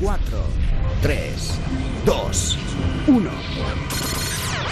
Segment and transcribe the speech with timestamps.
[0.00, 0.38] 4,
[1.02, 1.58] 3,
[2.04, 2.58] 2,
[3.08, 3.30] 1.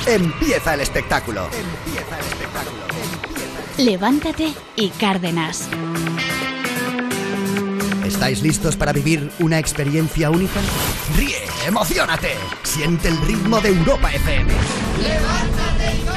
[0.06, 1.46] Empieza el espectáculo.
[1.46, 2.82] Empieza el espectáculo.
[3.78, 5.68] Levántate y Cárdenas.
[8.04, 10.60] ¿Estáis listos para vivir una experiencia única?
[11.16, 14.52] Ríe, emocionate, siente el ritmo de Europa FM.
[15.02, 16.15] ¡Levántate y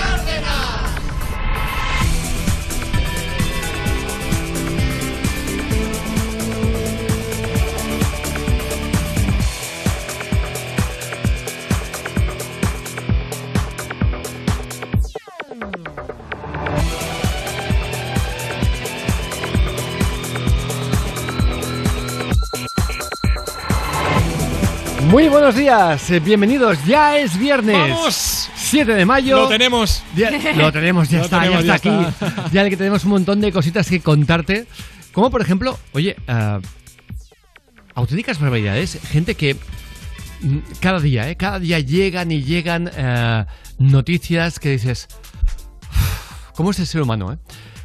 [25.09, 26.77] Muy buenos días, eh, bienvenidos.
[26.85, 27.75] Ya es viernes.
[27.75, 28.49] ¡Vamos!
[28.55, 29.37] 7 de mayo.
[29.37, 30.03] Lo tenemos.
[30.15, 32.15] Ya- lo tenemos, ya Lo está, tenemos, ya está ya aquí.
[32.25, 32.49] está.
[32.51, 34.67] Ya que tenemos un montón de cositas que contarte.
[35.11, 36.59] Como por ejemplo, oye, ah,
[37.95, 38.99] auténticas barbaridades.
[39.09, 39.55] Gente que
[40.41, 41.35] mm, cada día, ¿eh?
[41.35, 43.47] Cada día llegan y llegan ah,
[43.79, 45.07] noticias que dices.
[45.91, 47.37] "Uf, ¿Cómo es el ser humano, eh?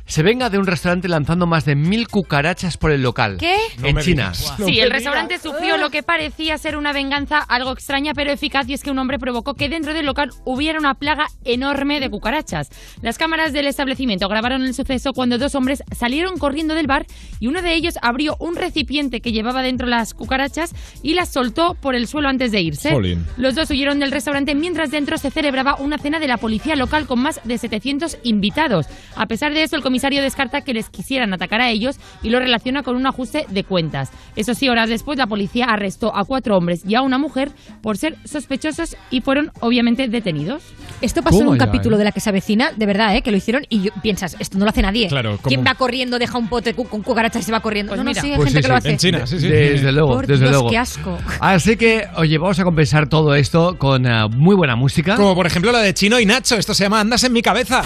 [0.07, 3.39] Se venga de un restaurante lanzando más de mil cucarachas por el local.
[3.39, 3.57] ¿Qué?
[3.83, 4.35] en China.
[4.35, 8.75] Sí, el restaurante sufrió lo que parecía ser una venganza algo extraña pero eficaz y
[8.75, 12.69] es que un hombre provocó que dentro del local hubiera una plaga enorme de cucarachas.
[13.01, 17.07] Las cámaras del establecimiento grabaron el suceso cuando dos hombres salieron corriendo del bar
[17.41, 21.75] y uno de ellos abrió un recipiente que llevaba dentro las cucarachas y las soltó
[21.75, 22.91] por el suelo antes de irse.
[22.91, 23.27] Jolín.
[23.39, 27.07] Los dos huyeron del restaurante mientras dentro se celebraba una cena de la policía local
[27.07, 28.87] con más de 700 invitados.
[29.17, 32.41] A pesar de eso, el comisario descarta que les quisieran atacar a ellos y lo
[32.41, 34.11] relaciona con un ajuste de cuentas.
[34.34, 37.97] Eso sí, horas después la policía arrestó a cuatro hombres y a una mujer por
[37.97, 40.64] ser sospechosos y fueron obviamente detenidos.
[41.01, 41.98] Esto pasó en un ya, capítulo ¿eh?
[42.01, 43.23] de la que se avecina, de verdad, ¿eh?
[43.23, 45.06] que lo hicieron y yo- piensas, esto no lo hace nadie.
[45.06, 45.39] Claro.
[45.45, 47.91] ¿Quién va corriendo, deja un pote con cucarachas y se va corriendo?
[47.91, 48.20] Pues no, no, mira.
[48.20, 48.79] sí, hay Pues gente sí, que lo sí.
[48.79, 48.91] hace.
[48.91, 49.47] En China, sí, sí.
[49.48, 50.70] Desde luego, Por desde Dios, luego.
[50.70, 51.17] qué asco.
[51.39, 55.14] Así que, oye, vamos a compensar todo esto con ah, muy buena música.
[55.14, 56.56] Como por ejemplo la de Chino y Nacho.
[56.56, 57.84] Esto se llama Andas en mi cabeza.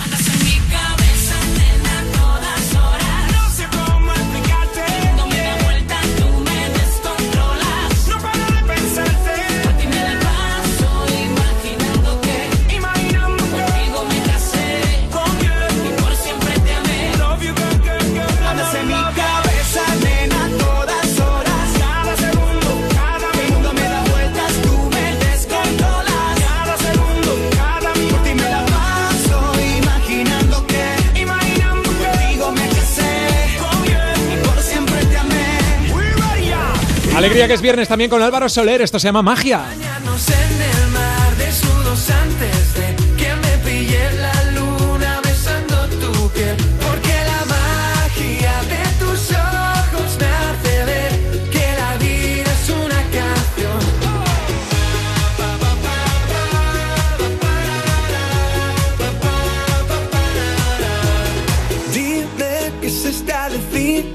[37.19, 38.81] Alegría que es viernes también con Álvaro Soler.
[38.81, 39.65] Esto se llama Magia.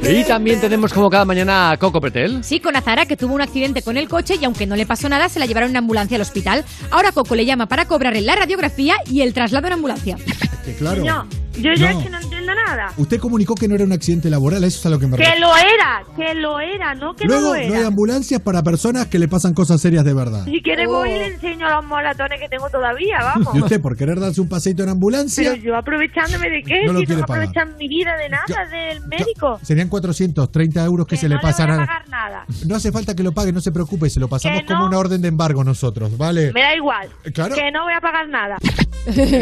[0.09, 2.43] Y también tenemos como cada mañana a Coco Pretel.
[2.43, 5.07] Sí, con Azara, que tuvo un accidente con el coche y aunque no le pasó
[5.09, 6.63] nada, se la llevaron en ambulancia al hospital.
[6.91, 10.17] Ahora Coco le llama para cobrarle la radiografía y el traslado en ambulancia.
[10.63, 11.03] Que claro.
[11.03, 11.27] No,
[11.59, 11.99] yo ya No.
[11.99, 12.93] es que no entiendo nada.
[12.95, 15.25] Usted comunicó que no era un accidente laboral, eso es a lo que me Que
[15.25, 15.47] refiero.
[15.49, 17.87] lo era, que lo era, no que Luego, no lo no hay era.
[17.87, 20.45] ambulancias para personas que le pasan cosas serias de verdad.
[20.45, 23.53] Si quiere voy y le enseño los moratones que tengo todavía, vamos.
[23.55, 26.97] Y usted, por querer darse un paseito en ambulancia, Pero yo aprovechándome de qué, No
[27.01, 29.59] si no aprovechan mi vida de nada, del médico.
[29.63, 31.85] serían 430 euros que, Que se no le pasan voy a a...
[31.85, 32.45] pagar nada.
[32.65, 35.21] No hace falta que lo pague, no se preocupe, se lo pasamos como una orden
[35.21, 36.51] de embargo nosotros, ¿vale?
[36.51, 37.09] Me da igual.
[37.33, 37.53] Claro.
[37.53, 38.57] Que no voy a pagar nada.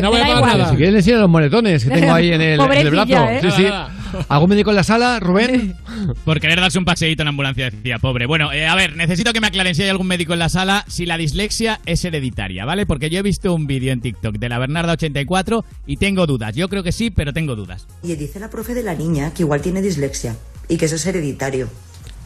[0.01, 0.69] No voy a pagar nada.
[0.71, 3.29] Si quieres enseño los moretones que tengo ahí en el, en el Pobrecilla, brazo.
[3.29, 3.39] ¿eh?
[3.41, 3.63] Sí, sí.
[3.63, 3.91] Nada,
[4.27, 5.75] ¿Algún médico en la sala, Rubén?
[6.25, 8.25] Por querer darse un paseíto en ambulancia, decía, pobre.
[8.25, 10.83] Bueno, eh, a ver, necesito que me aclaren si hay algún médico en la sala
[10.87, 12.85] si la dislexia es hereditaria, ¿vale?
[12.85, 16.55] Porque yo he visto un vídeo en TikTok de la Bernarda84 y tengo dudas.
[16.55, 17.87] Yo creo que sí, pero tengo dudas.
[18.03, 20.35] Y dice la profe de la niña que igual tiene dislexia
[20.71, 21.67] y que eso es hereditario.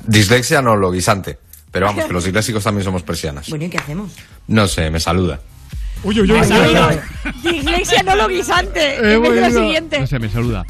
[0.06, 1.40] Dislexia no, lo guisante.
[1.72, 3.50] Pero vamos, que los disléxicos también somos persianas.
[3.50, 4.12] Bueno, ¿y qué hacemos?
[4.48, 5.40] No sé, me saluda.
[6.04, 7.52] Uy, uy, uy.
[7.52, 8.98] Dislexia, no lo guisante.
[8.98, 10.00] Eh, lo siguiente.
[10.00, 10.64] No sé, me saluda.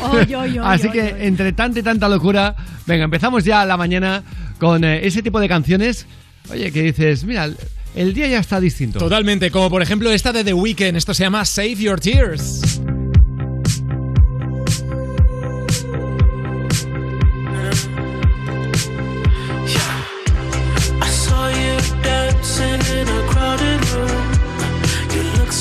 [0.00, 1.12] Oy, oy, oy, Así oy, que oy.
[1.18, 2.56] entre tanta y tanta locura,
[2.86, 4.22] venga, empezamos ya la mañana
[4.58, 6.06] con eh, ese tipo de canciones.
[6.50, 7.58] Oye, que dices, mira, el,
[7.94, 8.98] el día ya está distinto.
[8.98, 10.96] Totalmente, como por ejemplo esta de The Weeknd.
[10.96, 12.80] Esto se llama Save Your Tears.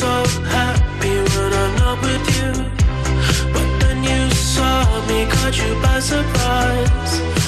[0.01, 2.51] So happy when I'm not with you.
[3.53, 7.40] But then you saw me, caught you by surprise.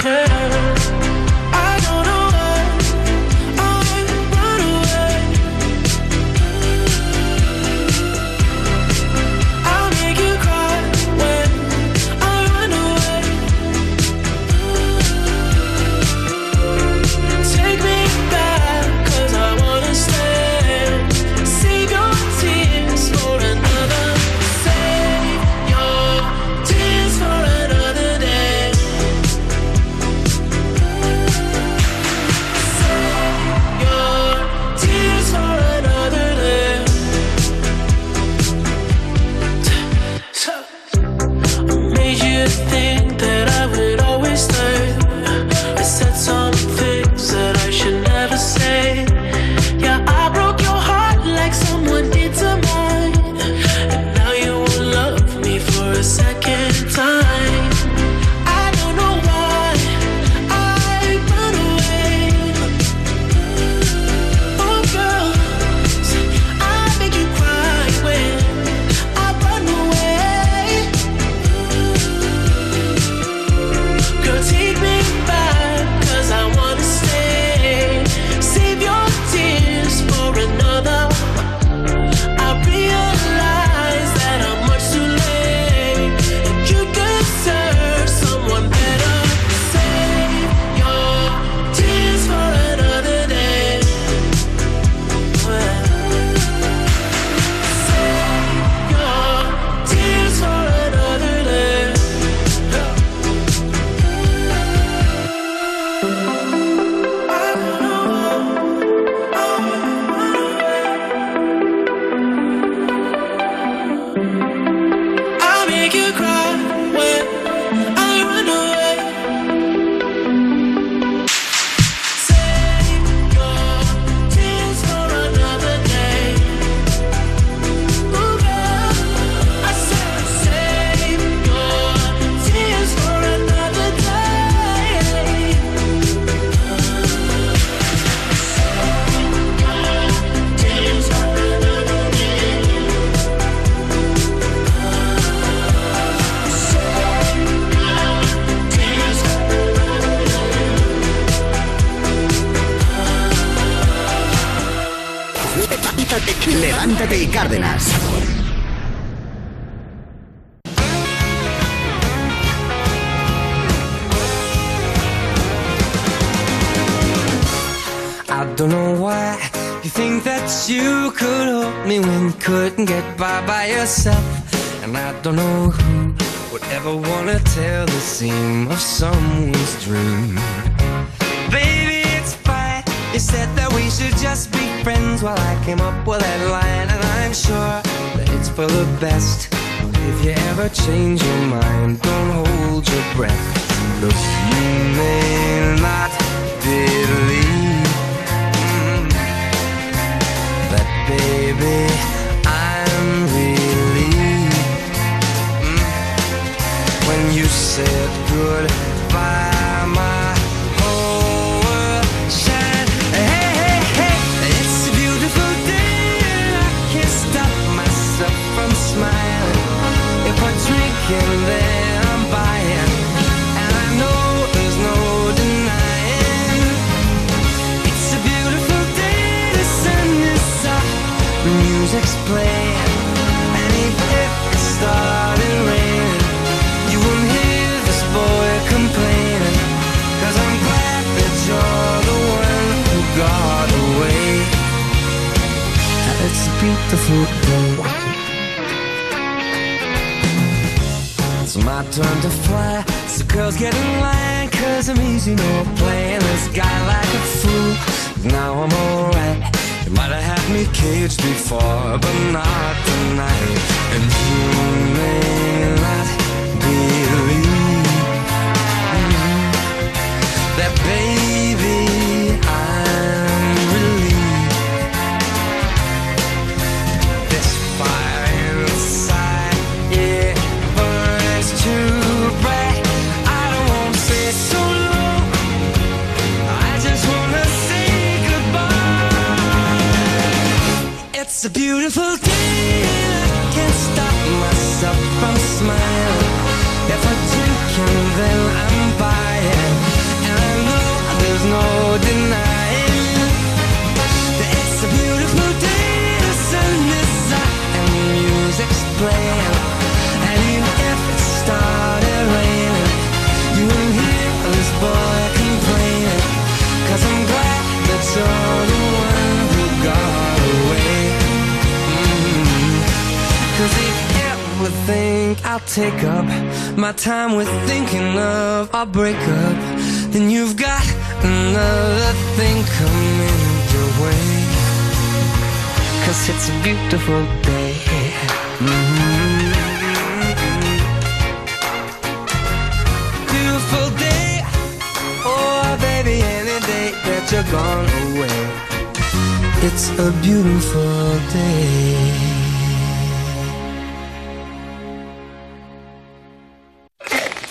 [0.00, 0.69] turn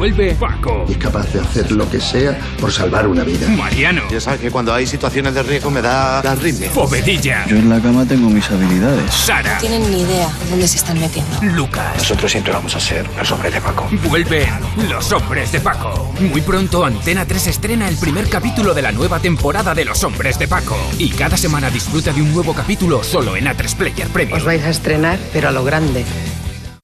[0.00, 0.86] Vuelve Paco.
[0.88, 3.46] Es capaz de hacer lo que sea por salvar una vida.
[3.48, 4.00] Mariano.
[4.10, 6.68] Ya sabes que cuando hay situaciones de riesgo me da, da ritmo.
[6.72, 7.44] Povedilla.
[7.46, 9.12] Yo en la cama tengo mis habilidades.
[9.12, 9.58] Sara.
[9.58, 11.36] tienen ni idea dónde se están metiendo.
[11.42, 11.98] Lucas.
[11.98, 13.90] Nosotros siempre vamos a ser los hombres de Paco.
[14.08, 14.48] Vuelven
[14.88, 16.10] Los Hombres de Paco.
[16.18, 20.38] Muy pronto Antena 3 estrena el primer capítulo de la nueva temporada de Los Hombres
[20.38, 20.78] de Paco.
[20.96, 24.38] Y cada semana disfruta de un nuevo capítulo solo en A3 Player Premium.
[24.38, 26.06] Os vais a estrenar, pero a lo grande.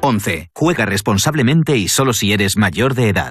[0.00, 0.50] 11.
[0.54, 3.30] Juega responsablemente y solo si eres mayor de edad.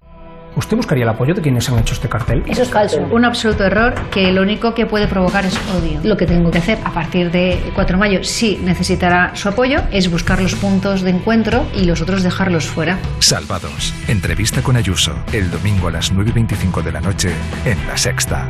[0.55, 2.41] ¿Usted buscaría el apoyo de quienes han hecho este cartel?
[2.47, 3.01] Eso es falso.
[3.11, 5.99] Un absoluto error que lo único que puede provocar es odio.
[6.03, 9.79] Lo que tengo que hacer a partir de 4 de mayo, si necesitará su apoyo,
[9.91, 12.97] es buscar los puntos de encuentro y los otros dejarlos fuera.
[13.19, 13.93] Salvados.
[14.07, 15.13] Entrevista con Ayuso.
[15.33, 17.31] El domingo a las 9 y 25 de la noche
[17.65, 18.49] en La Sexta.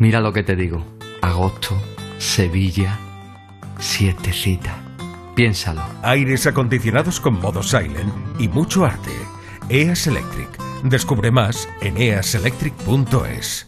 [0.00, 0.84] Mira lo que te digo.
[1.22, 1.80] Agosto,
[2.18, 2.98] Sevilla,
[3.78, 4.83] siete citas.
[5.34, 5.82] Piénsalo.
[6.02, 9.10] Aires acondicionados con modo silent y mucho arte.
[9.68, 10.48] EAS Electric.
[10.84, 13.66] Descubre más en easelectric.es.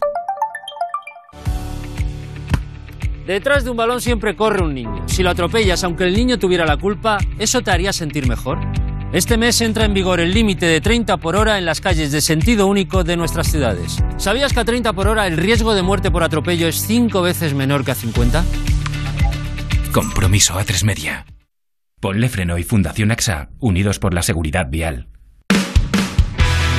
[3.25, 5.03] Detrás de un balón siempre corre un niño.
[5.07, 8.59] Si lo atropellas, aunque el niño tuviera la culpa, ¿eso te haría sentir mejor?
[9.11, 12.21] Este mes entra en vigor el límite de 30 por hora en las calles de
[12.21, 14.01] sentido único de nuestras ciudades.
[14.17, 17.53] ¿Sabías que a 30 por hora el riesgo de muerte por atropello es 5 veces
[17.53, 18.45] menor que a 50?
[19.91, 21.25] Compromiso a tres media.
[21.99, 25.07] Ponle freno y Fundación AXA, unidos por la seguridad vial.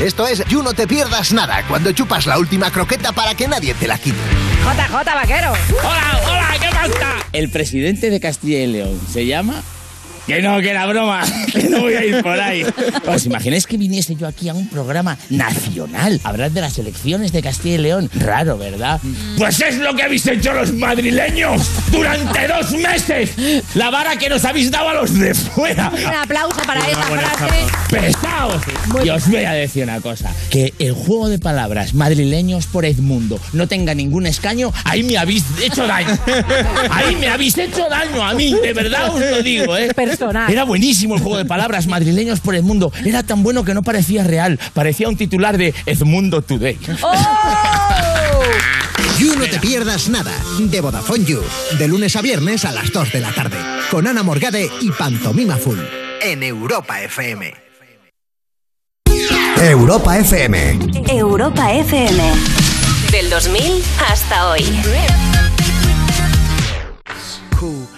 [0.01, 3.75] Esto es You No Te Pierdas Nada, cuando chupas la última croqueta para que nadie
[3.75, 4.17] te la quite.
[4.63, 5.55] JJ Vaquero.
[5.83, 7.17] Hola, hola, ¿qué pasa?
[7.33, 9.65] El presidente de Castilla y León se llama.
[10.29, 12.63] Que no, que era broma, que no voy a ir por ahí.
[13.07, 17.41] ¿Os imagináis que viniese yo aquí a un programa nacional hablar de las elecciones de
[17.41, 18.11] Castilla y León?
[18.15, 19.01] Raro, ¿verdad?
[19.39, 23.31] Pues es lo que habéis hecho los madrileños durante dos meses.
[23.75, 25.91] La vara que nos habéis dado a los de fuera.
[25.97, 27.65] Un aplauso para esta Enhorabuena, frase.
[27.91, 28.63] ¡Pesaos!
[29.03, 33.41] Y os voy a decir una cosa: que el juego de palabras madrileños por Edmundo
[33.55, 36.19] no tenga ningún escaño, ahí me habéis hecho daño.
[36.91, 39.89] Ahí me habéis hecho daño a mí, de verdad os lo digo, ¿eh?
[40.19, 40.51] Personal.
[40.51, 42.93] Era buenísimo el juego de palabras madrileños por Edmundo.
[43.05, 46.79] Era tan bueno que no parecía real, parecía un titular de Edmundo Today.
[49.19, 51.43] You No Te Pierdas Nada, de Vodafone You,
[51.79, 53.57] de lunes a viernes a las 2 de la tarde,
[53.91, 55.79] con Ana Morgade y Pantomima Full,
[56.23, 57.55] en Europa FM.
[59.61, 60.79] Europa FM.
[61.09, 62.23] Europa FM.
[63.11, 64.65] Del 2000 hasta hoy.
[67.59, 67.98] cool.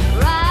[0.21, 0.50] right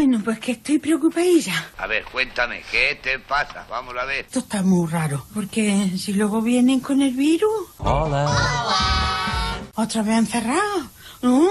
[0.00, 1.52] Bueno, pues que estoy preocupadilla.
[1.76, 3.66] A ver, cuéntame, ¿qué te pasa?
[3.68, 4.24] Vamos a ver.
[4.24, 5.26] Esto está muy raro.
[5.34, 9.58] Porque si luego vienen con el virus, Hola.
[9.74, 10.86] otra vez encerrados.
[11.20, 11.46] No.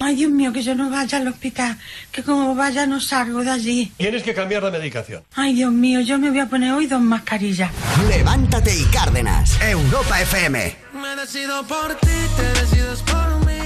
[0.00, 1.78] Ay, Dios mío, que yo no vaya al hospital.
[2.12, 3.90] Que como vaya no salgo de allí.
[3.96, 5.24] Tienes que cambiar la medicación.
[5.34, 7.70] Ay, Dios mío, yo me voy a poner hoy dos mascarillas.
[8.10, 9.58] Levántate y Cárdenas.
[9.62, 10.76] Europa FM.
[10.92, 13.17] Me decido por ti, te decides por.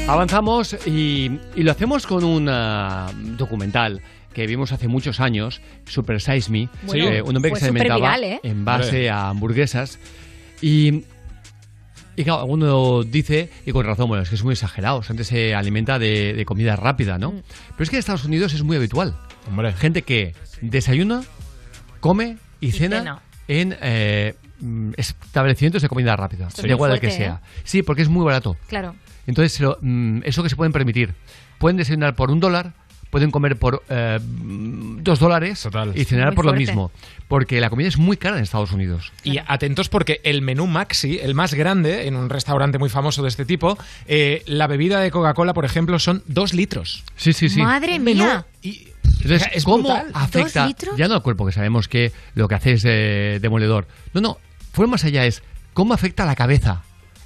[0.09, 4.03] Avanzamos y, y lo hacemos con un ah, documental
[4.35, 8.15] que vimos hace muchos años, Super Size Me, Bueno, eh, un hombre que se alimentaba
[8.15, 8.41] superviral, ¿eh?
[8.43, 9.99] en base a hamburguesas
[10.61, 11.05] y,
[12.17, 15.13] y claro, alguno dice, y con razón, bueno, es que es muy exagerado, o sea,
[15.13, 17.33] antes se alimenta de, de comida rápida, ¿no?
[17.33, 17.43] Mm.
[17.71, 19.17] Pero es que en Estados Unidos es muy habitual.
[19.77, 21.23] Gente que desayuna,
[22.01, 23.23] come y, Y cena, cena.
[23.49, 27.41] en eh, mm, establecimientos de comida rápida, da es igual el que sea.
[27.65, 28.57] Sí, porque es muy barato.
[28.69, 28.95] Claro.
[29.27, 31.15] Entonces, mm, eso que se pueden permitir.
[31.59, 32.73] Pueden desayunar por un dólar,
[33.11, 36.91] pueden comer por eh, dos dólares y cenar Muy por lo mismo.
[37.29, 39.13] Porque la comida es muy cara en Estados Unidos.
[39.23, 43.29] Y atentos porque el menú Maxi, el más grande, en un restaurante muy famoso de
[43.29, 47.05] este tipo, eh, la bebida de Coca-Cola, por ejemplo, son dos litros.
[47.17, 47.61] Sí, sí, sí.
[47.61, 48.47] Madre Menú mía.
[48.63, 50.11] Entonces, Es ¿cómo brutal.
[50.15, 53.87] afecta ya no al cuerpo, que sabemos que lo que hace es eh, demoledor?
[54.15, 54.39] No, no,
[54.73, 55.43] fue más allá, es
[55.75, 56.83] cómo afecta a la cabeza.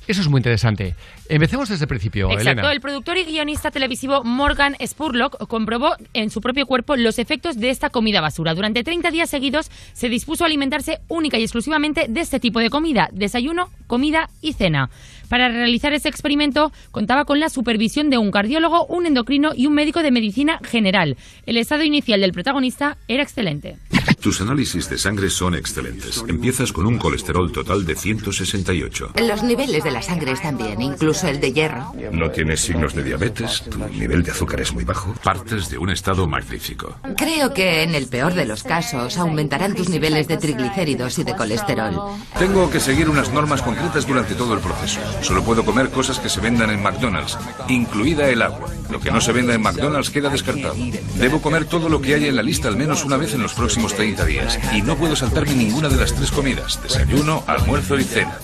[0.06, 0.94] Eso es muy interesante.
[1.28, 2.72] Empecemos desde el principio, Exacto, Elena.
[2.72, 7.70] el productor y guionista televisivo Morgan Spurlock comprobó en su propio cuerpo los efectos de
[7.70, 8.54] esta comida basura.
[8.54, 12.70] Durante 30 días seguidos se dispuso a alimentarse única y exclusivamente de este tipo de
[12.70, 14.90] comida, desayuno, comida y cena.
[15.28, 19.74] Para realizar ese experimento contaba con la supervisión de un cardiólogo, un endocrino y un
[19.74, 21.16] médico de medicina general.
[21.46, 23.76] El estado inicial del protagonista era excelente.
[24.26, 26.24] Tus análisis de sangre son excelentes.
[26.26, 29.12] Empiezas con un colesterol total de 168.
[29.20, 31.94] Los niveles de la sangre están bien, incluso el de hierro.
[32.10, 35.14] No tienes signos de diabetes, tu nivel de azúcar es muy bajo.
[35.22, 36.96] Partes de un estado magnífico.
[37.16, 41.36] Creo que en el peor de los casos aumentarán tus niveles de triglicéridos y de
[41.36, 41.94] colesterol.
[42.36, 44.98] Tengo que seguir unas normas concretas durante todo el proceso.
[45.22, 48.70] Solo puedo comer cosas que se vendan en McDonald's, incluida el agua.
[48.90, 50.74] Lo que no se venda en McDonald's queda descartado.
[51.14, 53.54] Debo comer todo lo que haya en la lista al menos una vez en los
[53.54, 54.58] próximos 30 días.
[54.72, 58.38] Y no puedo saltarme ninguna de las tres comidas, desayuno, almuerzo y cena.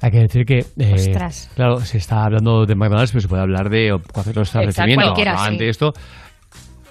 [0.00, 1.16] Hay que decir que, eh,
[1.54, 5.04] claro, se está hablando de McDonald's, pero se puede hablar de cualquier otro establecimiento.
[5.04, 5.44] cualquiera, sí.
[5.46, 5.92] Ante esto,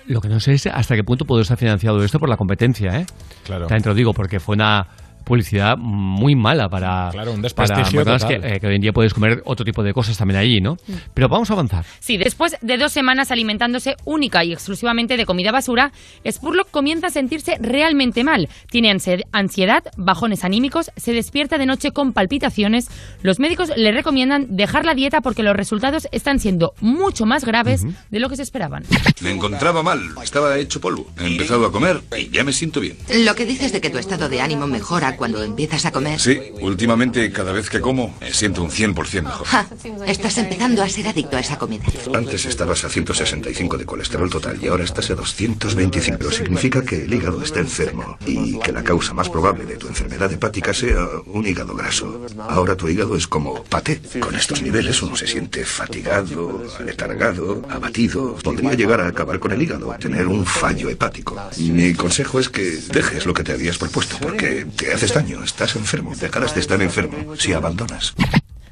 [0.08, 2.97] lo que no sé es hasta qué punto puede estar financiado esto por la competencia,
[3.00, 3.06] ¿eh?
[3.43, 3.67] Claro.
[3.67, 4.88] Te lo digo, porque fue una
[5.32, 8.44] publicidad muy mala para, Claro, un para desprestigio que, total.
[8.44, 10.74] eh, que hoy en día puedes comer otro tipo de cosas también allí, ¿no?
[10.88, 10.94] Mm.
[11.13, 11.86] Pero vamos a avanzar.
[12.02, 15.94] Sí, después de dos semanas alimentándose única y exclusivamente de comida basura,
[16.30, 18.50] Spurlock comienza a sentirse realmente mal.
[18.70, 22.89] Tiene ansi- ansiedad, bajones anímicos, se despierta de noche con palpitaciones.
[23.22, 27.86] Los médicos le recomiendan dejar la dieta porque los resultados están siendo mucho más graves
[28.10, 28.84] de lo que se esperaban.
[29.22, 31.08] Me encontraba mal, estaba hecho polvo.
[31.17, 32.98] He empezado a comer y ya me siento bien.
[33.24, 36.19] Lo que dices de que tu estado de ánimo mejora cuando empiezas a comer.
[36.19, 39.45] Sí, últimamente cada vez que como me siento un 100% mejor.
[39.45, 39.67] Ja,
[40.07, 41.84] estás empezando a ser adicto a esa comida.
[42.15, 46.31] Antes estabas a 165 de colesterol total y ahora estás a 225.
[46.31, 50.34] Significa que el hígado está enfermo y que la causa más probable de tu enfermedad
[50.34, 52.25] hepática sea un hígado graso.
[52.39, 54.01] Ahora tu hígado es como paté.
[54.19, 58.38] Con estos niveles uno se siente fatigado, aletargado, abatido.
[58.38, 61.39] Podría llegar a acabar con el hígado, tener un fallo hepático.
[61.60, 65.11] Mi consejo es que dejes lo que te habías propuesto porque te haces
[65.43, 68.13] estás enfermo, dejarás de estar enfermo si abandonas.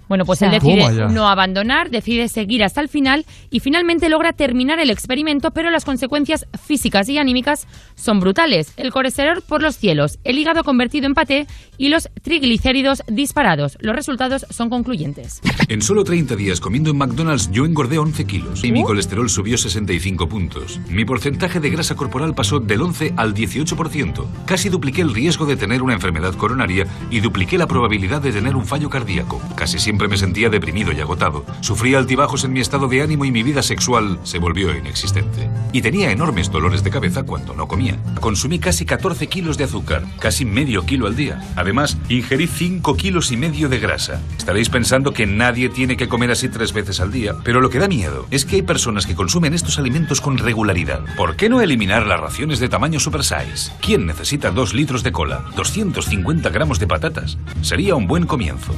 [0.09, 4.09] Bueno, pues O sea, él decide no abandonar, decide seguir hasta el final y finalmente
[4.09, 8.73] logra terminar el experimento, pero las consecuencias físicas y anímicas son brutales.
[8.75, 11.45] El colesterol por los cielos, el hígado convertido en paté
[11.77, 13.77] y los triglicéridos disparados.
[13.81, 15.41] Los resultados son concluyentes.
[15.67, 19.59] En solo 30 días comiendo en McDonald's yo engordé 11 kilos y mi colesterol subió
[19.59, 20.79] 65 puntos.
[20.89, 24.25] Mi porcentaje de grasa corporal pasó del 11 al 18%.
[24.45, 28.55] Casi dupliqué el riesgo de tener una enfermedad coronaria y dupliqué la probabilidad de tener
[28.55, 29.39] un fallo cardíaco.
[29.55, 31.45] Casi siempre me sentía deprimido y agotado.
[31.61, 35.49] Sufría altibajos en mi estado de ánimo y mi vida sexual se volvió inexistente.
[35.73, 37.97] Y tenía enormes dolores de cabeza cuando no comía.
[38.19, 41.41] Consumí casi 14 kilos de azúcar, casi medio kilo al día.
[41.55, 44.21] Además, ingerí 5 kilos y medio de grasa.
[44.37, 47.79] Estaréis pensando que nadie tiene que comer así tres veces al día, pero lo que
[47.79, 51.01] da miedo es que hay personas que consumen estos alimentos con regularidad.
[51.15, 53.71] ¿Por qué no eliminar las raciones de tamaño super size?
[53.81, 55.43] ¿Quién necesita 2 litros de cola?
[55.55, 57.37] 250 gramos de patatas.
[57.61, 58.73] Sería un buen comienzo.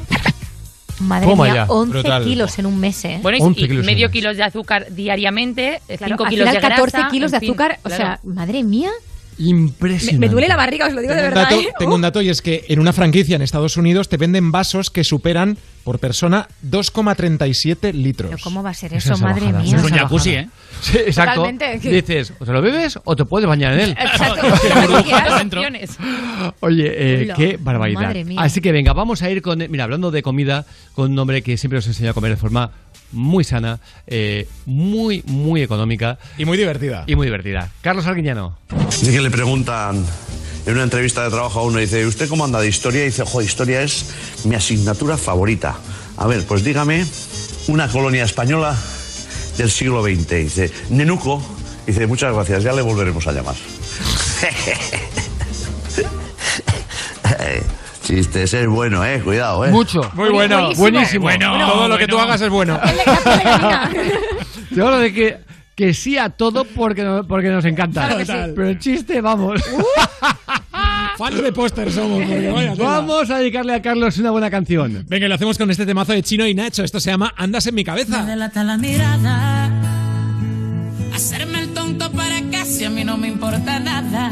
[1.01, 1.65] Madre Toma mía, ya.
[1.67, 2.23] 11 Brutal.
[2.23, 3.19] kilos en un mes, ¿eh?
[3.21, 6.53] Bueno, y- 11 y, kilos medio kilos de azúcar diariamente, 5 Claro, al kilos final
[6.55, 8.03] de 14 grasa, kilos de en fin, azúcar, o claro.
[8.03, 8.91] sea, madre mía.
[9.37, 10.19] Impresionante.
[10.19, 11.73] me duele la barriga, os lo digo de Tengo verdad, dato, ¿eh?
[11.79, 14.89] tengo un dato y es que en una franquicia en Estados Unidos te venden vasos
[14.89, 18.29] que superan por persona 2,37 litros.
[18.29, 19.75] Pero ¿Cómo va a ser Esa eso, madre mía?
[19.77, 20.29] esa un jacuzzi.
[20.31, 20.49] ¿eh?
[20.81, 21.41] Sí, exacto.
[21.41, 21.89] Totalmente.
[21.89, 23.89] Dices, o te lo bebes o te puedes bañar en él.
[23.91, 24.47] Exacto.
[26.59, 28.01] Oye, eh, qué barbaridad.
[28.01, 28.39] Madre mía.
[28.41, 29.59] Así que venga, vamos a ir con.
[29.69, 32.71] Mira, hablando de comida, con un hombre que siempre nos enseña a comer de forma
[33.11, 37.03] muy sana, eh, muy, muy económica Y muy divertida.
[37.07, 37.71] y muy divertida.
[37.81, 38.57] Carlos Arguiñano.
[38.89, 40.03] Dice que le preguntan
[40.65, 43.01] en una entrevista de trabajo a uno, dice, ¿usted cómo anda de historia?
[43.01, 44.05] Y dice, jo, historia es
[44.45, 45.75] mi asignatura favorita.
[46.17, 47.05] A ver, pues dígame
[47.67, 48.77] una colonia española
[49.57, 50.29] del siglo XX.
[50.29, 51.41] Dice, Nenuco.
[51.87, 53.55] Dice, muchas gracias, ya le volveremos a llamar.
[58.11, 59.69] Chiste, ese es bueno, eh, cuidado, eh.
[59.71, 60.01] Mucho.
[60.15, 60.73] Muy bueno.
[60.75, 60.81] Buenísimo.
[60.81, 61.23] Buenísimo.
[61.23, 62.27] Bueno, Todo lo que tú bueno.
[62.27, 62.77] hagas es bueno.
[64.71, 65.37] Yo hablo de que,
[65.75, 68.07] que sí a todo porque, no- porque nos encanta.
[68.07, 68.33] Claro que sí.
[68.53, 69.61] Pero el chiste, vamos.
[71.17, 72.21] Fans de póster somos.
[72.27, 75.05] porque vaya vamos a dedicarle a Carlos una buena canción.
[75.07, 76.83] Venga, lo hacemos con este temazo de Chino y Nacho.
[76.83, 78.25] Esto se llama Andas en mi cabeza.
[78.25, 79.69] delata la mirada.
[81.13, 84.30] Hacerme el tonto para casi a mí no me importa nada.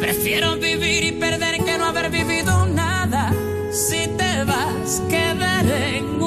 [0.00, 3.32] Prefiero vivir y perder que no haber vivido nada.
[3.72, 6.17] Si te vas, quedaré en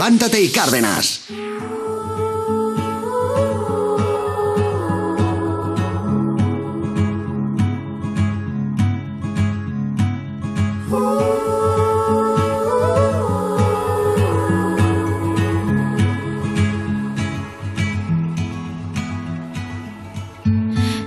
[0.00, 1.20] Levántate y Cárdenas.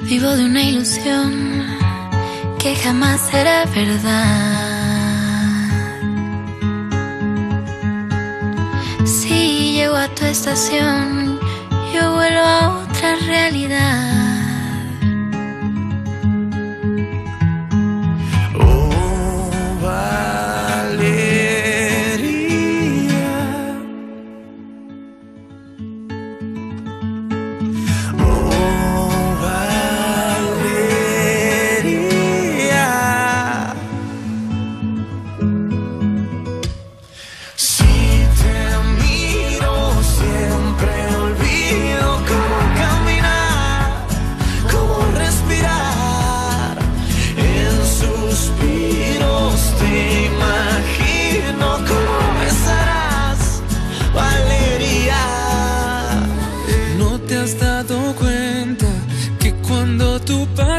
[0.03, 1.65] Vivo de una ilusión
[2.60, 4.33] que jamás será verdad.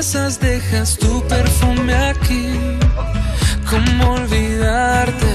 [0.05, 2.47] Pasas dejas tu perfume aquí.
[3.71, 5.33] ¿Cómo olvidarte?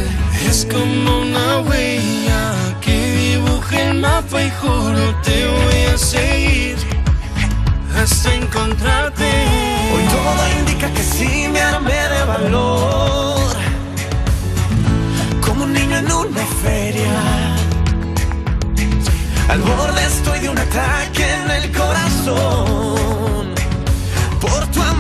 [0.48, 6.78] Es como una huella que dibuja el mapa y juro te voy a seguir
[8.00, 9.30] hasta encontrarte.
[9.94, 13.56] Hoy todo indica que sí me armé de valor,
[15.46, 17.16] como un niño en una feria.
[19.50, 23.49] Al borde estoy de un ataque en el corazón
[24.40, 24.99] por tu amor,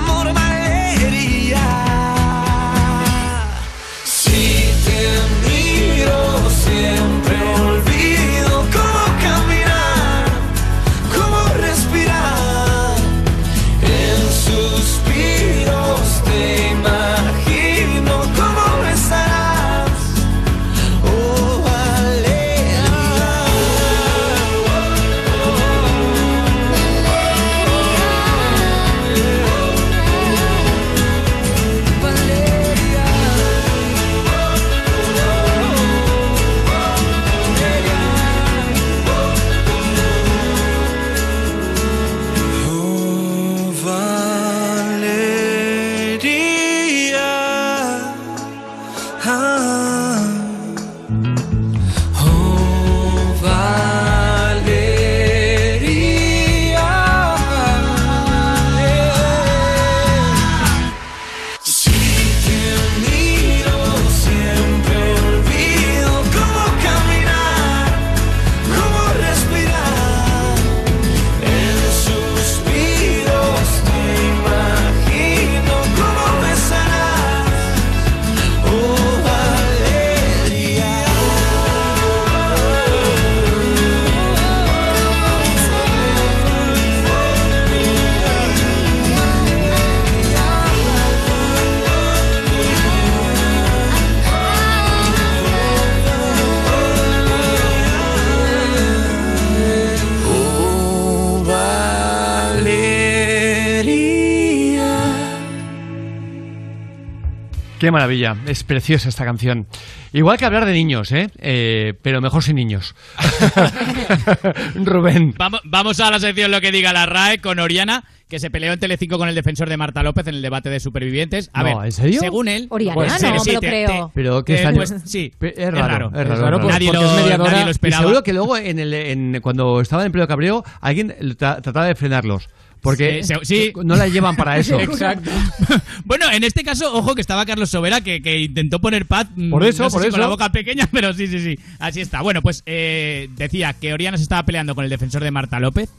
[107.89, 109.65] Qué maravilla, es preciosa esta canción.
[110.13, 111.27] Igual que hablar de niños, ¿eh?
[111.39, 112.93] Eh, pero mejor sin niños.
[114.75, 115.33] Rubén.
[115.39, 118.73] Vamos, vamos a la sección Lo que diga la RAE con Oriana, que se peleó
[118.73, 121.49] en Telecinco con el defensor de Marta López en el debate de supervivientes.
[121.51, 122.19] A No, ver, ¿en serio?
[122.19, 122.67] según él...
[122.69, 123.87] Oriana, Pues, no sí, me lo te- creo.
[124.07, 126.59] te- Pero qué eh, pues, sí, es raro, es raro.
[126.59, 127.51] Nadie, porque lo, es mediadora.
[127.51, 128.03] nadie lo Y esperaba.
[128.03, 131.87] seguro que luego en el, en- cuando estaba en el pleno cabreo alguien tra- trataba
[131.87, 132.49] de frenarlos.
[132.81, 134.79] Porque Sí, no la llevan para eso.
[134.79, 135.29] Exacto.
[136.05, 139.27] bueno, en este caso, ojo que estaba Carlos Sobera que, que intentó poner paz.
[139.35, 140.21] mm, Por eso, no sé por si con eso.
[140.21, 141.59] la boca pequeña, pero sí, sí, sí.
[141.79, 142.21] Así está.
[142.21, 145.89] Bueno, pues eh, decía que Oriana se estaba peleando con el defensor de Marta López.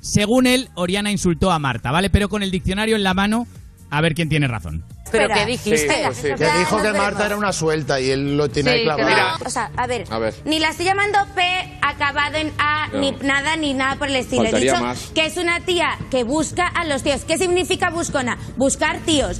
[0.00, 2.10] Según él, Oriana insultó a Marta, ¿vale?
[2.10, 3.46] Pero con el diccionario en la mano,
[3.92, 4.84] a ver quién tiene razón.
[5.10, 5.76] ¿Pero qué dijiste?
[5.76, 6.28] Sí, pues sí.
[6.38, 9.06] Que dijo que Marta era una suelta y él lo tiene ahí clavado.
[9.10, 10.34] Mira, o sea, a ver, A ver.
[10.46, 11.42] ni la estoy llamando P
[11.82, 12.98] acabado en A, No.
[13.00, 14.44] ni nada, ni nada por el estilo.
[14.44, 15.10] He Faltaría dicho más.
[15.14, 17.24] que es una tía que busca a los tíos.
[17.26, 18.38] ¿Qué significa buscona?
[18.56, 19.38] Buscar tíos.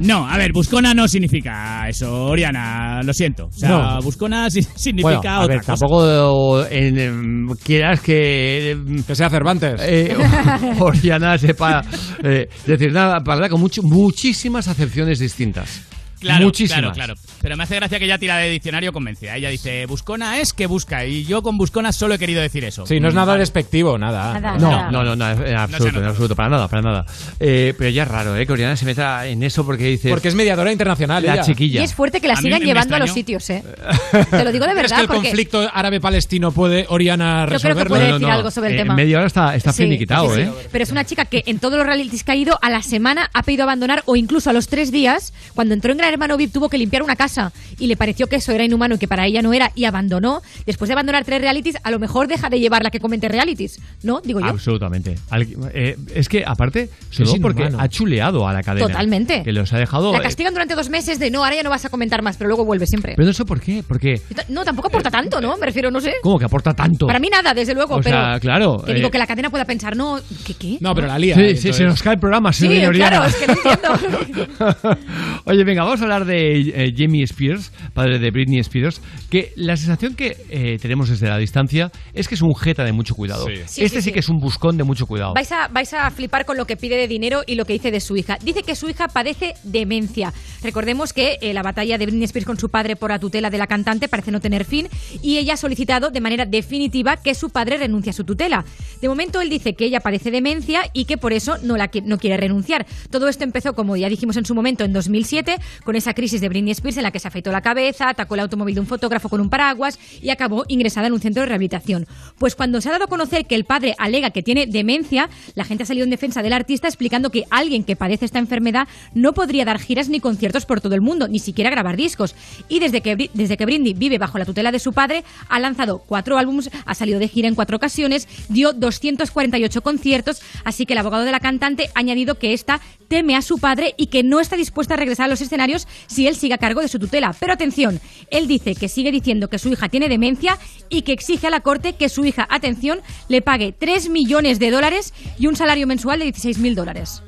[0.00, 3.46] No, a ver, buscona no significa eso, Oriana, lo siento.
[3.46, 3.98] O sea, No.
[4.02, 5.72] buscona si- significa Bueno, a otra ver, cosa.
[5.76, 8.76] tampoco en, em, quieras que...
[9.06, 9.80] que sea Cervantes.
[10.80, 11.82] Oriana sepa
[12.22, 15.80] eh, decir nada, para con mucho, muchísimas acepciones distintas.
[16.20, 16.92] Claro, Muchísimas.
[16.92, 17.14] claro, claro.
[17.42, 19.36] Pero me hace gracia que ella tira de diccionario convencida.
[19.36, 21.04] Ella dice, buscona es que busca.
[21.04, 22.86] Y yo con buscona solo he querido decir eso.
[22.86, 23.40] Sí, no es nada Vale.
[23.40, 24.40] despectivo, nada.
[24.58, 27.06] No, no, no, no, en absoluto, en absoluto, para nada, para nada.
[27.38, 28.46] Eh, pero ya es raro, ¿eh?
[28.46, 30.08] Que Oriana se meta en eso porque dice.
[30.10, 31.24] Porque es mediadora internacional.
[31.24, 31.42] La ella.
[31.42, 31.80] chiquilla.
[31.80, 33.62] Y es fuerte que la A sigan me llevando a los sitios, ¿eh?
[34.30, 34.96] Te lo digo de ¿Crees verdad.
[34.96, 37.88] que el porque conflicto árabe-palestino puede Oriana Yo creo que resolverlo?
[37.96, 38.92] puede decir algo sobre el Eh, tema.
[38.94, 40.48] En media hora está, está Sí, finiquitado, sí, sí.
[40.48, 40.52] ¿eh?
[40.72, 43.30] Pero es una chica que en todos los realities que ha ido, a la semana
[43.34, 46.52] ha pedido abandonar o incluso a los tres días, cuando entró en Gran Hermano VIP
[46.52, 49.26] tuvo que limpiar una casa y le pareció que eso era inhumano y que para
[49.26, 50.40] ella no era y abandonó.
[50.64, 53.80] Después de abandonar tres realities, a lo mejor deja de llevar la que comente realities,
[54.02, 54.20] ¿no?
[54.22, 54.46] Digo yo.
[54.46, 55.16] Absolutamente.
[55.30, 57.82] Al- eh, es que, aparte, solo porque inhumano.
[57.82, 58.86] ha chuleado a la cadena.
[58.86, 59.42] Totalmente.
[59.42, 60.12] Que los ha dejado.
[60.12, 62.36] La eh, castigan durante dos meses de no, ahora ya no vas a comentar más,
[62.36, 63.14] pero luego vuelve siempre.
[63.16, 64.20] pero no sé por qué, porque.
[64.48, 65.56] No, tampoco aporta tanto, ¿no?
[65.56, 66.14] Me refiero, no sé.
[66.22, 67.06] ¿Cómo que aporta tanto?
[67.06, 69.50] Para mí nada, desde luego, O pero sea, claro, que digo eh, que la cadena
[69.50, 70.78] pueda pensar, no, ¿qué qué?
[70.80, 71.34] No, pero la lía.
[71.34, 73.26] Sí, eh, sí, se nos cae el programa, Sí, claro, Oriana.
[73.26, 74.56] es que no entiendo.
[75.44, 79.76] Oye, venga, vamos a hablar de eh, Jamie Spears, padre de Britney Spears, que la
[79.76, 83.46] sensación que eh, tenemos desde la distancia es que es un jeta de mucho cuidado.
[83.46, 84.12] Sí, este sí, sí, sí.
[84.12, 85.34] que es un buscón de mucho cuidado.
[85.34, 87.90] Vais a, vais a flipar con lo que pide de dinero y lo que dice
[87.90, 88.38] de su hija.
[88.42, 90.32] Dice que su hija padece demencia.
[90.62, 93.58] Recordemos que eh, la batalla de Britney Spears con su padre por la tutela de
[93.58, 94.88] la cantante parece no tener fin
[95.22, 98.64] y ella ha solicitado de manera definitiva que su padre renuncie a su tutela.
[99.00, 102.02] De momento él dice que ella padece demencia y que por eso no, la, qui-
[102.04, 102.86] no quiere renunciar.
[103.10, 106.50] Todo esto empezó, como ya dijimos en su momento, en 2007, con esa crisis de
[106.50, 109.30] Britney Spears en la que se afeitó la cabeza, atacó el automóvil de un fotógrafo
[109.30, 112.06] con un paraguas y acabó ingresada en un centro de rehabilitación.
[112.38, 115.64] Pues cuando se ha dado a conocer que el padre alega que tiene demencia, la
[115.64, 119.32] gente ha salido en defensa del artista explicando que alguien que padece esta enfermedad no
[119.32, 122.34] podría dar giras ni conciertos por todo el mundo, ni siquiera grabar discos.
[122.68, 126.36] Y desde que, desde que vive bajo la tutela de su padre, ha lanzado cuatro
[126.36, 131.24] álbumes, ha salido de gira en cuatro ocasiones, dio 248 conciertos, así que el abogado
[131.24, 134.56] de la cantante ha añadido que esta teme a su padre y que no está
[134.56, 135.75] dispuesta a regresar a los escenarios
[136.06, 137.34] si él sigue a cargo de su tutela.
[137.38, 138.00] Pero atención,
[138.30, 140.58] él dice que sigue diciendo que su hija tiene demencia
[140.88, 144.70] y que exige a la corte que su hija, atención, le pague 3 millones de
[144.70, 147.22] dólares y un salario mensual de 16 mil dólares.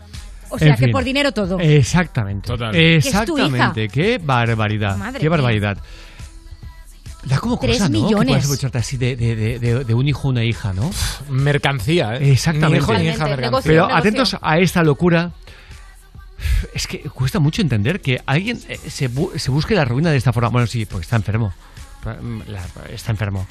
[0.50, 0.92] O sea En que fin.
[0.92, 1.58] por dinero todo.
[1.60, 2.48] Exactamente.
[2.72, 3.88] Que es tu Exactamente.
[3.88, 4.96] Qué barbaridad.
[4.96, 5.76] Madre qué barbaridad.
[7.24, 7.98] Da como Tres cosa, ¿no?
[7.98, 8.26] Que millones.
[8.28, 10.90] puedas aprovecharte así de, de- de- un hijo o una hija, ¿no?
[11.28, 12.30] Mercancía, ¿eh?
[12.32, 12.78] Exactamente.
[12.78, 13.60] Hijo hija, mercancía.
[13.64, 15.32] Pero atentos a esta locura.
[16.74, 20.16] Es que cuesta mucho entender que alguien eh, se, bu- se busque la ruina de
[20.16, 20.48] esta forma.
[20.50, 21.52] Bueno, sí, porque está enfermo.
[22.46, 23.46] La- Está enfermo.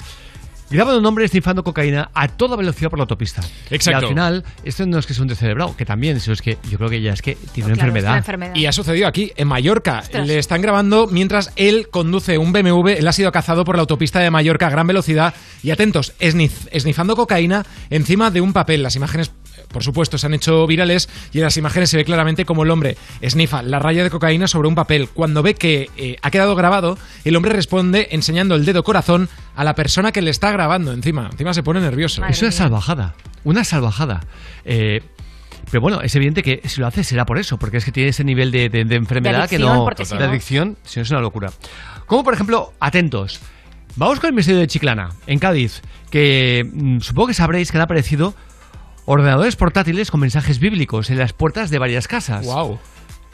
[0.70, 3.40] Graba un hombre esnifando cocaína a toda velocidad por la autopista.
[3.70, 3.90] Exacto.
[3.90, 6.58] Y al final, esto no es que sea un descerebrado, que también, sino es que
[6.68, 8.10] yo creo que ya es que tiene una Claro, es enfermedad.
[8.10, 8.54] una enfermedad.
[8.54, 10.00] Y ha sucedido aquí, en Mallorca.
[10.00, 10.26] Ostras.
[10.26, 12.88] Le están grabando mientras él conduce un BMW.
[12.98, 15.32] Él ha sido cazado por la autopista de Mallorca a gran velocidad.
[15.62, 18.82] Y atentos, esnif- esnifando cocaína encima de un papel.
[18.82, 19.32] Las imágenes,
[19.72, 21.08] por supuesto, se han hecho virales.
[21.32, 24.46] Y en las imágenes se ve claramente como el hombre esnifa la raya de cocaína
[24.48, 25.08] sobre un papel.
[25.08, 29.64] Cuando ve que eh, ha quedado grabado, el hombre responde enseñando el dedo corazón a
[29.64, 31.28] la persona que le está grabando encima.
[31.32, 32.24] Encima se pone nervioso.
[32.26, 34.20] Es una salvajada, una salvajada.
[34.64, 35.02] Eh,
[35.70, 38.08] pero bueno, es evidente que si lo hace será por eso, porque es que tiene
[38.10, 40.18] ese nivel de, de- de enfermedad que adicción, no.
[40.18, 41.50] de adicción, si no es una locura.
[42.06, 43.40] Como por ejemplo, atentos.
[43.96, 47.82] Vamos con el misterio de Chiclana, en Cádiz, que mm, supongo que sabréis que han
[47.82, 48.34] aparecido
[49.08, 52.44] ordenadores portátiles con mensajes bíblicos en las puertas de varias casas.
[52.44, 52.78] Wow.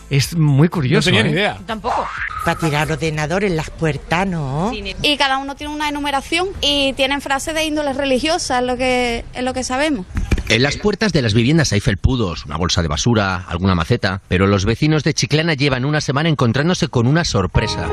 [0.09, 1.11] Es muy curioso.
[1.11, 1.41] No tenía ni ¿eh?
[1.41, 1.59] idea.
[1.67, 2.07] Tampoco.
[2.45, 4.73] Para tirar ordenador en las puertas, ¿no?
[5.03, 9.25] Y cada uno tiene una enumeración y tienen frases de índole religiosa, es lo que,
[9.35, 10.07] es lo que sabemos.
[10.49, 14.47] En las puertas de las viviendas hay felpudos, una bolsa de basura, alguna maceta, pero
[14.47, 17.89] los vecinos de Chiclana llevan una semana encontrándose con una sorpresa.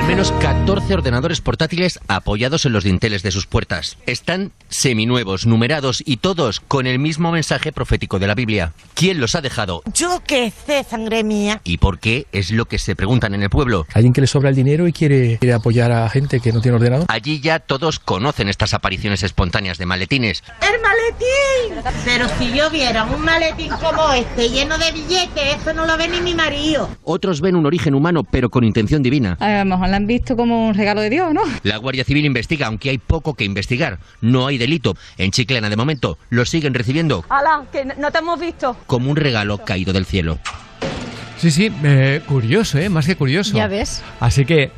[0.00, 3.96] Al menos 14 ordenadores portátiles apoyados en los dinteles de sus puertas.
[4.06, 8.72] Están seminuevos, numerados y todos con el mismo mensaje profético de la Biblia.
[8.94, 11.60] ¿Quién los ha dejado Yo qué sé, sangre mía.
[11.64, 12.26] y por qué?
[12.32, 13.86] Es lo que se preguntan en el pueblo.
[13.94, 16.76] Alguien que le sobra el dinero y quiere, quiere apoyar a gente que no tiene
[16.76, 17.06] ordenador.
[17.08, 20.42] Allí ya todos conocen estas apariciones espontáneas de maletines.
[20.60, 21.92] ¡El maletín!
[22.04, 26.08] Pero si yo viera un maletín como este lleno de billetes, eso no lo ve
[26.08, 26.88] ni mi marido.
[27.04, 29.36] Otros ven un origen humano pero con intención divina.
[29.40, 31.42] A lo mejor la han visto como un regalo de Dios, ¿no?
[31.62, 33.98] La Guardia Civil investiga, aunque hay poco que investigar.
[34.20, 34.96] No hay delito.
[35.18, 37.64] En Chiclana, de momento, lo siguen recibiendo ¡Hala!
[37.72, 38.76] Que no te hemos visto.
[38.86, 40.38] como un regalo caído del cielo.
[41.38, 42.88] Sí, sí, eh, curioso, ¿eh?
[42.88, 43.56] Más que curioso.
[43.56, 44.02] Ya ves.
[44.20, 44.70] Así que.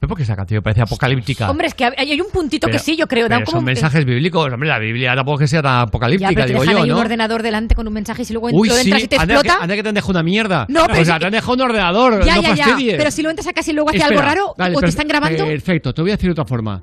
[0.00, 1.50] ¿Pero por qué esa canción parece apocalíptica?
[1.50, 3.28] Hombre, es que hay un puntito Pero- que sí, yo creo.
[3.28, 4.50] Da pero como son un- mensajes bíblicos.
[4.50, 6.82] Hombre, la Biblia tampoco es que sea tan Ya, apocalíptica, pero te digo dejan yo,
[6.84, 7.02] ahí un ¿no?
[7.02, 9.34] ordenador delante con un mensaje y si luego Uy, lo sí, entras y te anda
[9.34, 9.58] explota.
[9.58, 10.64] que, anda que te han dejado una mierda.
[10.70, 12.64] No, pero o sea, sí- te han dejado un ordenador, ya, no ya, ya.
[12.66, 12.96] fastidies.
[12.96, 15.06] Pero si lo entras a casa y luego hace algo raro vale, o te están
[15.06, 15.44] grabando.
[15.44, 16.82] Perfecto, te voy a decir de otra forma.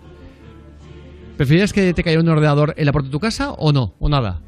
[1.38, 3.96] ¿Prefieres que te caiga un ordenador en la puerta de tu casa o no?
[4.00, 4.42] ¿O nada?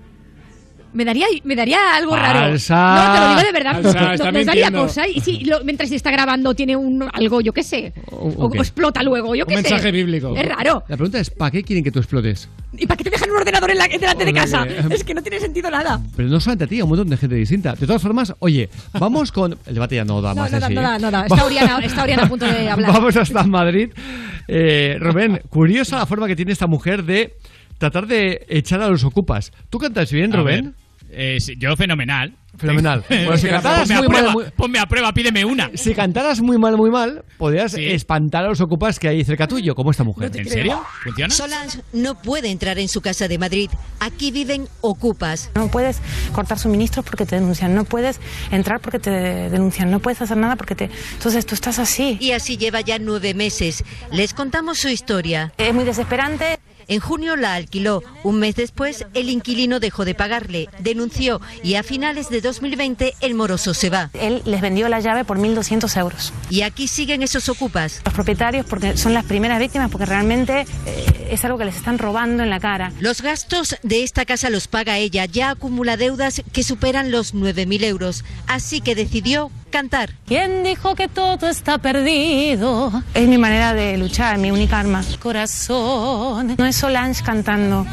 [0.91, 2.51] Me daría, me daría algo raro.
[2.51, 2.57] No,
[3.13, 3.81] te lo digo de verdad.
[3.81, 5.07] Falsa, No- está nos daría cosa.
[5.07, 7.93] Y si lo- mientras está grabando tiene un algo, yo qué sé.
[8.11, 9.75] O, explota luego, yo qué sé.
[9.75, 10.83] Es raro.
[10.87, 12.49] La pregunta es, ¿para qué quieren que tú explotes?
[12.77, 14.65] ¿Y para qué te dejan un ordenador en la, delante de casa?
[14.89, 15.99] Es que no tiene sentido nada.
[16.15, 17.73] Pero no solamente a ti, a un montón de gente distinta.
[17.73, 18.69] De todas formas, oye,
[18.99, 19.57] vamos con...
[19.67, 21.21] El debate ya no da No, más no, da, no da, no da.
[21.25, 22.91] Está Oriana, está Oriana a punto de hablar.
[22.93, 23.89] Vamos hasta Madrid.
[24.47, 27.33] Eh, Rubén, curiosa la forma que tiene esta mujer de
[27.77, 29.51] tratar de echar a los ocupas.
[29.69, 30.73] ¿Tú cantas bien, A Rubén?
[31.11, 32.35] Eh, sí, yo fenomenal.
[32.57, 33.05] Fenomenal.
[33.09, 35.69] Bueno, si cantaras ponme, a prueba, mal, muy- ponme a prueba, pídeme una.
[35.75, 39.75] Si cantaras muy mal, muy mal, podrías espantar a los ocupas que hay cerca tuyo,
[39.75, 40.31] como esta mujer.
[40.35, 40.83] ¿En serio?
[41.03, 41.33] ¿Funciona?
[41.33, 43.69] Solange no puede entrar en su casa de Madrid.
[43.99, 45.51] Aquí viven ocupas.
[45.55, 46.01] No puedes
[46.33, 48.19] cortar suministros porque te denuncian, no puedes
[48.51, 50.89] entrar porque te denuncian, no puedes hacer nada porque te...
[51.13, 52.17] Entonces tú estás así.
[52.19, 53.83] Y así lleva ya nueve meses.
[54.11, 55.53] Les contamos su historia.
[55.57, 56.59] Es muy desesperante.
[56.89, 58.03] En junio la alquiló.
[58.23, 63.35] Un mes después, el inquilino dejó de pagarle, denunció y a finales de 2020 el
[63.35, 64.09] moroso se va.
[64.13, 66.33] Él les vendió la llave por 1.200 euros.
[66.49, 68.01] Y aquí siguen esos ocupas.
[68.03, 71.99] Los propietarios porque son las primeras víctimas porque realmente eh, es algo que les están
[71.99, 72.91] robando en la cara.
[72.99, 75.25] Los gastos de esta casa los paga ella.
[75.25, 78.25] Ya acumula deudas que superan los 9.000 euros.
[78.47, 80.11] Así que decidió cantar.
[80.25, 83.03] ¿Quién dijo que todo está perdido?
[83.13, 85.01] Es mi manera de luchar, mi única arma.
[85.19, 86.55] Corazón.
[86.57, 87.85] No es Solange cantando.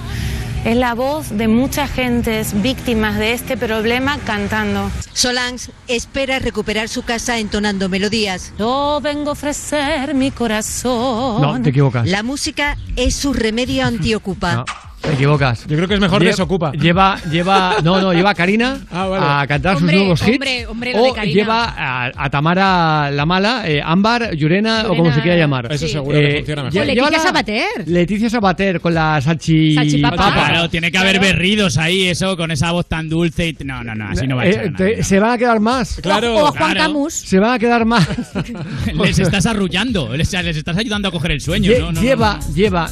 [0.64, 4.90] Es la voz de muchas gentes víctimas de este problema cantando.
[5.12, 8.52] Solange espera recuperar su casa entonando melodías.
[8.58, 11.40] Yo vengo a ofrecer mi corazón.
[11.40, 12.08] No, te equivocas.
[12.08, 14.54] La música es su remedio antiocupa.
[14.56, 14.64] No,
[15.00, 15.66] te equivocas.
[15.68, 16.72] Yo creo que es mejor Lle- desocupa.
[16.72, 19.24] Lleva, lleva, no, no, lleva a Karina Ah, vale.
[19.42, 20.32] a cantar Hombre, sus nuevos hits.
[20.32, 21.34] hombre, hombre, lo de o Karina.
[21.34, 25.70] lleva a, a Tamara la mala, eh, Ámbar, Llurena, o como se quiera llamar.
[25.72, 25.92] Eso sí.
[25.92, 26.78] seguro que funciona mejor.
[26.78, 27.66] lle- O Leticia Sabater.
[27.88, 29.74] Leticia Sabater con la salchi...
[29.74, 30.32] Salchipapa.
[30.32, 33.48] Claro, tiene que haber berridos ahí, eso, con esa voz tan dulce.
[33.48, 33.56] Y...
[33.64, 35.38] No, no, no, así no va a Eh, echar a te- nadie, se van a
[35.38, 36.00] quedar más.
[36.02, 36.80] Claro, o a Juan claro.
[36.80, 37.12] Camus.
[37.14, 38.08] Se van a quedar más.
[38.94, 41.70] Les estás arrullando, les, les estás ayudando a coger el sueño.
[41.70, 42.54] Lle- no, no, no, lleva, no.
[42.54, 42.90] lleva.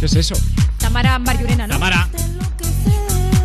[0.00, 0.34] ¿Qué es eso?
[0.96, 1.74] Tamara Marjurena, ¿no?
[1.74, 2.08] Tamara.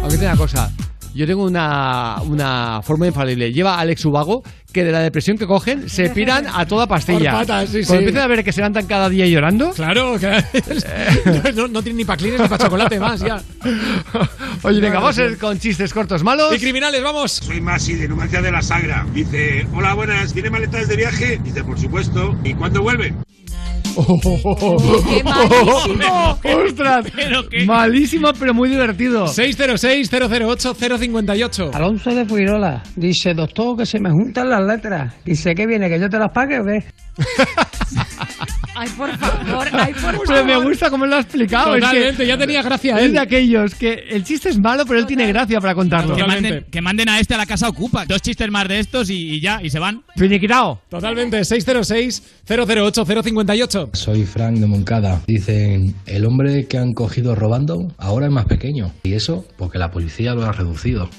[0.01, 0.71] Aunque una cosa.
[1.13, 3.51] Yo tengo una, una forma infalible.
[3.51, 4.41] Lleva a Alex Ubago
[4.71, 7.31] que de la depresión que cogen se piran a toda pastilla.
[7.31, 7.97] Por patas, sí, Cuando sí.
[7.97, 9.71] empiezan a ver que se levantan cada día llorando.
[9.71, 13.41] Claro, que no, no tiene ni para clines ni para chocolate más ya.
[14.63, 16.55] Oye, venga, vamos a ir con chistes cortos malos.
[16.55, 17.33] Y criminales, vamos.
[17.33, 19.05] Soy Masi de Numancia de la Sagra.
[19.13, 21.41] Dice, hola, buenas, ¿tiene maletas de viaje?
[21.43, 22.33] Dice, por supuesto.
[22.45, 23.17] ¿Y cuándo vuelven?
[25.09, 26.39] ¡Qué malísimo!
[26.65, 27.05] ¡Ostras!
[27.65, 29.25] Malísimo, pero muy divertido.
[29.25, 31.73] 606-008-058.
[31.73, 35.13] Alonso de Fuirola dice, doctor, que se me juntan las letras.
[35.25, 35.89] Dice, ¿qué viene?
[35.89, 36.83] ¿Que yo te las pague o qué?
[38.73, 40.23] Ay, por favor, ay, por favor.
[40.27, 41.75] Pero me gusta cómo lo ha explicado.
[41.75, 43.11] es que Totalmente, ya tenía gracia Es él.
[43.13, 46.15] de aquellos que el chiste es malo, pero él tiene gracia para contarlo.
[46.15, 48.05] Que manden, que manden a este a la casa ocupa.
[48.05, 50.03] Dos chistes más de estos y, y ya, y se van.
[50.15, 50.79] Finiquitao.
[50.89, 53.89] Totalmente, 606-008-058.
[53.93, 55.21] Soy Frank de Moncada.
[55.27, 58.91] Dicen, el hombre que han cogido robando ahora es más pequeño.
[59.03, 61.09] Y eso porque la policía lo ha reducido.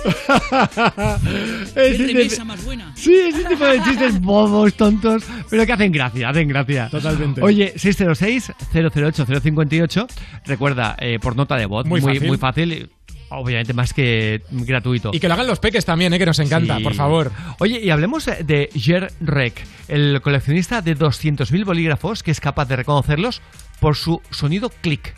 [1.74, 2.92] Remesa más buena.
[2.96, 6.88] Sí, ese tipo de chistes bobos, tontos, pero que hacen gracia, hacen gracia.
[6.90, 7.40] Totalmente.
[7.42, 10.06] Oye, 606-008-058.
[10.46, 11.86] Recuerda, eh, por nota de voz.
[11.86, 12.28] Muy muy, fácil.
[12.28, 12.90] muy fácil.
[13.32, 15.10] Obviamente más que gratuito.
[15.12, 16.82] Y que lo hagan los peques también, eh, que nos encanta, Sí.
[16.82, 17.30] por favor.
[17.60, 22.64] Oye, y hablemos eh, de Jer Rek, el coleccionista de 200.000 bolígrafos que es capaz
[22.66, 23.40] de reconocerlos
[23.78, 25.14] por su sonido clic.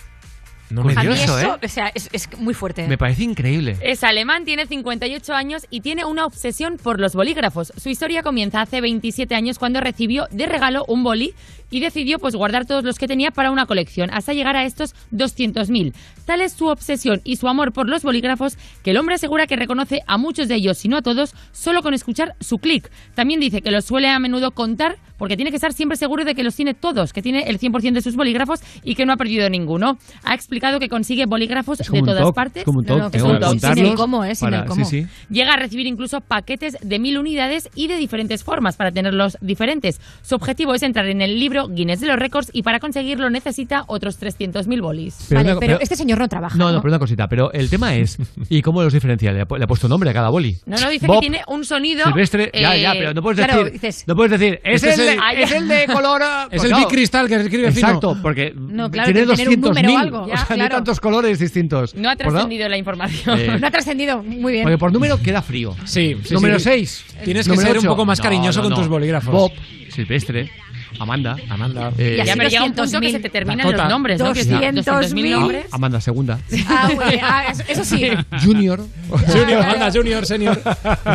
[0.72, 1.58] No Curioso, eso, ¿eh?
[1.62, 2.86] o sea, es, es muy fuerte.
[2.88, 3.76] Me parece increíble.
[3.82, 7.72] Es alemán, tiene 58 años y tiene una obsesión por los bolígrafos.
[7.76, 11.34] Su historia comienza hace 27 años cuando recibió de regalo un boli
[11.72, 14.94] y decidió pues guardar todos los que tenía para una colección hasta llegar a estos
[15.12, 15.94] 200.000.
[16.26, 19.56] Tal es su obsesión y su amor por los bolígrafos que el hombre asegura que
[19.56, 22.90] reconoce a muchos de ellos, si no a todos, solo con escuchar su clic.
[23.14, 26.34] También dice que los suele a menudo contar porque tiene que estar siempre seguro de
[26.34, 29.16] que los tiene todos, que tiene el 100% de sus bolígrafos y que no ha
[29.16, 29.98] perdido ninguno.
[30.24, 32.60] Ha explicado que consigue bolígrafos Es como de un todas partes.
[32.60, 34.34] es como un No, no, es un Sin el cómo, ¿eh?
[34.34, 34.84] Sin para- el cómo.
[34.84, 35.06] Sí, sí.
[35.30, 40.00] Llega a recibir incluso paquetes de mil unidades y de diferentes formas para tenerlos diferentes.
[40.22, 43.84] Su objetivo es entrar en el libro Guinness de los Récords y para conseguirlo necesita
[43.88, 45.26] otros 300.000 bolis.
[45.28, 46.56] Pero vale, una- pero, pero- este señor no trabaja.
[46.56, 47.28] No, No, no, pero una cosita.
[47.28, 49.32] Pero el tema es, ¿y cómo los diferencia?
[49.32, 50.56] Le ha, pu- le ha puesto nombre a cada boli.
[50.66, 52.04] No, no, dice Bob, que tiene un sonido.
[52.04, 53.80] Silvestre, ya, eh, ya, pero no puedes claro, decir.
[53.80, 55.40] dices- no puedes decir, es, Este el, es de, el- Ah, ya.
[55.40, 56.22] es el de color.
[56.24, 56.84] ah, Es pues el claro.
[56.86, 57.86] Big Cristal que se escribe fino.
[57.88, 60.51] Exacto, porque No, claro, tiene que tener un número o 200.000.
[60.56, 60.76] claro.
[60.76, 61.94] tantos colores distintos.
[61.94, 63.38] No ha ¿Por trascendido la información.
[63.38, 64.22] Eh, No ha trascendido.
[64.22, 64.64] Muy bien.
[64.64, 65.74] Porque por número queda frío.
[65.84, 66.64] Sí, sí, Número sí.
[66.64, 67.04] 6.
[67.24, 69.32] Tienes que ser un poco más cariñoso con tus bolígrafos.
[69.32, 69.52] Bob,
[69.90, 70.50] Silvestre.
[70.98, 71.36] Amanda.
[71.48, 71.90] Amanda.
[71.98, 73.84] Eh, ya, pero llega un punto que se te terminan Dakota.
[73.84, 74.32] los nombres, ¿no?
[74.32, 75.66] Que sí, 200.000 nombres.
[75.72, 76.38] Amanda, segunda.
[76.68, 78.10] Ah, bueno, ah, eso, eso sí.
[78.44, 78.84] Junior.
[79.08, 80.60] Junior, Amanda, Junior, Senior.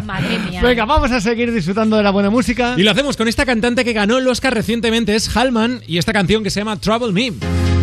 [0.04, 0.62] Madre mía.
[0.64, 2.74] Venga, vamos a seguir disfrutando de la buena música.
[2.76, 6.12] Y lo hacemos con esta cantante que ganó el Oscar recientemente, es Hallman, y esta
[6.12, 7.77] canción que se llama Trouble Me.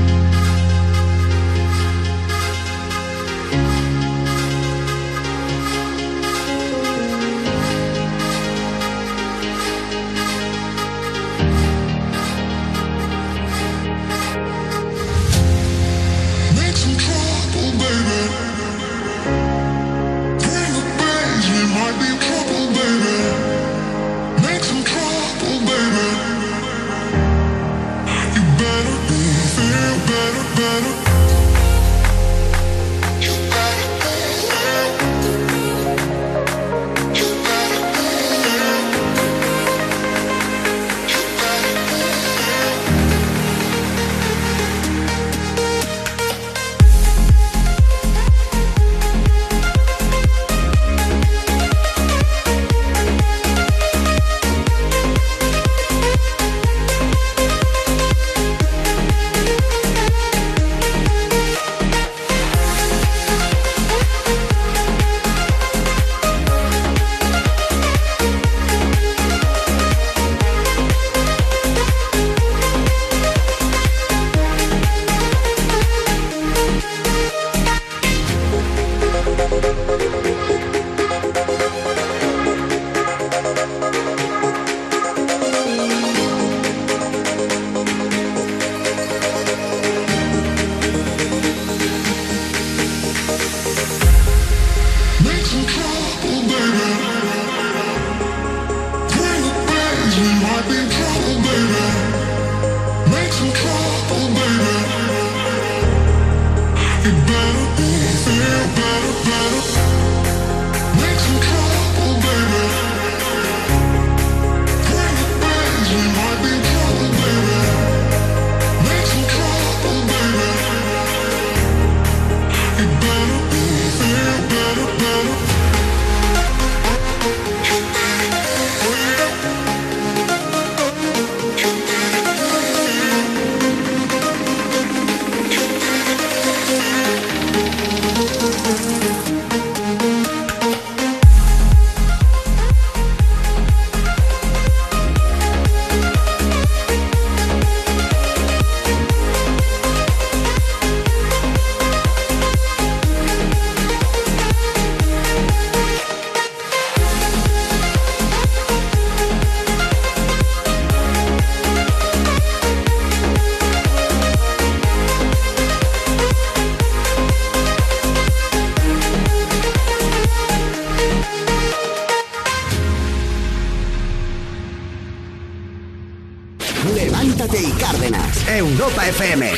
[179.14, 179.53] FM.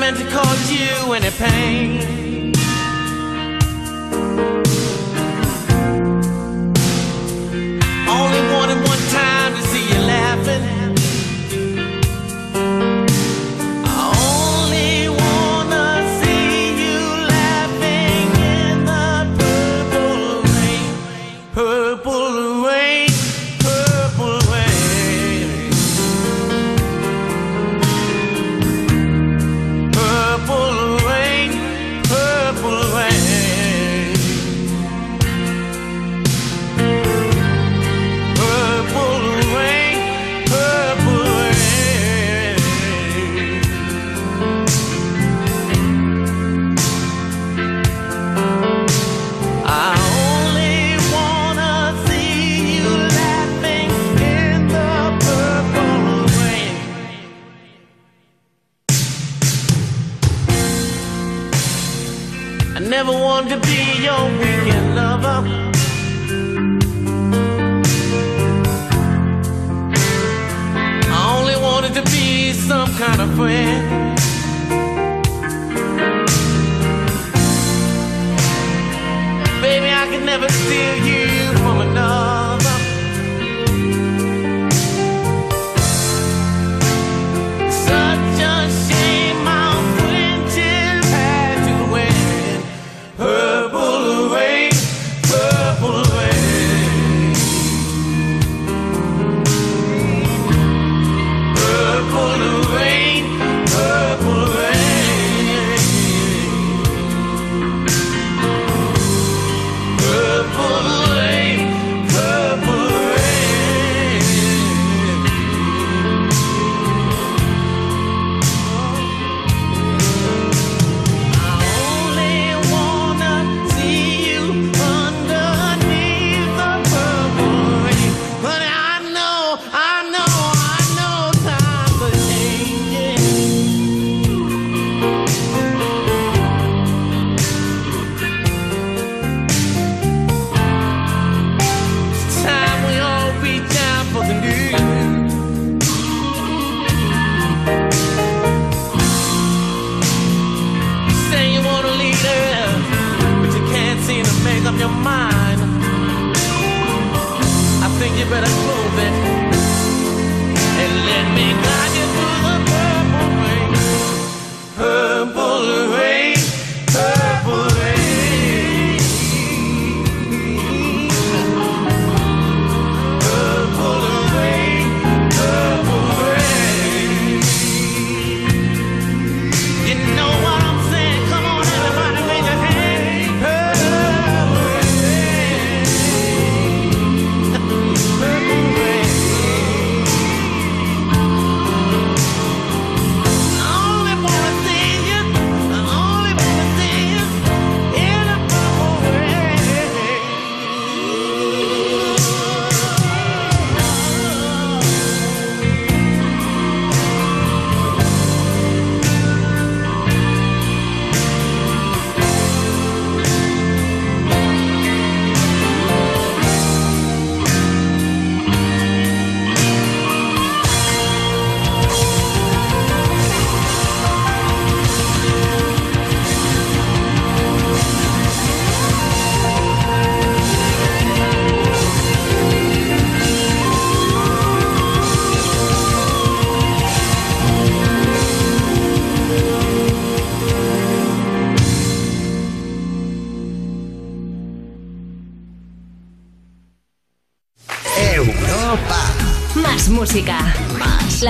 [0.00, 2.23] Meant to cause you any pain.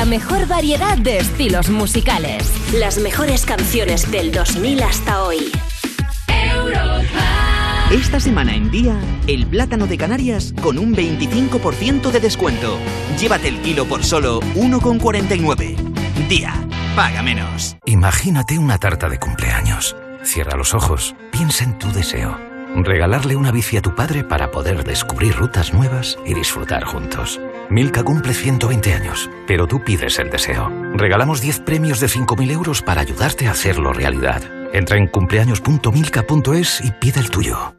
[0.05, 2.53] La mejor variedad de estilos musicales.
[2.75, 5.51] Las mejores canciones del 2000 hasta hoy.
[7.91, 12.79] Esta semana en Día, el plátano de Canarias con un 25% de descuento.
[13.19, 15.75] Llévate el kilo por solo 1,49.
[16.29, 16.53] Día,
[16.95, 17.79] paga menos.
[17.87, 19.97] Imagínate una tarta de cumpleaños.
[20.23, 22.39] Cierra los ojos, piensa en tu deseo.
[22.77, 27.41] Regalarle una bici a tu padre para poder descubrir rutas nuevas y disfrutar juntos.
[27.71, 30.71] Milka cumple 120 años, pero tú pides el deseo.
[30.95, 34.43] Regalamos 10 premios de 5.000 euros para ayudarte a hacerlo realidad.
[34.73, 37.75] Entra en cumpleaños.milka.es y pide el tuyo.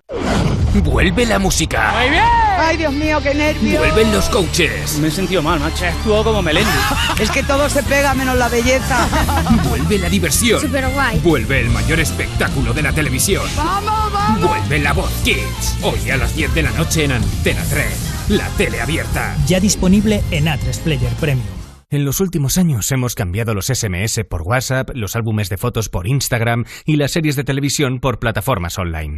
[0.84, 1.94] Vuelve la música.
[1.98, 2.24] Muy bien.
[2.58, 3.80] Ay, Dios mío, qué nervios.
[3.80, 4.98] Vuelven los coaches.
[5.00, 5.86] Me he sentido mal, macho.
[5.86, 6.70] Estuvo como Melendi.
[7.20, 9.08] es que todo se pega menos la belleza.
[9.70, 10.60] Vuelve la diversión.
[10.60, 11.20] Súper guay.
[11.20, 13.46] Vuelve el mayor espectáculo de la televisión.
[13.56, 14.50] ¡Vamos, vamos!
[14.50, 15.78] Vuelve la voz Kids.
[15.82, 18.05] Hoy a las 10 de la noche en Antena 3.
[18.30, 19.38] La tele abierta.
[19.46, 21.46] Ya disponible en A3 Player Premium.
[21.92, 26.08] En los últimos años hemos cambiado los SMS por WhatsApp, los álbumes de fotos por
[26.08, 29.18] Instagram y las series de televisión por plataformas online.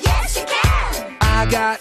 [0.02, 1.16] Yes, you can.
[1.20, 1.80] I got,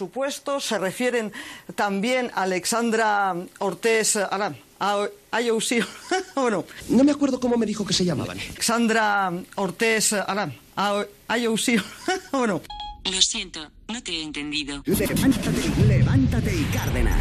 [0.00, 1.30] Supuesto, se refieren
[1.74, 4.56] también a Alexandra Ortiz Arán.
[4.80, 5.08] A
[5.42, 5.86] IOC.
[6.34, 6.64] bueno.
[6.88, 8.38] No me acuerdo cómo me dijo que se llamaban.
[8.38, 10.54] Alexandra Ortiz Arán.
[10.76, 11.04] A
[11.36, 11.84] IOC.
[12.32, 12.62] bueno.
[13.04, 14.82] Lo siento, no te he entendido.
[14.86, 17.20] Levántate, levántate y Cárdenas.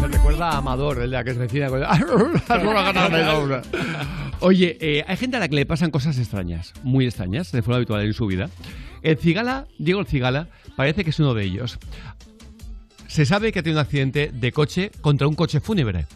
[0.00, 1.82] Me recuerda a Amador, el de la que se vecina con...
[4.40, 7.76] Oye, eh, hay gente a la que le pasan cosas extrañas, muy extrañas, de forma
[7.76, 8.50] habitual en su vida.
[9.02, 11.78] El Cigala, Diego el Cigala, parece que es uno de ellos.
[13.08, 16.06] Se sabe que ha tenido un accidente de coche contra un coche fúnebre.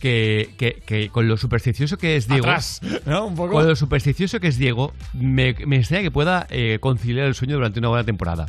[0.00, 2.46] Que, que- que con lo supersticioso que es Diego.
[2.46, 3.26] Atrás, ¿no?
[3.26, 3.52] Un poco.
[3.52, 7.54] Con lo supersticioso que es Diego, me, me extraña que pueda eh, conciliar el sueño
[7.54, 8.46] durante una buena temporada.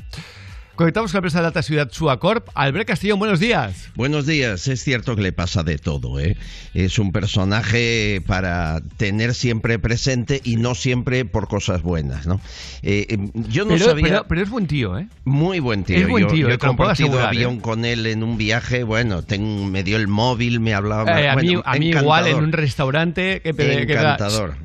[0.76, 2.50] Conectamos con la empresa de alta ciudad Suacorp.
[2.56, 3.90] Albert Castillón, buenos días.
[3.94, 6.36] Buenos días, es cierto que le pasa de todo, ¿eh?
[6.74, 12.42] Es un personaje para tener siempre presente y no siempre por cosas buenas, ¿no?
[12.82, 13.18] Eh, eh,
[13.50, 14.04] yo no pero, sabía...
[14.04, 15.08] pero- pero es buen tío, ¿eh?
[15.26, 15.96] Muy buen tío.
[15.98, 17.62] Es buen Yo- tío, yo, eh, he puedo compartido asegurar, avión ¿eh?
[17.62, 21.22] con él en un viaje, bueno, ten- me dio el móvil, me hablaba...
[21.22, 24.56] Eh, a mí, a mí igual en un restaurante que- Encantador.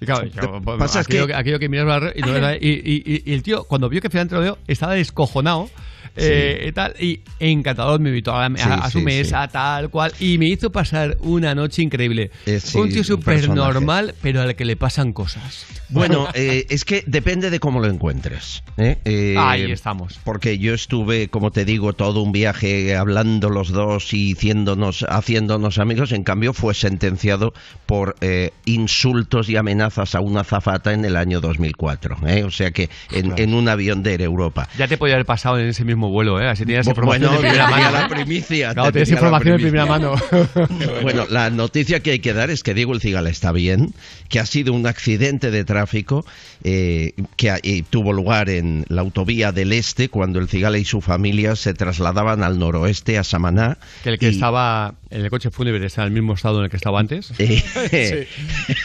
[0.00, 2.20] Y claro, yo, Te pues, pasa es aquello, que- aquello que miras para arriba y,
[2.22, 2.56] no ves nada.
[2.56, 5.68] y, y- y- y el tío, cuando vio que finalmente lo veo, estaba descojonado.
[6.16, 6.94] Eh, y tal.
[7.00, 11.16] Y encantador, me invitó a, a- a su mesa, tal cual, y me hizo pasar
[11.20, 12.30] una noche increíble.
[12.46, 15.66] Eh, un tío súper normal, pero al que le pasan cosas.
[15.88, 18.62] Bueno, eh, es que depende de cómo lo encuentres.
[18.76, 18.98] ¿eh?
[19.04, 20.18] Eh, Ahí estamos.
[20.24, 25.78] Porque yo estuve, como te digo, todo un viaje hablando los dos y haciéndonos, haciéndonos
[25.78, 26.12] amigos.
[26.12, 27.52] En cambio, fue sentenciado
[27.86, 32.18] por eh, insultos y amenazas a una zafata en el año 2004.
[32.26, 32.44] ¿eh?
[32.44, 34.68] O sea que en, en un avión de Air Europa.
[34.78, 36.48] Ya te podía haber pasado en ese mismo vuelo, ¿eh?
[36.48, 37.90] Así información Bueno, de primera mano.
[37.98, 38.74] la primicia.
[38.74, 40.14] Claro, tienes información de primera mano.
[41.02, 43.92] Bueno, la noticia que hay que dar es que Diego El Cigala está bien,
[44.28, 46.24] que ha sido un accidente de tráfico
[46.64, 47.58] eh, que ha-
[47.90, 52.42] tuvo lugar en la autovía del Este cuando El Cigala y su familia se trasladaban
[52.42, 53.78] al noroeste, a Samaná.
[54.02, 56.70] Que el que y- estaba el coche fúnebre está en el mismo estado en el
[56.70, 57.32] que estaba antes.
[57.38, 58.28] Eh,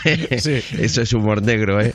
[0.32, 1.94] Eso es humor negro, ¿eh?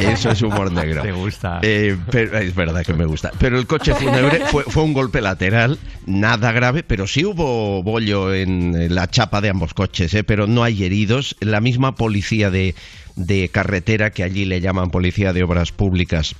[0.00, 1.02] Eso es humor negro.
[1.02, 1.58] Te gusta.
[1.62, 3.32] Eh, pero, es verdad que me gusta.
[3.38, 8.32] Pero el coche fúnebre fue, fue un golpe lateral, nada grave, pero sí hubo bollo
[8.32, 10.22] en la chapa de ambos coches, ¿eh?
[10.22, 11.36] pero no hay heridos.
[11.40, 12.74] La misma policía de,
[13.16, 16.36] de carretera, que allí le llaman policía de obras públicas,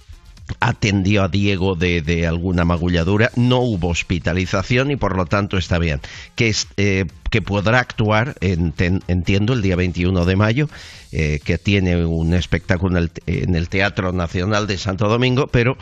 [0.61, 5.79] atendió a Diego de, de alguna magulladura, no hubo hospitalización y por lo tanto está
[5.79, 6.01] bien.
[6.35, 10.69] Que, es, eh, que podrá actuar, enten- entiendo, el día 21 de mayo,
[11.13, 15.77] eh, que tiene un espectáculo en el, en el Teatro Nacional de Santo Domingo, pero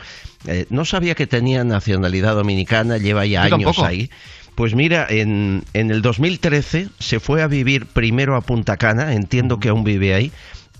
[0.47, 3.85] eh, no sabía que tenía nacionalidad dominicana, lleva ya Yo años tampoco.
[3.87, 4.09] ahí.
[4.55, 9.59] Pues mira, en, en el 2013 se fue a vivir primero a Punta Cana, entiendo
[9.59, 10.31] que aún vive ahí.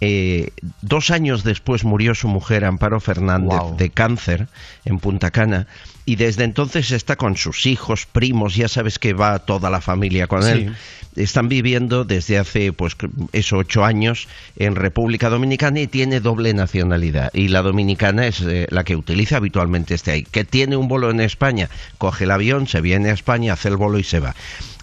[0.04, 0.50] Eh,
[0.82, 3.78] dos años después murió su mujer Amparo Fernández Wow.
[3.78, 4.48] de cáncer
[4.84, 5.68] en Punta Cana
[6.06, 10.26] y desde entonces está con sus hijos, primos, ya sabes que va toda la familia
[10.26, 10.50] con Sí.
[10.50, 10.76] él.
[11.16, 12.96] Están viviendo desde hace pues
[13.32, 18.66] esos ocho años en República Dominicana y tiene doble nacionalidad y la dominicana es eh,
[18.72, 20.24] la que utiliza habitualmente este ahí.
[20.24, 23.78] Que tiene un bolo en España, coge el avión, se viene a España, hace el
[23.78, 24.36] bolo y se va.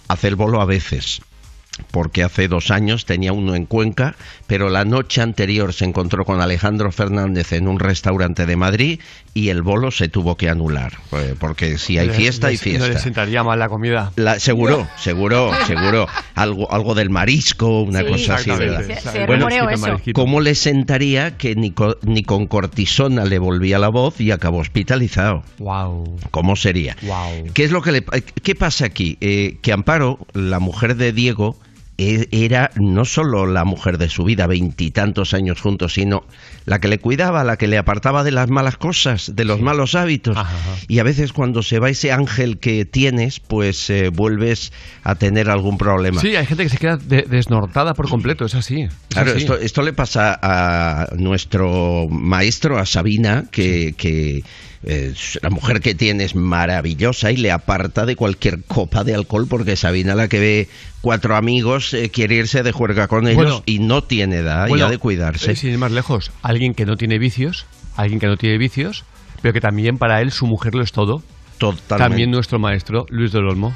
[0.07, 1.21] Hace el bolo a veces
[1.91, 4.15] porque hace dos años tenía uno en Cuenca,
[4.47, 8.99] pero la noche anterior se encontró con Alejandro Fernández en un restaurante de Madrid
[9.33, 12.79] y el bolo se tuvo que anular, eh, porque si hay fiesta, hay les- No
[12.79, 12.99] le fiesta.
[13.03, 14.11] sentaría mal la comida.
[14.15, 16.07] La- seguro, seguro, seguro.
[16.35, 18.49] Algo, algo del marisco, una Sí, cosa así.
[18.49, 18.83] ¿verdad?
[18.85, 19.81] Se- se rumoreó eso.
[19.81, 20.19] Marisquito.
[20.19, 24.57] ¿cómo le sentaría que ni, co- ni con cortisona le volvía la voz y acabó
[24.59, 25.43] hospitalizado?
[25.59, 26.17] Wow.
[26.31, 26.95] ¿Cómo sería?
[27.03, 27.47] Wow.
[27.53, 28.03] ¿Qué es lo que le
[28.43, 29.17] qué pasa aquí?
[29.21, 31.57] Eh, que Amparo, la mujer de Diego,
[32.31, 36.23] era no solo la mujer de su vida, veintitantos años juntos, sino
[36.65, 39.95] la que le cuidaba, la que le apartaba de las malas cosas, de los malos
[39.95, 40.37] hábitos.
[40.87, 44.71] Y a veces cuando se va ese ángel que tienes, pues eh, vuelves
[45.03, 46.21] a tener algún problema.
[46.21, 48.81] Sí, hay gente que se queda de- desnortada por completo, es así.
[48.83, 49.39] es Claro, así.
[49.39, 54.43] esto, esto le pasa a nuestro maestro, a Sabina, que, que
[54.83, 59.45] eh, la mujer que tiene es maravillosa y le aparta de cualquier copa de alcohol
[59.49, 60.69] porque Sabina, la que ve
[61.01, 63.63] cuatro amigos, eh, quiere irse de juerga con ellos Bueno.
[63.65, 65.51] y no tiene edad y Bueno, ha de cuidarse.
[65.51, 67.65] eh, sin ir más lejos, alguien que no tiene vicios,
[67.95, 69.03] alguien que no tiene vicios,
[69.41, 71.23] pero que también para él su mujer lo es todo.
[71.57, 71.97] Totalmente.
[71.97, 73.75] También nuestro maestro, Luis del Olmo.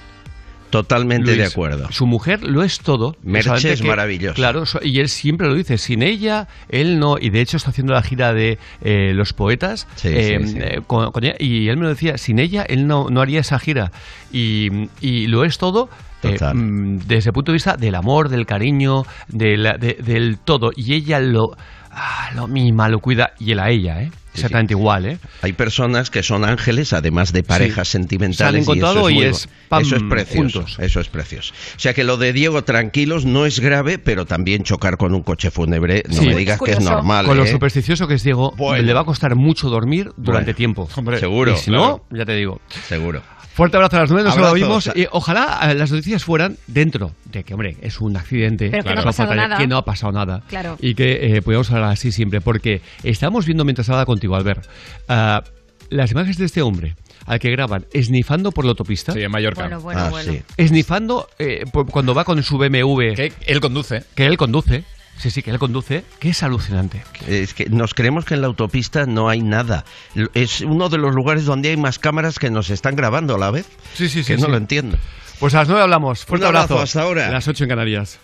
[0.73, 1.91] Totalmente de acuerdo.
[1.91, 3.15] Su mujer lo es todo.
[3.23, 4.33] Merche es maravillosa.
[4.35, 5.77] Claro, y él siempre lo dice.
[5.77, 7.15] Sin ella, él no.
[7.19, 9.87] Y de hecho está haciendo la gira de eh, los poetas.
[9.95, 10.57] Sí, eh, sí, sí.
[10.59, 12.17] eh, con- con ella, y él me lo decía.
[12.17, 13.91] Sin ella, él no, no haría esa gira.
[14.31, 15.89] Y, y lo es todo.
[16.23, 20.37] eh, mm, desde el punto de vista del amor, del cariño, de la- de- del
[20.37, 20.71] todo.
[20.75, 21.55] Y ella lo,
[21.91, 23.33] ah, lo mima, lo cuida.
[23.39, 24.11] Y él a ella, ¿eh?
[24.33, 25.17] Exactamente igual, ¿eh?
[25.41, 27.93] Hay personas que son ángeles, además de parejas Sí.
[27.93, 28.37] sentimentales.
[28.65, 30.59] Se han encontrado y eso es, pam, eso es precioso.
[30.61, 30.77] juntos.
[30.79, 31.53] Eso es precioso.
[31.75, 35.21] O sea que lo de Diego tranquilos no es grave, pero también chocar con un
[35.23, 36.25] coche fúnebre, no Sí.
[36.27, 37.25] me digas que es normal.
[37.25, 37.51] Con lo ¿eh?
[37.51, 38.83] supersticioso que es Diego, Bueno.
[38.83, 40.57] le va a costar mucho dormir durante Bueno.
[40.57, 40.89] tiempo.
[41.19, 42.03] Seguro, Y si claro.
[42.11, 42.59] no, ya te digo.
[42.87, 43.21] Seguro.
[43.53, 44.89] Fuerte abrazo a las nueve, nos lo oímos.
[44.95, 48.69] Y ojalá eh, las noticias fueran dentro de que, hombre, es un accidente.
[48.71, 49.57] Pero que no ha pasado nada.
[49.57, 50.41] Que no ha pasado nada.
[50.47, 50.77] Claro.
[50.81, 52.41] Y que eh, podamos hablar así siempre.
[52.41, 54.65] Porque estamos viendo mientras hablaba contigo, Albert,
[55.07, 55.43] ah,
[55.89, 56.95] las imágenes de este hombre
[57.25, 59.13] al que graban esnifando por la autopista.
[59.13, 59.61] Sí, en Mallorca.
[59.61, 60.31] Bueno, bueno, Ah, bueno.
[60.33, 60.41] sí.
[60.57, 63.13] Esnifando eh, por- cuando va con su BMW.
[63.15, 64.03] Que él conduce.
[64.15, 64.83] Que él conduce.
[65.17, 66.03] Sí, sí, que él conduce.
[66.19, 67.03] Que es alucinante.
[67.27, 69.85] Es que nos creemos que en la autopista no hay nada.
[70.33, 73.49] Es uno de los lugares donde hay más cámaras que nos están grabando a la
[73.51, 73.65] vez.
[73.93, 74.51] Sí, sí, Que sí, no sí.
[74.51, 74.97] lo entiendo.
[75.39, 76.25] Pues a las nueve hablamos.
[76.25, 76.83] Fuerte Un abrazo, abrazo.
[76.83, 77.29] hasta ahora.
[77.29, 78.19] Las ocho en Canarias.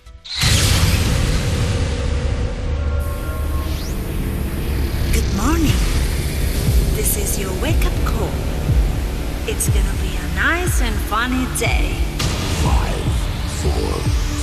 [5.13, 5.75] Good morning.
[6.95, 8.29] This is your wake up call.
[9.47, 11.93] It's gonna be a nice and funny day.
[12.63, 13.03] Five,
[13.61, 13.91] four,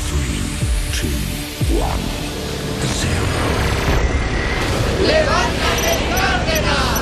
[0.08, 0.42] three,
[0.98, 1.16] two,
[1.78, 2.15] one.
[5.06, 6.96] ¡Levántate, Cárdenas!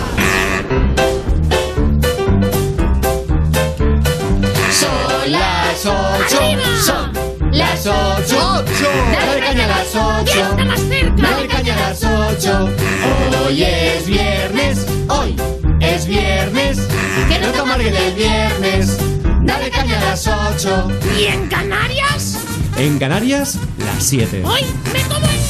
[4.70, 6.40] Son las ocho.
[6.84, 7.12] Son
[7.52, 8.62] las ocho.
[8.62, 8.88] ocho.
[9.12, 10.40] Dale caña a las ocho.
[11.16, 12.68] Dale caña a las ocho.
[13.46, 14.86] Hoy es viernes.
[15.09, 15.36] Hoy
[15.80, 16.78] es viernes.
[17.28, 18.98] Que no te el viernes.
[19.42, 20.88] Dale caña a las ocho.
[21.18, 22.38] ¿Y en Canarias?
[22.76, 24.42] En Canarias, las siete.
[24.44, 25.43] Hoy me como el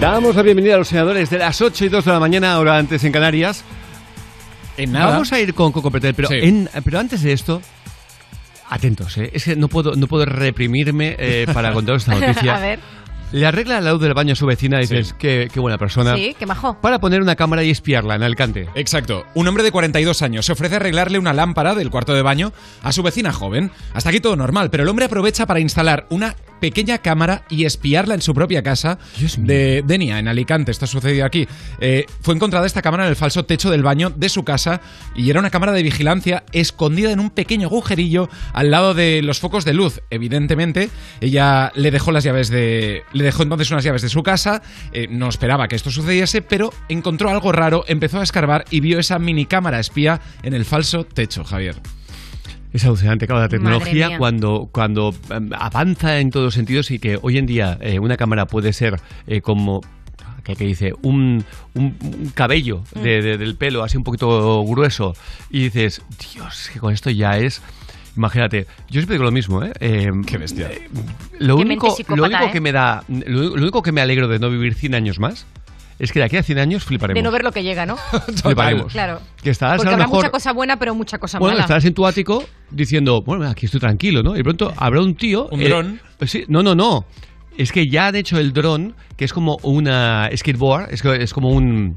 [0.00, 2.78] Damos la bienvenida a los senadores de las 8 y 2 de la mañana, ahora
[2.78, 3.64] antes en Canarias.
[4.76, 5.06] En nada.
[5.10, 6.36] Vamos a ir con Coco Pretel, pero, Sí.
[6.40, 7.60] en- pero antes de esto,
[8.70, 9.30] atentos, ¿eh?
[9.32, 12.54] es que no puedo, no puedo reprimirme eh, para contaros esta noticia.
[12.56, 12.78] A ver.
[13.32, 16.14] Le arregla la luz del baño a su vecina y dices, qué, qué buena persona.
[16.16, 16.80] Sí, qué majo.
[16.80, 18.68] Para poner una cámara y espiarla en Alicante.
[18.74, 19.26] Exacto.
[19.34, 22.54] Un hombre de 42 años se ofrece a arreglarle una lámpara del cuarto de baño
[22.82, 23.70] a su vecina joven.
[23.92, 28.14] Hasta aquí todo normal, pero el hombre aprovecha para instalar una pequeña cámara y espiarla
[28.14, 28.98] en su propia casa
[29.38, 30.70] de Denia, en Alicante.
[30.70, 31.46] Esto ha sucedido aquí.
[31.80, 34.80] Eh, fue encontrada esta cámara en el falso techo del baño de su casa
[35.14, 39.40] y era una cámara de vigilancia escondida en un pequeño agujerillo al lado de los
[39.40, 40.00] focos de luz.
[40.10, 40.90] Evidentemente,
[41.20, 43.02] ella le dejó las llaves de.
[43.12, 44.62] Le dejó entonces unas llaves de su casa.
[44.92, 48.98] eh, no esperaba que esto sucediese, pero encontró algo raro, empezó a escarbar y vio
[48.98, 51.76] esa mini cámara espía en el falso techo, Javier.
[52.78, 57.18] Es alucinante, claro, la tecnología cuando, cuando em, avanza en todos los sentidos y que
[57.20, 59.80] hoy en día eh, una cámara puede ser eh, como
[60.44, 63.00] que, dice un, un- un cabello Mm.
[63.02, 65.14] de- de- del pelo así un poquito grueso
[65.50, 66.02] y dices,
[66.32, 67.60] Dios, que con esto ya es...
[68.16, 69.72] Imagínate, yo siempre digo lo mismo, ¿eh?
[70.26, 70.70] Qué bestia.
[71.40, 72.50] lo Qué único, lo único ¿eh?
[72.52, 75.46] que me da, lo, lo único que me alegro de no vivir 100 años más
[75.98, 77.18] es que de aquí a 100 años fliparemos.
[77.18, 77.96] De no ver lo que llega, ¿no?
[78.42, 78.92] Fliparemos.
[78.92, 79.20] Claro.
[79.42, 81.62] Que estarás Porque a lo habrá mejor mucha cosa buena, pero mucha cosa bueno, mala.
[81.64, 84.34] estarás en tu ático diciendo, bueno, aquí estoy tranquilo, ¿no?
[84.34, 85.48] Y de pronto habrá un tío...
[85.50, 86.00] ¿Un eh, dron?
[86.18, 87.04] pues sí, no, no, no.
[87.56, 91.32] Es que ya han hecho el dron, que es como una skateboard, es, que- es
[91.32, 91.96] como un...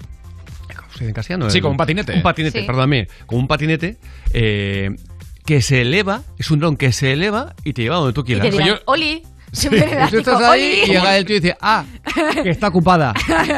[0.76, 1.50] ¿Cómo se dice en castellano?
[1.50, 2.14] Sí, como un patinete.
[2.16, 2.66] Un patinete, Sí.
[2.66, 3.08] perdóname.
[3.28, 3.98] Como un patinete
[4.34, 4.90] eh,
[5.46, 8.26] que se eleva, es un dron que se eleva y te lleva donde tú Y
[8.26, 8.50] quieras.
[8.50, 9.22] te dirán, Oli.
[9.54, 9.68] Sí,
[10.10, 10.82] tú estás ahí "Oli".
[10.84, 11.84] y llega el tío y dice, ah,
[12.42, 13.14] que está ocupada.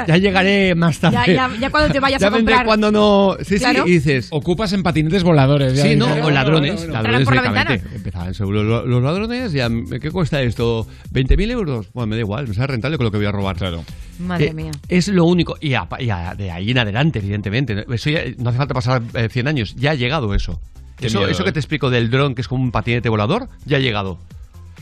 [0.08, 1.18] Ya llegaré más tarde.
[1.28, 2.66] Ya, ya, ya cuando te vayas Ya a vendré comprar.
[2.66, 3.36] cuando no...
[3.44, 3.84] Sí, Claro.
[3.84, 4.28] sí, y dices...
[4.32, 5.76] Ocupas en patinetes voladores.
[5.76, 6.94] ya Sí, no, "Ah, o ladrones, bueno, bueno".
[6.94, 7.96] ladrones por la directamente.
[7.96, 9.70] Empezaban seguro los, los ladrones, ya,
[10.02, 10.88] ¿qué cuesta esto?
[11.12, 11.92] ¿20.000 euros?
[11.94, 13.56] Bueno, me da igual, me sale rentable con lo que voy a robar.
[13.58, 13.84] Claro.
[14.20, 14.72] Madre mía.
[14.88, 17.86] Es lo único, y, a- y a- de ahí en adelante, evidentemente.
[17.94, 20.60] Eso ya- no hace falta pasar eh, 100 años, ya ha llegado eso.
[21.00, 21.54] Eso, miedo, eso que eh.
[21.54, 24.18] te explico del dron, que es como un patinete volador, ya ha llegado.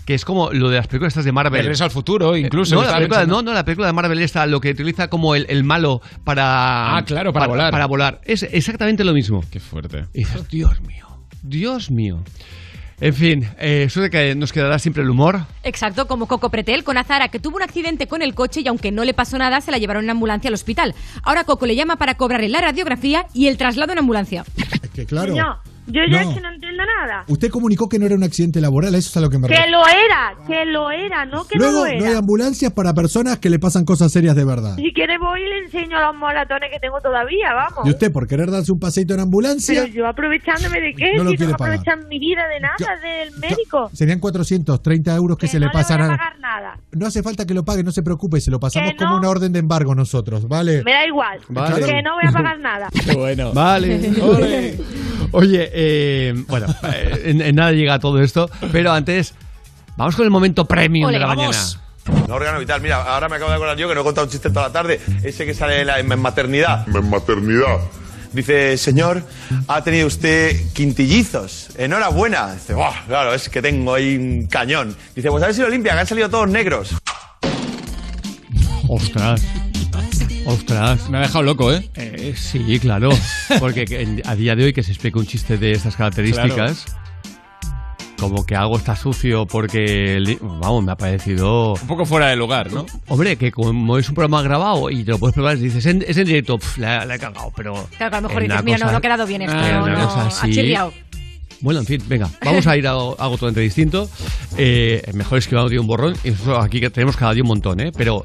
[0.06, 1.62] Que es como lo de las películas estas de Marvel.
[1.62, 4.60] Regreso al futuro, incluso, No, la película, no, no, la película de Marvel esta, lo
[4.60, 6.98] que utiliza como el, el malo para...
[6.98, 7.72] Ah, claro, para volar.
[7.72, 8.22] Para volar.
[8.26, 9.44] Es exactamente lo mismo.
[9.52, 10.06] Qué fuerte.
[10.14, 11.08] Y dices, Dios mío,
[11.44, 12.24] Dios mío.
[13.00, 15.42] En fin, eh, eso de que nos quedará siempre el humor.
[15.64, 18.92] Exacto, como Coco Pretel con Azara, que tuvo un accidente con el coche y aunque
[18.92, 20.94] no le pasó nada, se la llevaron en ambulancia al hospital.
[21.24, 24.46] Ahora Coco le llama para cobrarle la radiografía y el traslado en ambulancia.
[24.94, 25.34] Que claro.
[25.88, 26.30] Yo ya No.
[26.30, 27.26] es que no entiendo nada.
[27.28, 29.56] Usted comunicó que no era un accidente laboral, eso es a lo que me Que
[29.56, 29.80] refiero.
[29.80, 32.20] lo era, que lo era, no que Luego no lo no hay era.
[32.20, 34.76] ambulancias para personas que le pasan cosas serias de verdad.
[34.76, 37.86] Si quiere voy y le enseño los moratones que tengo todavía, vamos.
[37.88, 41.24] Y usted por querer darse un paseito en ambulancia, Pero yo aprovechándome de qué, No
[41.26, 41.74] lo si no pagar.
[41.80, 43.90] aprovechan mi vida de nada, del médico.
[43.94, 46.18] serían 430 euros que, se le no pasan le voy a...
[46.18, 46.78] pagar nada.
[46.92, 49.30] No hace falta que lo pague, no se preocupe, se lo pasamos Que como una
[49.30, 50.84] orden de embargo nosotros, ¿vale?
[50.84, 51.86] Me da igual, Vale.
[51.86, 52.90] que no voy a pagar nada.
[53.16, 53.52] bueno.
[53.54, 54.78] Vale.
[55.32, 59.34] Oye, eh, bueno, eh, en, en nada llega todo esto, pero antes
[59.96, 61.78] vamos con el momento premium Ole, de la vamos.
[62.08, 62.26] mañana.
[62.26, 62.82] Un órgano vital.
[62.82, 64.74] Mira, ahora me acabo de acordar yo que no he contado un chiste toda la
[64.74, 65.00] tarde.
[65.24, 66.86] Ese que sale en, la, en maternidad.
[66.88, 67.78] En maternidad.
[68.34, 69.24] Dice, señor,
[69.68, 71.70] ha tenido usted quintillizos.
[71.78, 72.54] Enhorabuena.
[72.54, 74.96] Dice, "Buah, claro, es que tengo ahí un cañón.
[75.16, 76.90] Dice, pues a ver si lo limpia, que han salido todos negros.
[78.88, 79.42] Ostras.
[80.46, 81.10] Ostras.
[81.10, 81.90] Me ha dejado loco, ¿eh?
[82.36, 83.10] sí, claro.
[83.60, 86.86] Porque a día de hoy que se explica un chiste de estas características,
[88.18, 91.74] como que algo está sucio porque, vamos, me ha parecido...
[91.74, 92.86] Un poco fuera de lugar, ¿no?
[93.08, 96.18] Hombre, que como es un programa grabado y te lo puedes probar, dices, en- es
[96.18, 97.74] en directo, pf, la, la he cagado, pero...
[97.98, 99.58] Claro, que a lo mejor dices, mira, no, cosa- no ha quedado bien esto.
[99.58, 100.52] Ah, no, no, cosa ha así.
[100.52, 100.94] chirriado.
[101.62, 104.10] Bueno, en fin, venga, vamos a ir a algo totalmente distinto.
[104.58, 106.16] Eh, mejor es que vamos a un borrón.
[106.24, 107.92] Y nosotros aquí que tenemos cada día un montón, ¿eh?
[107.96, 108.24] Pero,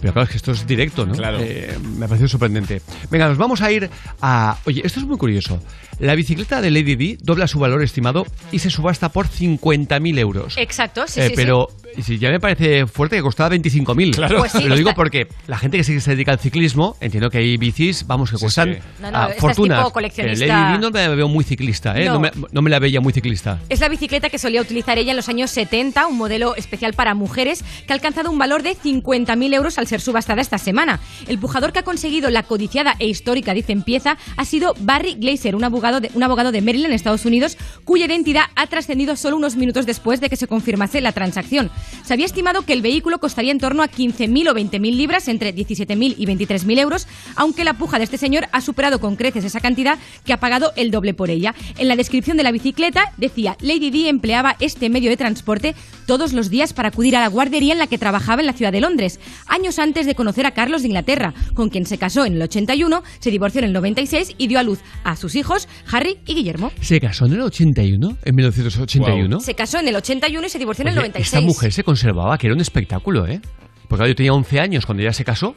[0.00, 1.14] pero claro, es que esto es directo, ¿no?
[1.14, 1.38] Claro.
[1.40, 2.80] Eh, me parece sorprendente.
[3.10, 3.90] Venga, nos vamos a ir
[4.20, 4.56] a...
[4.64, 5.60] Oye, esto es muy curioso.
[5.98, 10.56] La bicicleta de Lady Di dobla su valor estimado y se subasta por 50.000 euros.
[10.56, 14.14] Exacto, sí, Eh, sí, pero y si ya me parece fuerte que costaba 25.000.
[14.14, 14.38] Claro.
[14.38, 17.30] Pues sí, lo digo porque la gente que sí que se dedica al ciclismo, entiendo
[17.30, 18.80] que hay bicis, vamos, que cuestan sí.
[19.00, 19.78] No, no, ah, es fortunas.
[19.78, 20.46] tipo coleccionista.
[20.46, 22.06] Lady Di no me la veo muy ciclista, ¿eh?
[22.06, 22.14] No.
[22.14, 22.20] No.
[22.20, 23.60] me, no me la veía muy ciclista.
[23.68, 27.14] Es la bicicleta que solía utilizar ella en los años 70, un modelo especial para
[27.14, 31.00] mujeres que ha alcanzado un valor de 50.000 euros al ser subastada esta semana.
[31.26, 35.56] El pujador que ha conseguido la codiciada e histórica, dicen pieza, ha sido Barry Glazer,
[35.56, 39.56] un abogado, de, un abogado de Maryland, Estados Unidos, cuya identidad ha trascendido solo unos
[39.56, 41.70] minutos después de que se confirmase la transacción.
[42.04, 45.54] Se había estimado que el vehículo costaría en torno a 15.000 o 20.000 libras, entre
[45.54, 47.06] 17.000 y 23.000 euros,
[47.36, 50.72] aunque la puja de este señor ha superado con creces esa cantidad que ha pagado
[50.76, 51.54] el doble por ella.
[51.76, 55.74] En la descripción de la bicicleta decía, Lady Di empleaba este medio de transporte
[56.06, 58.72] todos los días para acudir a la guardería en la que trabajaba en la ciudad
[58.72, 62.34] de Londres, años antes de conocer a Carlos de Inglaterra, con quien se casó en
[62.34, 66.18] el 81, se divorció en el 96 y dio a luz a sus hijos, Harry
[66.26, 66.72] y Guillermo.
[66.80, 68.16] ¿Se casó en el 81?
[68.24, 69.40] ¿En 1981?
[69.40, 71.34] Se casó en el 81 y se divorció en el Oye, 96.
[71.34, 73.40] Esta mujer se conservaba, que era un espectáculo, ¿eh?
[73.88, 75.54] Porque claro, yo tenía 11 años cuando ella se casó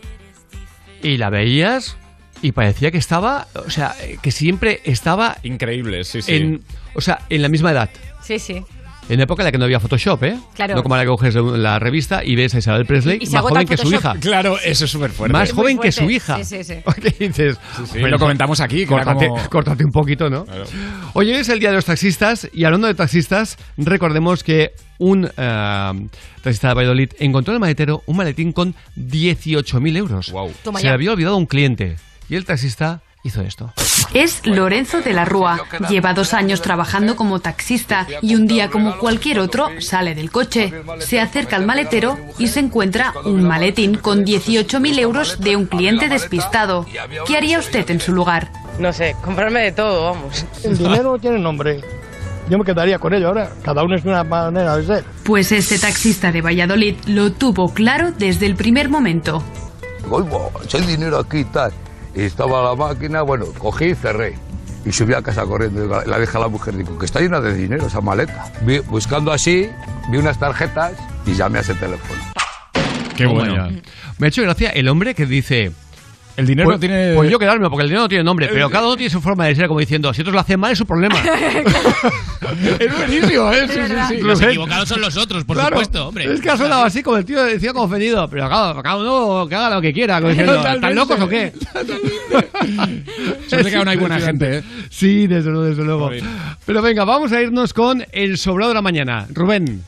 [1.04, 1.98] y la veías
[2.42, 6.36] y parecía que estaba, o sea, que siempre estaba Increíble, sí, sí.
[6.36, 6.64] en,
[6.96, 7.90] o sea, en la misma edad.
[8.22, 8.64] Sí, sí.
[9.10, 10.38] En la época en la que no había Photoshop, ¿eh?
[10.54, 10.76] Claro.
[10.76, 13.42] No como ahora que coges la revista y ves a Isabel Presley Y se más
[13.42, 14.16] joven que su hija.
[14.22, 15.34] Claro, eso es súper fuerte.
[15.34, 16.14] Más Es joven muy que su fuerte.
[16.16, 16.44] hija.
[16.44, 16.76] Sí, sí, sí.
[17.02, 17.58] ¿Qué dices?
[17.92, 20.46] sí, lo comentamos aquí, Córtate, como- córtate un poquito, ¿no?
[21.14, 26.08] Hoy es el día de los taxistas y hablando de taxistas, recordemos que un eh,
[26.44, 30.34] taxista de Valladolid encontró en el maletero un maletín con 18.000 euros.
[30.64, 31.98] Toma Se le había olvidado a un cliente
[32.30, 33.74] y el taxista hizo esto.
[34.14, 35.60] Es Lorenzo de la Rúa.
[35.90, 40.74] Lleva dos años trabajando como taxista y un día como cualquier otro sale del coche.
[41.00, 46.10] Se acerca al maletero y se encuentra un maletín con 18.000 euros de un cliente
[46.10, 46.86] despistado.
[47.26, 48.52] ¿Qué haría usted en su lugar?
[48.80, 50.46] No sé, comprarme de todo, vamos.
[50.64, 51.82] El dinero tiene nombre.
[52.50, 53.50] Yo me quedaría con ello ahora.
[53.64, 55.06] Cada uno es una manera de ser.
[55.24, 59.42] Pues este taxista de Valladolid lo tuvo claro desde el primer momento.
[60.10, 61.72] Oigo, hay dinero aquí y tal.
[62.16, 64.36] Y estaba la máquina, bueno, cogí y cerré.
[64.86, 65.82] Y subí a casa corriendo.
[65.82, 68.52] Digo, La dejé a la mujer, digo, que está llena de dinero esa maleta.
[68.62, 69.70] Vi- buscando así,
[70.10, 70.94] vi unas tarjetas
[71.26, 72.20] y llamé a ese teléfono.
[73.16, 73.70] Qué bueno.
[74.18, 75.72] Me ha hecho gracia el hombre que dice...
[76.38, 78.70] El dinero pues, no tiene- Pues yo quedarme, porque el dinero no tiene nombre, pero
[78.70, 80.78] cada uno tiene su forma de ser, como diciendo, si otros lo hacen mal es
[80.78, 81.16] su problema.
[82.80, 83.68] es buenísimo, ¿eh?
[83.68, 84.18] Sí, sí, sí.
[84.22, 86.34] Los equivocados son los otros, por Claro, supuesto, hombre.
[86.34, 88.28] Es que ha sonado así, como el tío decía como ofendido.
[88.30, 90.18] Pero claro, cada uno que haga lo que quiera.
[90.18, 91.54] Como diciendo, ¿Están locos o qué?
[93.48, 94.64] Suerte que aún hay buena gente, ¿eh?
[94.90, 96.10] Sí, desde luego, desde luego.
[96.66, 99.28] Pero venga, vamos a irnos con el sobrado de la mañana.
[99.34, 99.84] Rubén.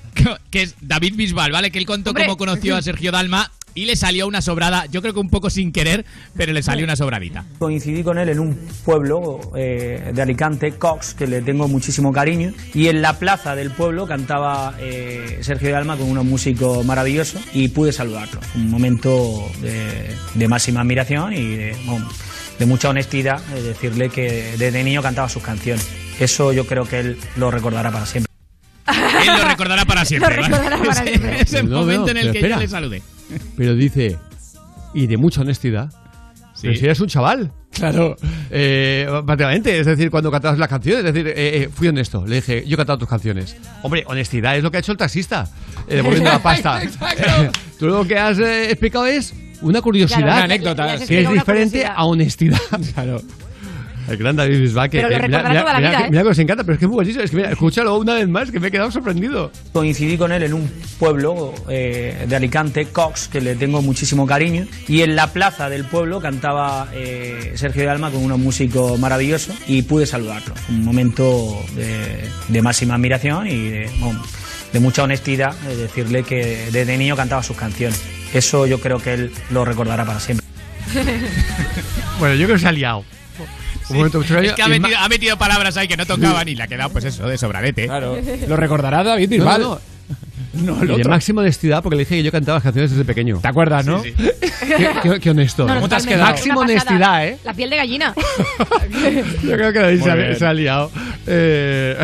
[0.50, 1.72] que es David Bisbal, ¿vale?
[1.72, 2.26] Que él contó Hombre.
[2.26, 5.50] cómo conoció a Sergio Dalma y le salió una sobrada, yo creo que un poco
[5.50, 6.06] sin querer,
[6.36, 7.46] pero le salió una sobradita.
[7.60, 8.56] Coincidí con él en un
[8.86, 12.54] pueblo eh, de Alicante, Cox, que le tengo muchísimo cariño.
[12.74, 17.40] Y en la plaza del pueblo cantaba eh, Sergio de Alma con un músico maravilloso
[17.54, 18.40] y pude saludarlo.
[18.56, 22.08] Un momento de, de máxima admiración y de, bueno,
[22.60, 25.88] de mucha honestidad, eh, decirle que desde niño cantaba sus canciones.
[26.20, 28.32] Eso yo creo que él lo recordará para siempre.
[28.88, 30.36] Él lo recordará para siempre.
[30.36, 30.58] Lo ¿vale?
[30.58, 31.42] recordará para Ese- siempre.
[31.42, 32.56] Ese No, momento no, en el que espera.
[32.58, 33.02] yo le saludé.
[33.58, 34.18] Pero dice,
[34.94, 35.90] y de mucha honestidad.
[36.62, 37.52] Pero si eres un chaval.
[37.72, 38.16] Claro.
[38.50, 41.34] Eh, prácticamente, es decir, cuando cantabas las canciones, es decir, eh,
[41.64, 42.26] eh, fui honesto.
[42.26, 43.58] Le dije, yo he cantado tus canciones.
[43.82, 45.50] Hombre, honestidad es lo que ha hecho el taxista,
[45.88, 46.82] eh, devolviendo la pasta.
[47.80, 50.20] Tú lo que has eh, explicado es una curiosidad.
[50.20, 50.98] Claro, una anécdota.
[51.06, 52.60] Que es diferente a honestidad.
[52.94, 53.22] Claro.
[54.10, 56.04] El gran David Bisbal, que Pero lo eh, mira, mira- toda la mira vida, que,
[56.06, 56.10] ¿eh?
[56.12, 57.24] mira que os encanta, pero es que es muy buenísimo.
[57.24, 59.52] Es que mira, escúchalo una vez más, que me he quedado sorprendido.
[59.72, 60.70] Coincidí con él en un
[61.00, 64.66] pueblo eh, de Alicante, Cox, que le tengo muchísimo cariño.
[64.88, 69.54] Y en la plaza del pueblo cantaba eh, Sergio de Alma con un músico maravilloso
[69.68, 70.54] y pude saludarlo.
[70.70, 74.22] Un momento de, de máxima admiración y de, bueno,
[74.74, 78.02] de mucha honestidad, decirle que desde niño cantaba sus canciones.
[78.34, 80.46] Eso yo creo que él lo recordará para siempre.
[82.20, 83.04] Bueno, yo creo que se ha liado.
[83.90, 86.56] Un momento, mucho Es que ha metido, ha metido palabras ahí que no tocaban y
[86.56, 87.86] le ha quedado, pues eso, de sobradete.
[87.86, 88.18] Claro.
[88.48, 89.62] Lo recordará David No, Bisbal.
[89.62, 89.80] no,
[90.64, 93.04] No, el Y de máxima honestidad, porque le dije que yo cantaba las canciones desde
[93.06, 93.40] pequeño.
[93.40, 94.04] ¿Te acuerdas, no?
[94.04, 94.14] qué,
[95.04, 95.66] qué- qué honesto.
[95.66, 96.30] No, ¿Cómo te has quedado?
[96.32, 97.38] Máxima honestidad, ¿eh?
[97.44, 98.14] La piel de gallina.
[99.44, 100.92] Yo creo que Muy se ha, se ha liado.
[101.26, 101.98] Eh...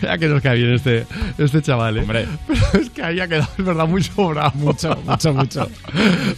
[0.00, 1.06] Mira que nos cae bien este,
[1.36, 2.00] este chaval, ¿eh?
[2.00, 2.26] Hombre.
[2.72, 4.52] Pero es que había quedado, es verdad, muy sobrado.
[4.54, 5.68] Mucho, mucho, mucho.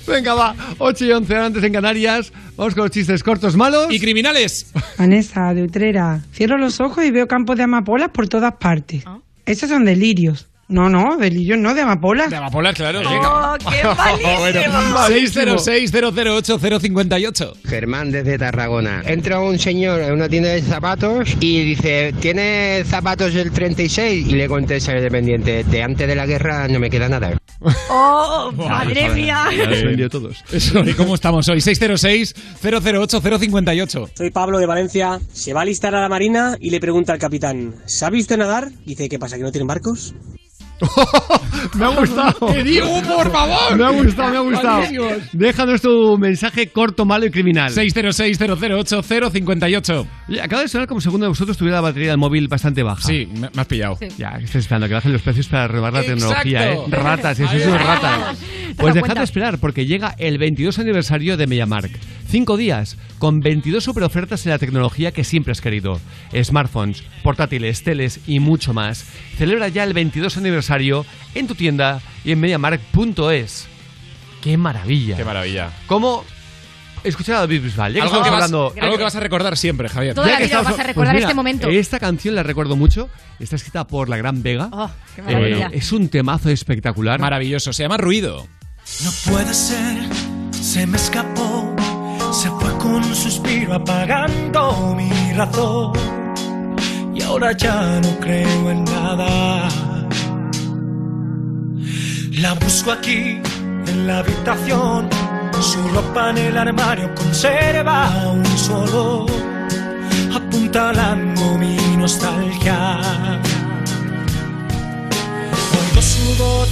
[0.07, 0.55] Venga, va.
[0.79, 2.33] 8 y 11 antes en Canarias.
[2.57, 3.87] Vamos con los chistes cortos malos.
[3.91, 4.73] ¿Y criminales?
[4.99, 6.21] Vanessa, de Utrera.
[6.35, 9.05] Cierro los ojos y veo campos de amapolas por todas partes.
[9.47, 10.50] Esos son delirios.
[10.71, 12.31] No, no, de no, de amapolas.
[12.31, 13.01] De amapolas, claro.
[13.05, 13.83] Oh, qué
[14.95, 15.57] malísimo.
[15.57, 17.55] 606-008-058.
[17.65, 19.03] Germán desde Tarragona.
[19.05, 24.29] Entra un señor en una tienda de zapatos y dice, ¿tiene zapatos del 36?
[24.29, 27.37] Y le contesta el dependiente, de antes de la guerra no me queda nada.
[27.91, 29.49] Oh, madre mía.
[30.09, 30.45] todos.
[30.53, 31.59] Eso, ¿y cómo estamos hoy?
[31.59, 34.11] 606-008-058.
[34.15, 35.19] Soy Pablo de Valencia.
[35.33, 38.71] Se va a alistar a la marina y le pregunta al capitán, ¿sabe usted nadar?
[38.87, 40.15] Dice, ¿qué pasa, que no tienen barcos?
[41.75, 42.47] Me ha gustado.
[42.53, 43.77] ¡Que Diego, por favor!
[43.77, 44.83] Me ha gustado, me ha gustado.
[45.33, 47.71] Déjanos tu mensaje corto, malo y criminal.
[47.73, 50.07] 606-008-058.
[50.29, 52.83] Oye, acaba de sonar como si alguno de vosotros tuviera la batería del móvil bastante
[52.83, 53.07] baja.
[53.07, 53.97] Sí, me, me has pillado.
[54.17, 56.79] Ya, que estoy esperando que bajen los precios para renovar la tecnología, ¿eh?
[56.89, 58.39] Ratas, sois Ahí unos ratas.
[58.39, 61.91] Te Pues dejad de esperar, porque llega el 22 aniversario de MediaMark.
[62.27, 66.01] Cinco días, con 22 super ofertas en la tecnología que siempre has querido.
[66.35, 69.05] Smartphones, portátiles, teles y mucho más.
[69.37, 70.70] Celebra ya el 22 aniversario
[71.35, 73.67] en tu tienda y en mediamark.es.
[74.41, 75.17] ¡Qué maravilla!
[75.17, 75.71] Qué maravilla.
[75.87, 76.25] ¿Cómo
[77.05, 77.93] escuchar a David Bisbal?
[77.93, 78.73] Ya que Algo que, vas, hablando...
[78.81, 80.15] algo que vas a recordar siempre, Javier.
[80.15, 81.69] Toda Ya la que vida estamos- vas a recordar pues mira, este momento.
[81.69, 83.09] Esta canción la recuerdo mucho.
[83.39, 84.69] Está escrita por la Gran Vega.
[84.73, 85.67] Oh, qué maravilla.
[85.67, 87.21] Eh, es un temazo espectacular.
[87.21, 87.73] Maravilloso.
[87.73, 88.47] Se llama Ruido.
[89.05, 89.99] No puede ser,
[90.53, 91.77] se me escapó,
[92.33, 95.93] se fue con un suspiro apagando mi razón.
[97.15, 99.69] Y ahora ya no creo en nada.
[102.33, 103.43] La busco aquí,
[103.87, 105.09] en la habitación,
[105.61, 109.27] su ropa en el armario conserva un solo,
[110.33, 113.01] apuntalando mi nostalgia.
[115.81, 116.69] Oigo su voz,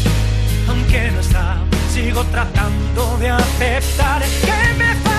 [0.69, 1.57] aunque no está,
[1.93, 5.18] sigo tratando de aceptar que me falta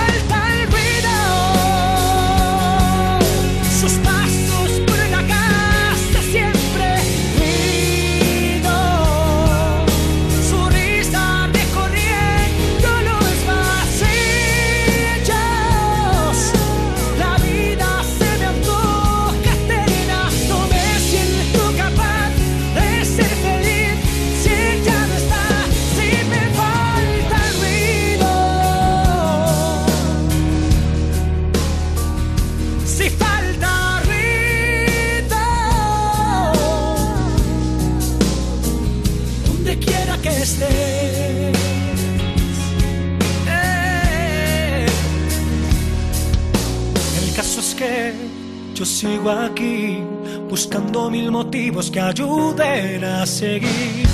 [48.80, 50.02] yo sigo aquí
[50.48, 54.08] buscando mil motivos que ayuden a seguir,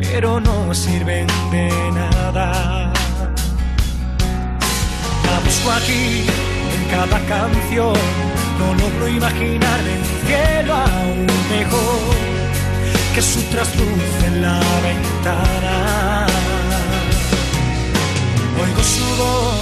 [0.00, 2.92] pero no sirven de nada.
[5.24, 6.24] La busco aquí
[6.74, 7.94] en cada canción,
[8.58, 11.26] no logro imaginarme un cielo aún
[11.56, 12.16] mejor
[13.14, 14.58] que su trasluz en la
[14.88, 16.26] ventana.
[18.64, 19.60] Oigo su voz,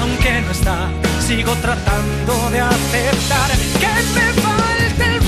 [0.00, 0.90] aunque no está,
[1.30, 5.20] sigo tratando de aceptar que me falta el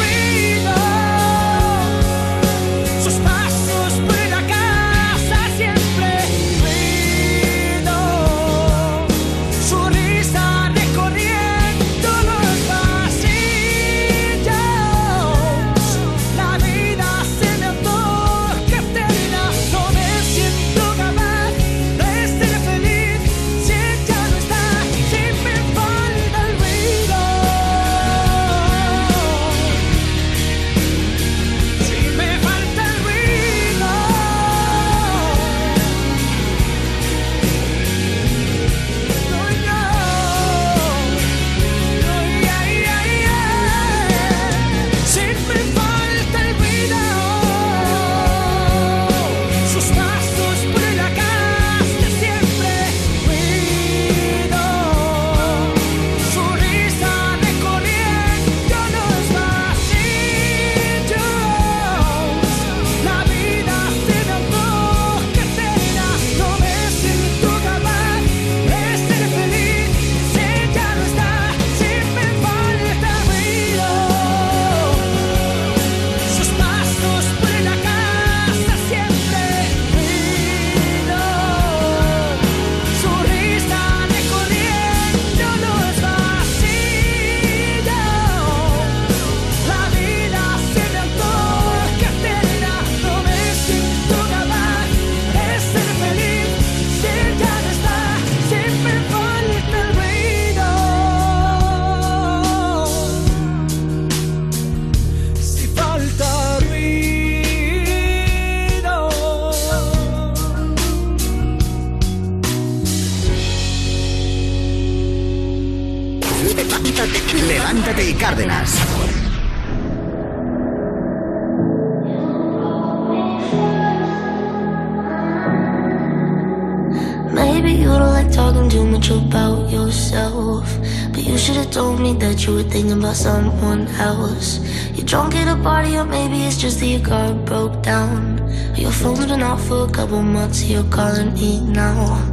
[129.32, 130.68] about yourself.
[131.10, 134.60] But you should have told me that you were thinking about someone else.
[134.94, 138.36] You're drunk at a party, or maybe it's just that your car broke down.
[138.76, 142.31] Your phone's been off for a couple months, you're calling me now.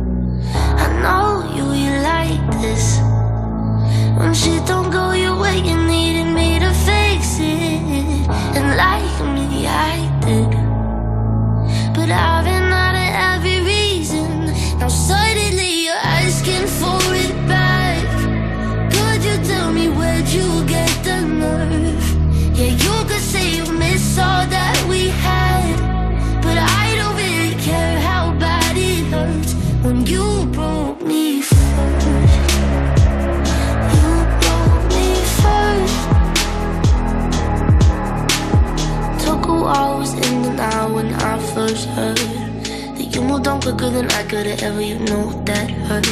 [43.40, 44.82] Moved on quicker than I could have ever.
[44.82, 46.06] You know that hurt.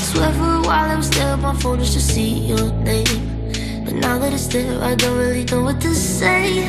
[0.00, 3.50] Swear for a while I was staring on my phone just to see your name.
[3.84, 6.62] But now that it's there, I don't really know what to say.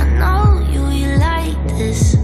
[0.00, 2.16] I know you, you like this.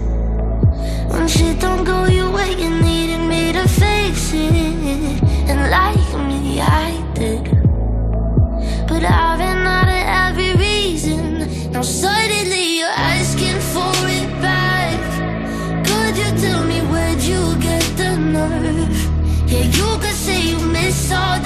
[1.09, 5.23] When shit don't go your way, you needed me to fix it.
[5.49, 7.02] And like me, I
[19.53, 21.39] Yeah, you could say you miss all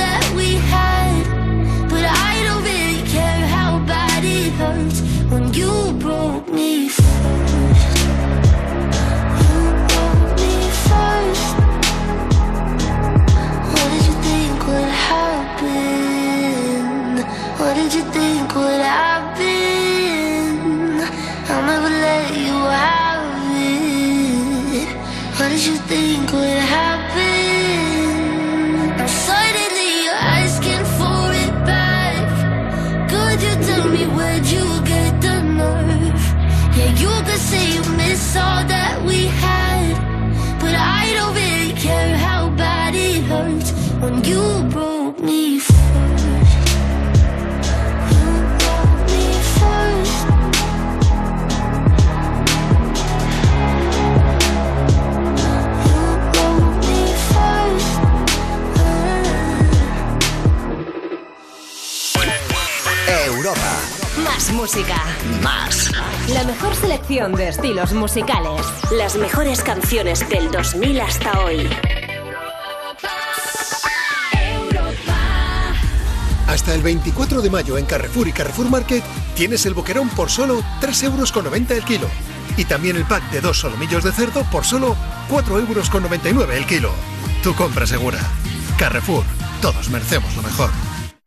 [38.37, 39.95] all that we had.
[40.59, 45.75] But I don't really care how bad it hurts when you broke me first.
[48.13, 48.25] You
[48.61, 49.25] broke me
[49.57, 50.17] first.
[55.89, 56.03] You
[56.33, 57.01] broke me
[57.31, 57.91] first.
[63.07, 63.73] Europa.
[64.23, 64.99] Más música.
[65.43, 65.96] Más.
[66.33, 68.61] La mejor selección de estilos musicales.
[68.91, 71.69] Las mejores canciones del 2000 hasta hoy.
[76.47, 79.03] Hasta el 24 de mayo en Carrefour y Carrefour Market
[79.35, 82.09] tienes el boquerón por solo 3,90 euros el kilo.
[82.57, 84.97] Y también el pack de dos solomillos de cerdo por solo
[85.29, 86.91] 4,99 euros el kilo.
[87.41, 88.19] Tu compra segura.
[88.77, 89.23] Carrefour.
[89.61, 90.71] Todos merecemos lo mejor.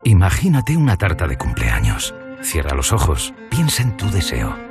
[0.03, 2.13] Imagínate una tarta de cumpleaños.
[2.43, 4.70] Cierra los ojos, piensa en tu deseo.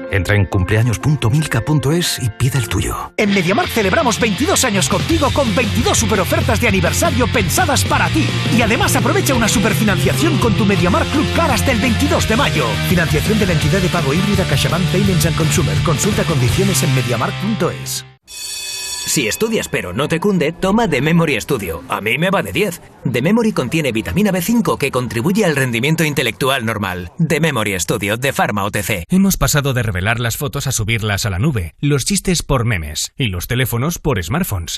[0.11, 3.13] Entra en cumpleaños.milka.es y pide el tuyo.
[3.17, 8.27] En MediaMarkt celebramos 22 años contigo con 22 superofertas de aniversario pensadas para ti.
[8.55, 12.65] Y además aprovecha una superfinanciación con tu MediaMarkt Club Car hasta el 22 de mayo.
[12.89, 15.77] Financiación de la entidad de pago híbrida CaixaBank Payments and Consumer.
[15.83, 18.10] Consulta condiciones en mediamarkt.es.
[19.11, 21.83] Si estudias pero no te cunde, toma The Memory Studio.
[21.89, 22.81] A mí me va de 10.
[23.11, 27.11] The Memory contiene vitamina B5 que contribuye al rendimiento intelectual normal.
[27.17, 29.03] The Memory Studio de Pharma OTC.
[29.09, 33.11] Hemos pasado de revelar las fotos a subirlas a la nube, los chistes por memes
[33.17, 34.77] y los teléfonos por smartphones.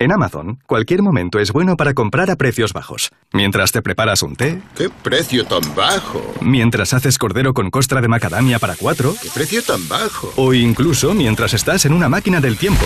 [0.00, 3.10] En Amazon, cualquier momento es bueno para comprar a precios bajos.
[3.32, 4.62] Mientras te preparas un té.
[4.76, 6.22] ¿Qué precio tan bajo?
[6.40, 9.16] Mientras haces cordero con costra de macadamia para cuatro.
[9.20, 10.32] ¿Qué precio tan bajo?
[10.36, 12.84] O incluso mientras estás en una máquina del tiempo.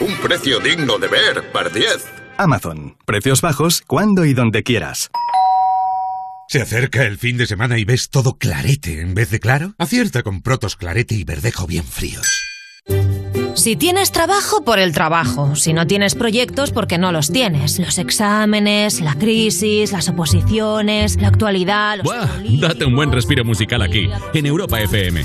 [0.00, 2.06] Un precio digno de ver, par 10.
[2.38, 2.96] Amazon.
[3.04, 5.10] Precios bajos cuando y donde quieras.
[6.48, 9.74] ¿Se acerca el fin de semana y ves todo clarete en vez de claro?
[9.76, 12.53] Acierta con Protos Clarete y Verdejo bien fríos.
[13.54, 15.54] Si tienes trabajo, por el trabajo.
[15.54, 17.78] Si no tienes proyectos, porque no los tienes.
[17.78, 21.98] Los exámenes, la crisis, las oposiciones, la actualidad.
[21.98, 22.04] Los...
[22.04, 22.26] ¡Buah!
[22.60, 25.24] Date un buen respiro musical aquí, en Europa FM.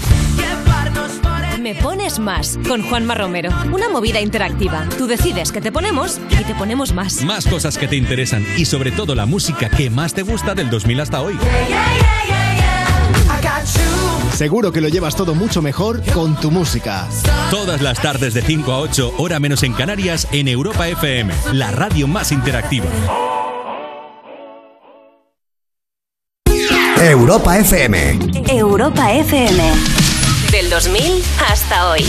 [1.60, 3.51] Me pones más con Juanma Romero.
[3.73, 4.88] Una movida interactiva.
[4.97, 7.22] Tú decides que te ponemos y te ponemos más.
[7.23, 10.69] Más cosas que te interesan y sobre todo la música que más te gusta del
[10.69, 11.38] 2000 hasta hoy.
[14.34, 17.07] Seguro que lo llevas todo mucho mejor con tu música.
[17.52, 21.72] Todas las tardes de 5 a 8, hora menos en Canarias, en Europa FM, la
[21.72, 22.88] radio más interactiva.
[27.02, 28.20] Europa FM.
[28.49, 29.64] Europa FM.
[30.52, 32.03] Del 2000 hasta hoy.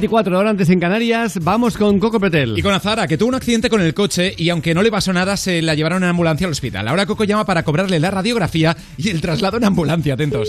[0.00, 2.58] 8.24 horas antes en Canarias, vamos con Coco Petel.
[2.58, 5.12] Y con Azara, que tuvo un accidente con el coche y aunque no le pasó
[5.12, 6.88] nada, se la llevaron en ambulancia al hospital.
[6.88, 10.48] Ahora Coco llama para cobrarle la radiografía y el traslado en ambulancia, atentos.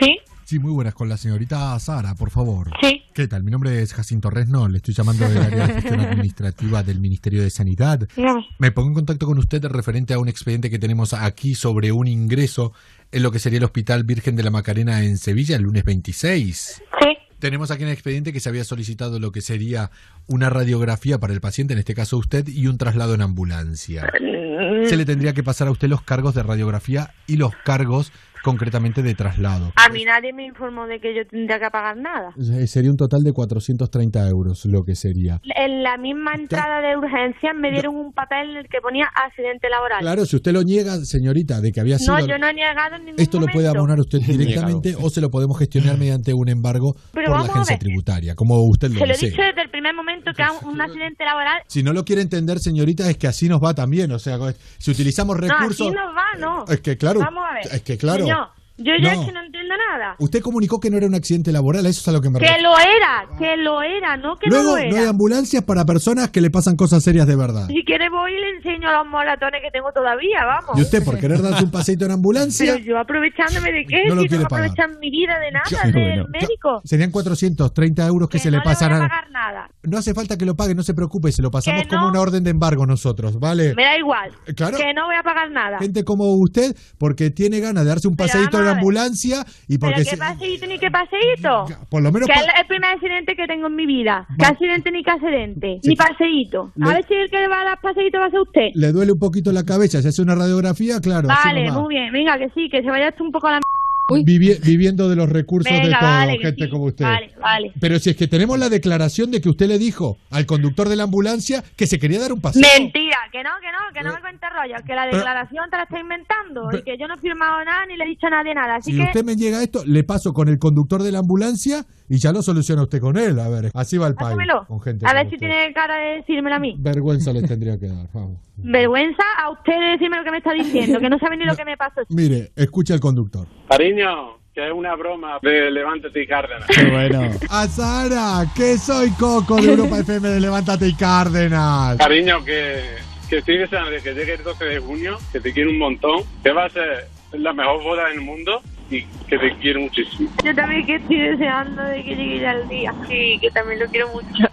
[0.00, 0.18] ¿Sí?
[0.44, 0.94] Sí, muy buenas.
[0.94, 2.70] Con la señorita Sara, por favor.
[2.80, 3.02] Sí.
[3.14, 3.42] ¿Qué tal?
[3.42, 4.68] Mi nombre es Jacinto Resno.
[4.68, 8.06] Le estoy llamando del área de gestión administrativa del Ministerio de Sanidad.
[8.14, 8.46] Dígame.
[8.58, 12.06] Me pongo en contacto con usted referente a un expediente que tenemos aquí sobre un
[12.06, 12.72] ingreso
[13.10, 16.82] en lo que sería el Hospital Virgen de la Macarena en Sevilla el lunes 26.
[17.00, 17.13] Sí.
[17.44, 19.90] Tenemos aquí en el expediente que se había solicitado lo que sería
[20.26, 24.10] una radiografía para el paciente, en este caso usted, y un traslado en ambulancia.
[24.18, 24.86] Mm.
[24.86, 28.12] Se le tendría que pasar a usted los cargos de radiografía y los cargos
[28.44, 29.72] concretamente de traslado.
[29.74, 32.34] A mí nadie me informó de que yo tendría que pagar nada.
[32.38, 35.40] Eh, Sería un total de 430 euros lo que sería.
[35.56, 39.68] En la misma entrada de urgencias me dieron un papel en el que ponía accidente
[39.70, 40.00] laboral.
[40.00, 42.18] Claro, si usted lo niega, señorita, de que había sido...
[42.18, 45.22] No, yo no he negado en ningún Esto lo puede abonar usted directamente o se
[45.22, 49.06] lo podemos gestionar mediante un embargo Pero por la agencia tributaria, como usted lo Se
[49.06, 51.62] lo he dicho desde el primer momento que hago un accidente laboral.
[51.66, 54.12] Si no lo quiere entender, señorita, es que así nos va también.
[54.12, 54.38] O sea,
[54.78, 55.92] si utilizamos recursos...
[55.92, 56.64] No, así no va, no.
[56.72, 57.74] Es que claro, Vamos a ver.
[57.74, 58.24] es que claro.
[58.24, 58.33] Señor,
[58.76, 59.20] yo ya No.
[59.20, 60.16] es que no entiendo nada.
[60.18, 62.46] Usted comunicó que no era un accidente laboral, eso es a lo que me Que
[62.46, 62.70] refiero.
[62.70, 65.10] lo era, que lo era, no que Luego, no lo no hay era.
[65.10, 67.66] ambulancias para personas que le pasan cosas serias de verdad.
[67.68, 70.78] Si quiere voy y le enseño los moratones que tengo todavía, vamos.
[70.78, 74.20] Y usted, por querer darse un paseito en ambulancia, Pero yo aprovechándome de qué, No
[74.22, 76.80] si no aprovechan mi vida de nada, Qué del médico.
[76.84, 78.98] serían 430 euros que, se le pasan a...
[79.00, 79.68] pagar nada.
[79.82, 82.20] No hace falta que lo pague, no se preocupe, se lo pasamos Que como una
[82.20, 83.74] orden de embargo nosotros, ¿vale?
[83.74, 84.30] Me da igual.
[84.56, 84.76] Claro.
[84.76, 85.78] Que no voy a pagar nada.
[85.78, 88.28] Gente como usted, porque tiene ganas de darse un Pero
[88.72, 91.66] ambulancia y Pero porque qué si- paseíto ni qué paseíto.
[91.88, 94.26] por lo menos Que pa- es el primer accidente que tengo en mi vida.
[94.38, 95.78] ¿Qué accidente ni qué accidente?
[95.82, 95.88] Sí.
[95.90, 96.72] Ni paseíto.
[96.76, 98.68] Le- A ver si el que va a dar paseíto va a ser usted.
[98.74, 101.28] le duele un poquito la cabeza, se hace una radiografía, claro.
[101.28, 102.12] Vale, muy bien.
[102.12, 103.60] Venga, que sí, que se vaya esto un poco a la...
[104.08, 106.70] Vivi- viviendo de los recursos de todo, vale, gente sí.
[106.70, 107.04] como usted.
[107.04, 107.72] Vale, vale.
[107.80, 110.96] Pero si es que tenemos la declaración de que usted le dijo al conductor de
[110.96, 112.62] la ambulancia que se quería dar un paseo.
[112.78, 115.84] Mentira, que no, que no, que no me cuente rollo, que la declaración te la
[115.84, 118.54] está inventando y que yo no he firmado nada ni le he dicho a nadie
[118.54, 118.76] nada.
[118.76, 121.20] Así Si que usted me llega a esto, le paso con el conductor de la
[121.20, 123.38] ambulancia y ya lo soluciona usted con él.
[123.40, 124.36] A ver, así va el país.
[124.36, 124.66] pásamelo.
[124.66, 125.48] Con gente A ver si usted.
[125.48, 126.74] tiene cara de decírmelo a mí.
[126.78, 128.06] Vergüenza le tendría que dar.
[128.12, 128.38] Vamos.
[128.56, 131.56] Vergüenza a usted de decirme lo que me está diciendo, que no sabe ni lo
[131.56, 132.02] que me pasó.
[132.08, 133.46] Mire, escucha al conductor.
[133.68, 136.66] Cariño, que es una broma de Levántate y Cárdenas.
[136.66, 137.30] Qué bueno.
[137.50, 141.96] A Sara, que soy Coco de Europa FM de Levántate y Cárdenas.
[141.98, 142.80] Cariño, que,
[143.28, 146.22] que estoy deseando de que llegue el 12 de junio, que te quiero un montón,
[146.42, 150.30] que va a ser la mejor boda del mundo y que te quiero muchísimo.
[150.44, 152.94] Yo también que estoy deseando de que llegue ya el día.
[153.08, 154.48] Sí, que también lo quiero mucho.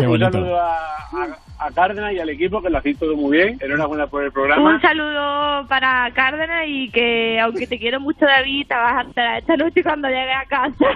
[0.08, 3.58] un saludo a, a, a Cárdenas y al equipo, que lo hacéis todo muy bien.
[3.60, 4.74] Enhorabuena por el programa.
[4.74, 9.38] Un saludo para Cárdenas y que aunque te quiero mucho David, te vas a enterar
[9.38, 10.86] esta noche cuando llegue a casa.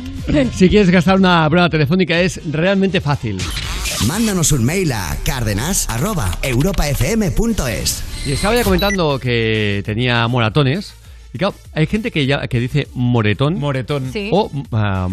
[0.52, 3.38] Si quieres gastar una broma telefónica es realmente fácil.
[4.06, 8.04] Mándanos un mail a cárdenas.europafm.es.
[8.26, 10.94] Y estaba ya comentando que tenía moratones.
[11.32, 13.58] Y claro, hay gente que, ya, que dice moretón.
[13.58, 14.10] Moretón.
[14.12, 14.28] Sí.
[14.32, 14.48] O.
[14.50, 14.66] mo-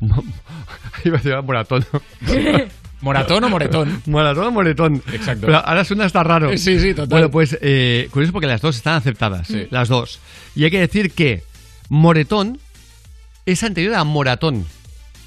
[0.00, 0.22] mo-
[1.04, 1.84] Iba a decir moratón.
[3.02, 4.02] ¿Moratón o moretón?
[4.06, 5.02] Moratón o moretón.
[5.12, 5.46] Exacto.
[5.46, 6.50] Pero ahora suena hasta raro.
[6.58, 7.08] Sí, sí, total.
[7.08, 9.46] Bueno, pues eh, curioso porque las dos están aceptadas.
[9.46, 9.66] Sí.
[9.70, 10.18] Las dos.
[10.54, 11.42] Y hay que decir que
[11.88, 12.58] moretón
[13.46, 14.66] es anterior a moratón.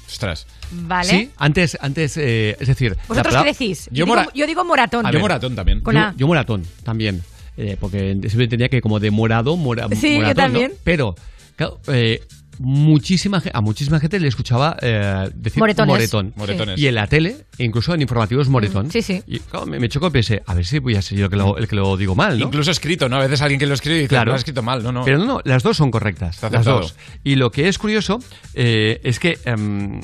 [0.06, 0.46] Ostras.
[0.72, 1.08] Vale.
[1.08, 2.96] Sí, antes, antes eh, es decir.
[3.08, 3.86] ¿Vosotros qué decís?
[3.90, 5.06] Yo digo, mora- yo digo moratón.
[5.06, 5.80] A ver, también.
[5.80, 7.22] Con yo, yo moratón también.
[7.56, 10.42] Eh, porque siempre entendía que como de morado, mora, Sí, yo moratón, ¿no?
[10.42, 10.72] también.
[10.82, 11.14] Pero,
[11.54, 12.20] claro, eh,
[12.58, 15.88] muchísima, a muchísima gente le escuchaba eh, decir Moretones.
[15.88, 16.26] moretón.
[16.28, 16.32] Sí.
[16.36, 16.78] Moretones.
[16.80, 18.90] Y en la tele, incluso en informativos, moretón.
[18.90, 19.22] Sí, sí.
[19.26, 21.30] Y claro, me, me chocó y pensé, a ver si voy a ser yo el
[21.30, 22.46] que lo, el que lo digo mal, ¿no?
[22.46, 23.16] Incluso escrito, ¿no?
[23.16, 24.30] A veces alguien que lo escribe y dice, Claro.
[24.30, 24.82] lo has escrito mal.
[24.82, 25.04] No, no.
[25.04, 26.40] Pero no, no, las dos son correctas.
[26.50, 26.94] Las dos.
[27.22, 28.18] Y lo que es curioso
[28.54, 30.00] eh, es que em,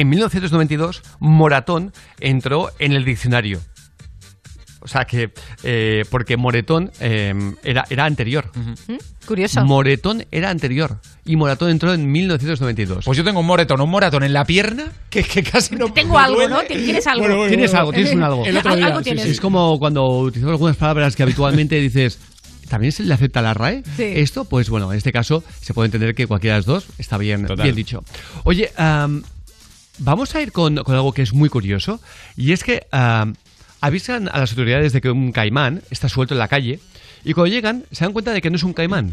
[0.00, 3.60] en 1992 moratón entró en el diccionario.
[4.80, 5.32] O sea que,
[5.64, 8.50] eh, porque moretón em, era, era anterior.
[8.54, 8.94] ¿Mm?
[9.26, 9.64] Curioso.
[9.64, 11.00] Moretón era anterior.
[11.24, 13.04] Y moratón entró en 1992.
[13.04, 16.14] Pues yo tengo un moretón, un moratón en la pierna que, que casi no Tengo
[16.14, 16.54] me algo, duele.
[16.54, 16.60] ¿no?
[16.62, 17.22] ¿Tienes algo?
[17.22, 17.80] Bueno, bueno, tienes bueno.
[17.80, 18.44] algo, tienes un algo.
[18.44, 19.10] El otro día, Algo sí.
[19.10, 22.18] Es como cuando utilizamos algunas palabras que habitualmente dices.
[22.68, 23.82] ¿También se le acepta la RAE?
[23.96, 24.04] Sí.
[24.16, 27.16] Esto, pues bueno, en este caso se puede entender que cualquiera de las dos está
[27.16, 27.64] bien, Total.
[27.64, 28.04] bien dicho.
[28.44, 29.22] Oye, am,
[29.98, 32.00] vamos a ir con, con algo que es muy curioso.
[32.36, 32.86] Y es que
[33.80, 36.80] avisan a las autoridades de que un caimán está suelto en la calle.
[37.24, 39.12] Y cuando llegan, se dan cuenta de que no es un caimán,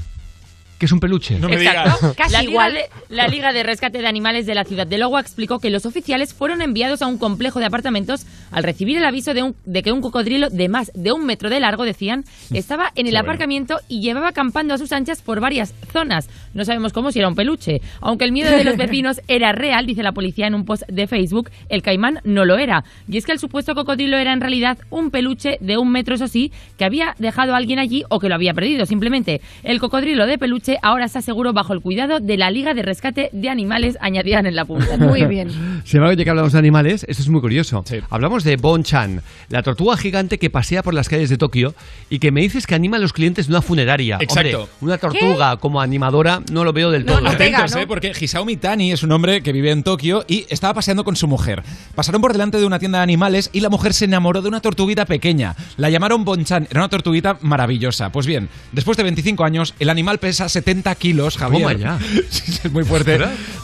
[0.78, 1.36] que es un peluche.
[1.38, 2.14] Exacto.
[2.18, 2.74] Casi la, Liga igual.
[2.74, 5.86] de, la Liga de Rescate de Animales de la ciudad de Logua explicó que los
[5.86, 9.84] oficiales fueron enviados a un complejo de apartamentos al recibir el aviso de, un- de
[9.84, 13.18] que un cocodrilo de más de un metro de largo, decían, estaba en el Qué
[13.18, 13.20] bueno.
[13.20, 16.30] aparcamiento y llevaba acampando a sus anchas por varias zonas.
[16.54, 17.82] No sabemos cómo si era un peluche.
[18.02, 21.08] Aunque el miedo de los vecinos era real, dice la policía en un post de
[21.08, 22.84] Facebook, el caimán no lo era.
[23.08, 26.28] Y es que el supuesto cocodrilo era en realidad un peluche de un metro, eso
[26.28, 28.86] sí, que había dejado a alguien allí o que lo había perdido.
[28.86, 32.82] Simplemente, el cocodrilo de peluche ahora está seguro bajo el cuidado de la Liga de
[32.82, 34.98] Rescate de Animales, añadían en la punta.
[35.00, 35.50] Muy bien.
[35.84, 37.84] Sin embargo, ya que hablamos de animales, esto es muy curioso.
[38.10, 41.76] Hablamos de Bon-chan, la tortuga gigante que pasea por las calles de Tokio
[42.10, 44.18] y que me dices que anima a los clientes de una funeraria.
[44.20, 44.64] Exacto.
[44.64, 47.28] Hombre, una tortuga como animadora no lo veo del todo.
[47.28, 47.86] Atentos, ¿eh?
[47.88, 51.28] Porque Hisaomi Tani es un hombre que vive en Tokio y estaba paseando con su
[51.28, 51.64] mujer.
[51.96, 54.62] Pasaron por delante de una tienda de animales y la mujer se enamoró de una
[54.62, 55.56] tortuguita pequeña.
[55.78, 56.68] La llamaron Bonchan.
[56.70, 58.12] Era una tortuguita maravillosa.
[58.12, 61.78] Pues bien, después de 25 años, el animal pesa 70 kilos, Javier.
[61.78, 62.00] Toma ya.
[62.30, 63.20] Sí, es muy fuerte.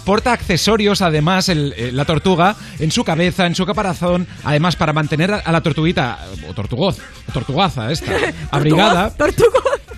[0.06, 4.28] Porta accesorios, además, el- eh, la tortuga, en su cabeza, en su caparazón.
[4.44, 6.20] Además, para mantener a, a la tortuguita,
[6.50, 6.98] o tortugoz,
[7.28, 8.12] o tortugaza esta,
[8.52, 9.10] abrigada,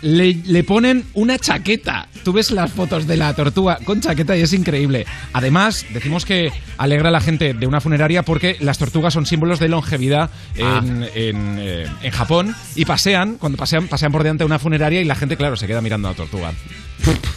[0.03, 2.07] le, le ponen una chaqueta.
[2.23, 5.05] Tú ves las fotos de la tortuga con chaqueta y es increíble.
[5.33, 9.59] Además, decimos que alegra a la gente de una funeraria porque las tortugas son símbolos
[9.59, 14.47] de longevidad en, en, eh, en Japón y pasean, cuando pasean, pasean por delante de
[14.47, 16.53] una funeraria y la gente, claro, se queda mirando a la tortuga.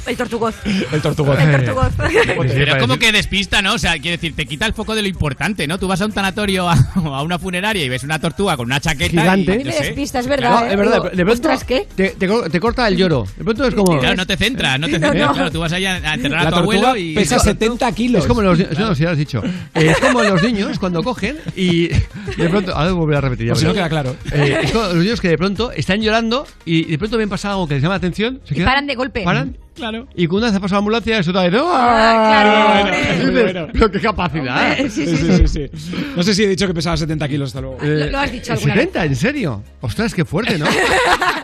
[0.07, 0.55] El tortugoz.
[0.65, 1.41] El tortugoz.
[1.41, 1.93] El tortugoz.
[2.55, 3.75] Pero es como que despista, ¿no?
[3.75, 5.79] O sea, quiere decir, te quita el foco de lo importante, ¿no?
[5.79, 8.79] Tú vas a un tanatorio a, a una funeraria y ves una tortuga con una
[8.81, 9.61] chaqueta Gigante.
[9.61, 9.83] y, sé.
[9.83, 10.51] despista, es verdad.
[10.61, 10.71] No, ¿eh?
[10.71, 11.89] es verdad, Digo, de pronto ostras, ¿qué?
[11.97, 13.27] Te, te- te corta el lloro.
[13.37, 13.99] De pronto es como.
[14.01, 15.29] Claro, no te centras, no te No, centras.
[15.29, 15.35] no.
[15.35, 17.15] Claro, tú vas allá a enterrar La a tu abuelo y.
[17.15, 18.23] pesa 70 kilos.
[18.23, 19.43] Es como los niños, no, si lo has dicho.
[19.75, 23.47] Eh, es como los niños cuando cogen y de pronto, ahora volver a repetir.
[23.49, 24.17] ya Por si no queda claro.
[24.33, 27.53] Eh, es como los niños que de pronto están llorando y de pronto ven pasar
[27.53, 28.41] algo que les llama la atención.
[28.45, 29.23] Se Y quedan, paran de golpe.
[29.25, 30.09] paran Claro.
[30.17, 31.53] y cuando una vez ha pasado la ambulancia, eso otra vez.
[31.63, 33.69] Ah, claro, hombre.
[33.73, 34.71] Pero qué capacidad.
[34.73, 35.91] Hombre, sí, sí, Sí, sí, sí.
[36.17, 37.79] No sé si he dicho que pesaba 70 kilos, hasta luego.
[37.83, 38.85] Eh, Lo- has dicho alguna vez.
[38.85, 39.63] 70, ¿en serio?
[39.83, 40.67] Ostras, qué fuerte, ¿no?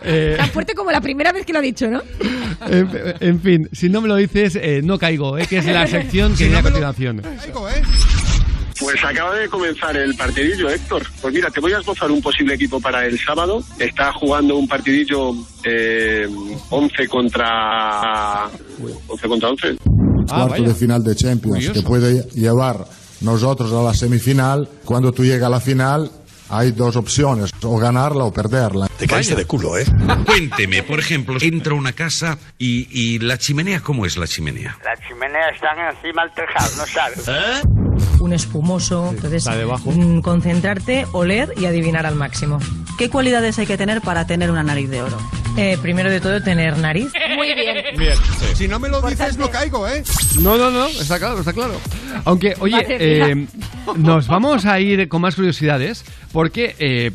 [0.05, 2.01] Eh, Tan fuerte como la primera vez que lo ha dicho, ¿no?
[2.69, 2.89] en,
[3.21, 6.31] en fin, si no me lo dices, eh, no caigo, eh, que es la sección
[6.33, 7.21] que Si viene no a me lo- continuación.
[8.93, 11.01] Pues acaba de comenzar el partidillo, Héctor.
[11.19, 13.63] Pues mira, te voy a esbozar un posible equipo para el sábado.
[13.79, 15.33] Está jugando un partidillo
[15.63, 16.27] eh,
[16.69, 18.47] 11 contra
[19.07, 19.77] 11 contra 11.
[20.27, 21.73] cuarto de final de Champions Curioso.
[21.73, 22.85] que puede llevar
[23.21, 24.69] nosotros a la semifinal.
[24.85, 26.11] Cuando tú llegas a la final
[26.57, 28.87] hay dos opciones, o ganarla o perderla.
[28.97, 29.85] Te caíste de culo, ¿eh?
[30.25, 34.77] Cuénteme, por ejemplo, entra a una casa y, y la chimenea, ¿cómo es la chimenea?
[34.83, 37.63] La chimenea está encima del tejado, ¿no sabes?
[38.19, 39.09] un espumoso.
[39.09, 39.91] Entonces, está debajo.
[39.91, 42.59] mm, concentrarte, oler y adivinar al máximo.
[42.97, 45.17] ¿Qué cualidades hay que tener para tener una nariz de oro?
[45.55, 47.11] Eh, primero de todo, tener nariz.
[47.35, 47.77] Muy bien.
[47.97, 48.17] Bien,
[48.55, 50.03] Si no me lo dices, no caigo, ¿eh?
[50.39, 51.79] No, no, no, está claro, está claro.
[52.25, 53.47] Aunque, oye, eh,
[53.97, 57.11] nos vamos a ir con más curiosidades porque eh,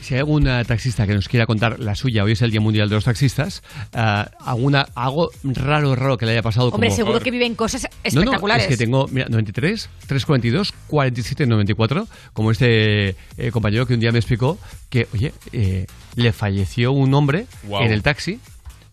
[0.00, 2.60] si hay algún eh, taxista que nos quiera contar la suya, hoy es el Día
[2.60, 3.62] Mundial de los Taxistas,
[3.92, 6.96] eh, alguna, algo raro, raro que le haya pasado Hombre, como...
[6.96, 8.66] seguro que viven cosas No, espectaculares.
[8.66, 14.00] no, es que tengo, mira, 93, 342, 47, 94, como este eh, compañero que un
[14.00, 14.58] día me explicó
[14.88, 15.86] que, oye, eh,
[16.16, 17.82] le falleció un hombre Guau.
[17.84, 18.40] en el taxi.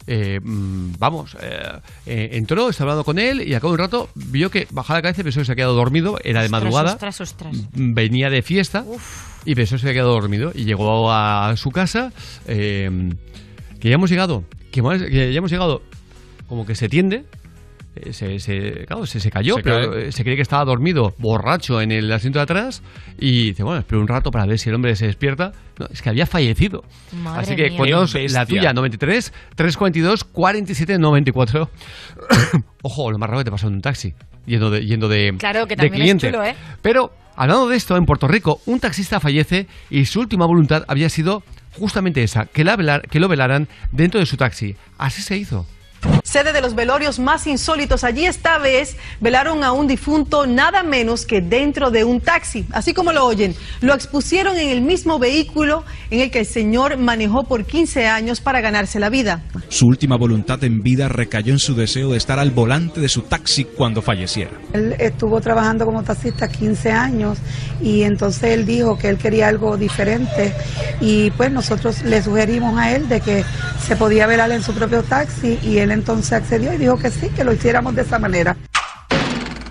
[0.08, 1.60] eh, mm, vamos, eh,
[2.06, 5.00] eh, entró, estaba hablando con él y a cabo de un rato vio que bajaba
[5.00, 7.58] la cabeza y pensó que se había quedado dormido, era de Ostras, madrugada, Ostras, ostras.
[7.74, 8.86] venía de fiesta
[9.50, 12.12] y pensó que se había quedado dormido y llegó a su casa,
[12.48, 12.90] eh,
[13.80, 15.82] que ya hemos llegado, que, más- que ya hemos llegado,
[16.48, 17.24] como que se tiende,
[17.96, 20.08] eh, se, se- claro, se, se cayó, Se pero cae.
[20.08, 22.84] eh, se cree que estaba dormido, borracho en el asiento de atrás
[23.18, 25.52] y dice, bueno, espero un rato para ver si el hombre se despierta.
[25.80, 26.84] No, es que había fallecido.
[27.24, 31.70] Madre Así que cuéntanos la tuya, 93, 342, 47, 94.
[32.84, 34.14] Ojo, lo más raro que te pasó en un taxi,
[34.46, 36.28] yendo de, yendo de, Claro, que de también es cliente.
[36.32, 36.56] chulo, ¿eh?
[36.82, 41.08] Pero, hablando de esto, en Puerto Rico, un taxista fallece y su última voluntad había
[41.10, 41.44] sido
[41.78, 44.76] justamente esa, que, la velar- que lo velaran dentro de su taxi.
[44.98, 45.66] Así se hizo.
[46.28, 48.04] Sede de los velorios más insólitos.
[48.04, 52.66] Allí esta vez velaron a un difunto nada menos que dentro de un taxi.
[52.74, 56.98] Así como lo oyen, lo expusieron en el mismo vehículo en el que el señor
[56.98, 59.42] manejó por 15 años para ganarse la vida.
[59.70, 63.22] Su última voluntad en vida recayó en su deseo de estar al volante de su
[63.22, 64.52] taxi cuando falleciera.
[64.74, 67.38] Él estuvo trabajando como taxista 15 años
[67.82, 70.54] y entonces él dijo que él quería algo diferente
[71.00, 73.46] y pues nosotros le sugerimos a él de que
[73.80, 77.30] se podía velar en su propio taxi y él entonces accedió y dijo que sí,
[77.30, 78.56] que lo hiciéramos de esa manera.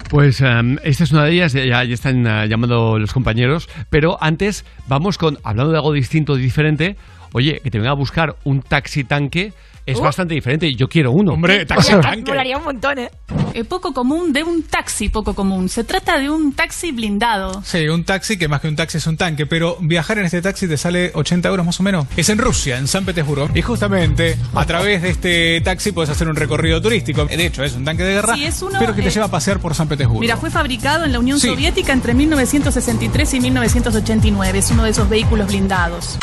[0.09, 4.19] Pues em, esta es una de ellas, ya, ya están eh, llamando los compañeros, pero
[4.21, 6.97] antes vamos con, hablando de algo distinto y diferente,
[7.33, 9.53] oye, que te venga a buscar un taxi tanque
[9.87, 10.03] es Uh.
[10.03, 11.33] bastante diferente y yo quiero uno.
[11.35, 11.65] Hombre,
[12.27, 13.11] Molaría un montón, ¿eh?
[13.55, 15.69] Eh, poco común de un taxi poco común.
[15.69, 17.63] Se trata de un taxi blindado.
[17.65, 20.43] Sí, un taxi que más que un taxi es un tanque, pero viajar en este
[20.43, 22.07] taxi te sale 80 euros más o menos.
[22.17, 23.49] Es en Rusia, en San Petersburgo.
[23.55, 27.25] Y justamente a través de este taxi puedes hacer un recorrido turístico.
[27.25, 29.27] De hecho, es un tanque de guerra, Sí, es uno, pero que te eh, lleva
[29.27, 30.21] a pasear por San Petersburgo.
[30.21, 31.47] Mira, fue fabricado en la Unión Sí.
[31.49, 34.59] Soviética entre 1963 y 1989.
[34.59, 36.19] Es uno de esos vehículos blindados.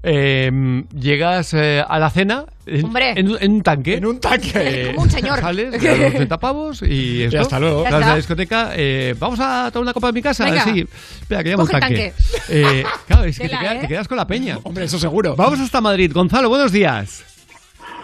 [0.00, 3.14] Em, llegas eh, a la cena en, Hombre.
[3.16, 3.94] en un- en un tanque.
[3.94, 4.84] En un tanque.
[4.94, 5.40] Como un señor.
[5.40, 7.40] Sales, te das los 30 pavos y esto.
[7.40, 7.82] hasta luego.
[7.82, 8.16] Vas Ya a la está.
[8.16, 8.70] discoteca.
[8.76, 10.44] eh, Vamos a tomar una copa en mi casa.
[10.44, 10.62] Venga.
[10.64, 10.86] Sí.
[11.20, 12.12] Espera, que llamo un Coge el tanque.
[12.48, 13.78] Eh, claro, es que te, Tela, queda- ¿eh?
[13.80, 14.58] te quedas con la peña.
[14.62, 15.34] Hombre, eso seguro.
[15.34, 16.12] Vamos hasta Madrid.
[16.14, 17.24] Gonzalo, buenos días.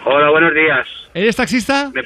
[0.05, 0.85] Hola, buenos días.
[1.13, 1.91] ¿Eres taxista?
[1.93, 2.03] Me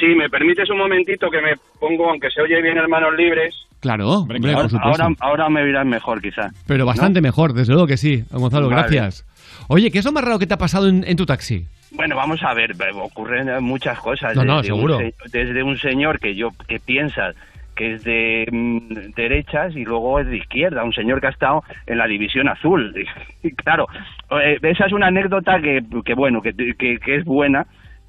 [0.00, 3.54] sí, me permites un momentito que me pongo, aunque se oye bien en manos libres.
[3.80, 5.02] Claro, hombre, por ahora, supuesto.
[5.02, 6.50] ahora, ahora me verás mejor, quizá.
[6.66, 8.24] Pero bastante mejor, desde luego que sí.
[8.30, 8.82] Gonzalo, Vale.
[8.82, 9.24] gracias.
[9.68, 11.64] Oye, ¿qué es lo más raro que te ha pasado en, en tu taxi?
[11.92, 14.34] Bueno, vamos a ver, eh, ocurren eh, muchas cosas.
[14.34, 14.98] No, no, Desde un seguro.
[14.98, 17.30] se- desde un señor que yo que piensa
[17.76, 21.62] que es de mm, derechas y luego es de izquierda, un señor que ha estado
[21.86, 22.92] en la división azul.
[23.44, 23.86] Y, claro,
[24.42, 27.66] eh, esa es una anécdota que, que bueno, que, que, que es buena,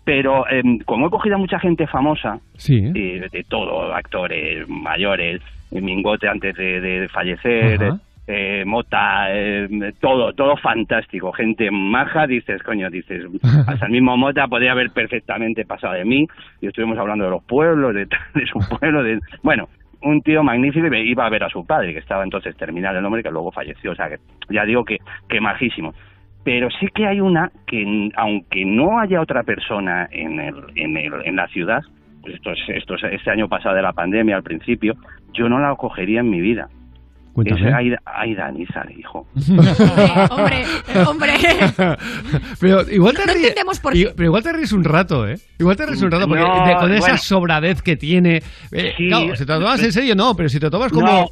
[0.10, 2.92] pero em, como he cogido a mucha gente famosa, Sí.
[2.96, 5.40] eh, de todo, actores mayores,
[5.72, 8.00] eh, Mingote antes de, de fallecer, Ajá.
[8.26, 9.68] eh, Mota, eh,
[10.02, 13.24] todo, todo fantástico, gente maja, dices, coño, dices,
[13.68, 16.26] hasta el mismo Mota podría haber perfectamente pasado de mí,
[16.60, 19.70] y estuvimos hablando de los pueblos, de, de su pueblo, de, bueno,
[20.02, 22.96] un tío magnífico y me iba a ver a su padre, que estaba entonces terminal
[22.96, 24.16] el hombre, que luego falleció, o sea, que
[24.50, 25.94] ya digo que, que majísimo.
[26.52, 31.14] Pero sí que hay una que, aunque no haya otra persona en, el, en, el,
[31.24, 31.82] en la ciudad,
[32.24, 34.96] pues esto es, esto es este año pasado de la pandemia al principio,
[35.32, 36.68] yo no la cogería en mi vida.
[37.34, 37.70] Cuéntame.
[37.70, 39.28] Es Aida, Aida Nízar, hijo.
[40.32, 40.64] hombre,
[41.08, 41.34] hombre.
[42.60, 43.54] Pero igual te No ríes.
[44.16, 45.36] Pero igual te ríes un rato, ¿eh?
[45.60, 48.38] Igual te ríes un rato porque No, de- con esa sobradez que tiene.
[48.72, 49.08] eh, Sí.
[49.08, 51.06] claro, si te lo tomas en serio, no, pero si te lo tomas como.
[51.06, 51.26] No,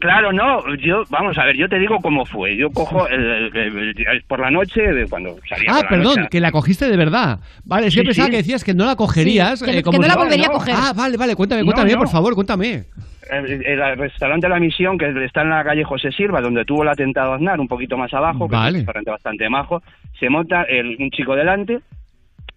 [0.00, 0.74] claro, no.
[0.76, 2.56] Yo, vamos a ver, yo te digo cómo fue.
[2.56, 3.20] Yo cojo el-
[3.54, 6.28] el- el- el- por la noche, de cuando salía Ah, por la perdón, noche.
[6.30, 7.40] que la cogiste de verdad.
[7.64, 8.30] Vale, es que Sí, pensaba sí.
[8.32, 9.58] que decías que no la cogerías.
[9.58, 10.74] Sí, que eh, como que no la volvería a coger.
[10.76, 11.98] Ah, vale, vale, cuéntame, cuéntame, no.
[11.98, 12.84] por favor, cuéntame.
[13.30, 16.88] El, el restaurante La Misión, que está en la calle José Silva, donde tuvo el
[16.88, 19.82] atentado Aznar, un poquito más abajo, que es un restaurante bastante majo,
[20.18, 21.80] se monta el- un chico delante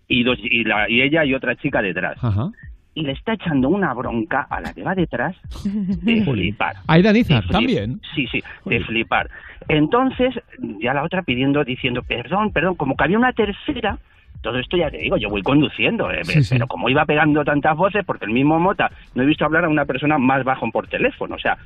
[0.07, 2.17] y, dos, y, la- y ella y otra chica detrás.
[2.23, 2.51] Ajá.
[2.93, 6.75] Y le está echando una bronca a la que va detrás de flipar.
[6.87, 8.01] Aida Nizar, De flip- también.
[8.13, 9.29] Sí, sí, de flipar.
[9.69, 10.33] Entonces,
[10.81, 13.97] ya la otra pidiendo, diciendo, perdón, perdón, como que había una tercera,
[14.41, 16.55] todo esto ya te digo, yo voy conduciendo, eh, Sí, sí.
[16.55, 19.69] pero como iba pegando tantas voces, porque el mismo Mota, no he visto hablar a
[19.69, 21.57] una persona más bajo por teléfono, o sea,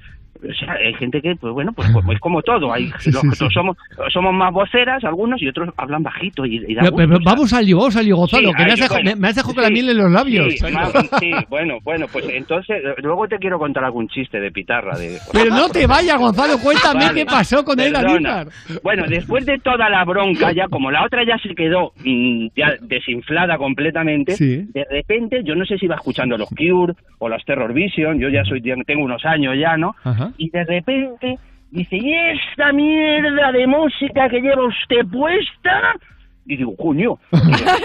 [0.44, 3.22] o sea, hay gente que, pues bueno, pues, pues es como todo, hay Sí, los
[3.22, 3.48] sí, que sí.
[3.54, 3.78] somos
[4.12, 7.22] somos más voceras algunos y otros hablan bajito y, y da Pero, gusto, pero o
[7.22, 7.32] sea.
[7.34, 9.54] vamos al lío, vamos al lío, Gonzalo, que me has, dejado, bueno, me- has dejado
[9.56, 10.54] con la miel en los labios.
[10.54, 14.98] Sí, más- sí, bueno, bueno, pues entonces, luego te quiero contar algún chiste de pitarra.
[14.98, 15.18] De...
[15.32, 17.78] Pero no te vayas, Gonzalo, cuéntame Vale, qué pasó con.
[17.78, 18.48] Nizar.
[18.84, 22.74] Bueno, después de toda la bronca, ya como la otra ya se quedó mm, ya
[22.82, 27.74] desinflada completamente, de repente, yo no sé si iba escuchando los Cure o los Terror
[27.74, 29.96] Vision, yo ya soy tengo unos años ya, ¿no?
[30.04, 30.25] Ajá.
[30.38, 31.38] Y de repente
[31.72, 35.96] dice, ¿y esta mierda de música que lleva usted puesta?
[36.46, 37.18] Y digo, coño,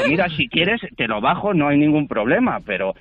[0.09, 2.95] mira, si quieres te lo bajo, no hay ningún problema, pero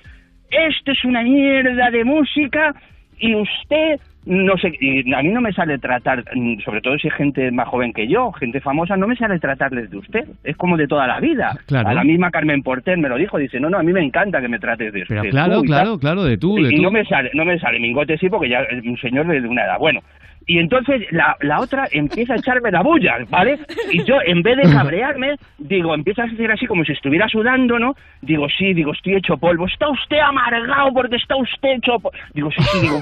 [0.50, 2.74] esto es una mierda de música
[3.18, 7.08] y usted, no sé, y a mí no me sale tratar, mm, sobre todo si
[7.08, 10.56] es gente más joven que yo, gente famosa, no me sale tratarles de usted, es
[10.56, 11.56] como de toda la vida.
[11.66, 11.88] Claro.
[11.88, 14.40] A la misma Carmen Porter me lo dijo, dice, no, no, a mí me encanta
[14.40, 16.00] que me trates de Pero de claro, tú claro, tal".
[16.00, 16.82] claro, de tú, Y- de y tú.
[16.82, 19.64] no me sale, no me sale mingote sí, porque ya es un señor de una
[19.64, 19.78] edad.
[19.78, 20.00] Bueno,
[20.46, 23.58] y entonces la, la otra empieza a echarme la bulla, ¿vale?
[23.92, 27.78] Y yo, en vez de cabrearme, digo, empieza a hacer así como si estuviera sudando,
[27.78, 27.94] ¿no?
[28.20, 29.66] Digo, sí, digo, estoy hecho polvo.
[29.66, 32.16] ¿Está usted amargado porque está usted hecho polvo?
[32.34, 33.00] Digo, sí, sí, digo.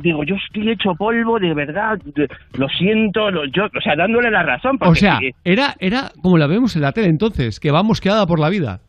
[0.00, 4.30] Digo, yo estoy hecho polvo, de verdad, de- lo siento, lo- yo, o sea, dándole
[4.30, 4.76] la razón.
[4.76, 7.82] O porque sea, sí, era, era como la vemos en la tele entonces, que va
[7.82, 8.80] mosqueada por la vida.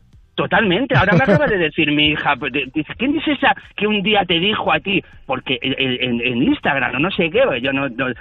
[0.42, 0.96] Totalmente.
[0.96, 2.52] Ahora me acaba de decir mi hija, pues,
[2.98, 5.02] ¿quién es esa que un día te dijo a ti?
[5.26, 8.14] Porque en, en- en Instagram o no sé qué, yo no, no- eh,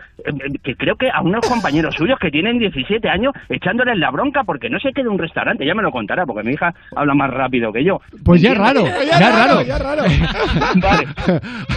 [0.64, 4.70] que creo que a unos compañeros suyos que tienen 17 años echándoles la bronca porque
[4.70, 7.30] no sé qué de un restaurante, ya me lo contará porque mi hija habla más
[7.32, 8.00] rápido que yo.
[8.24, 9.20] Pues ya es raro, ¿Entiendes?
[9.68, 10.04] ya es raro.
[10.82, 11.08] Vale,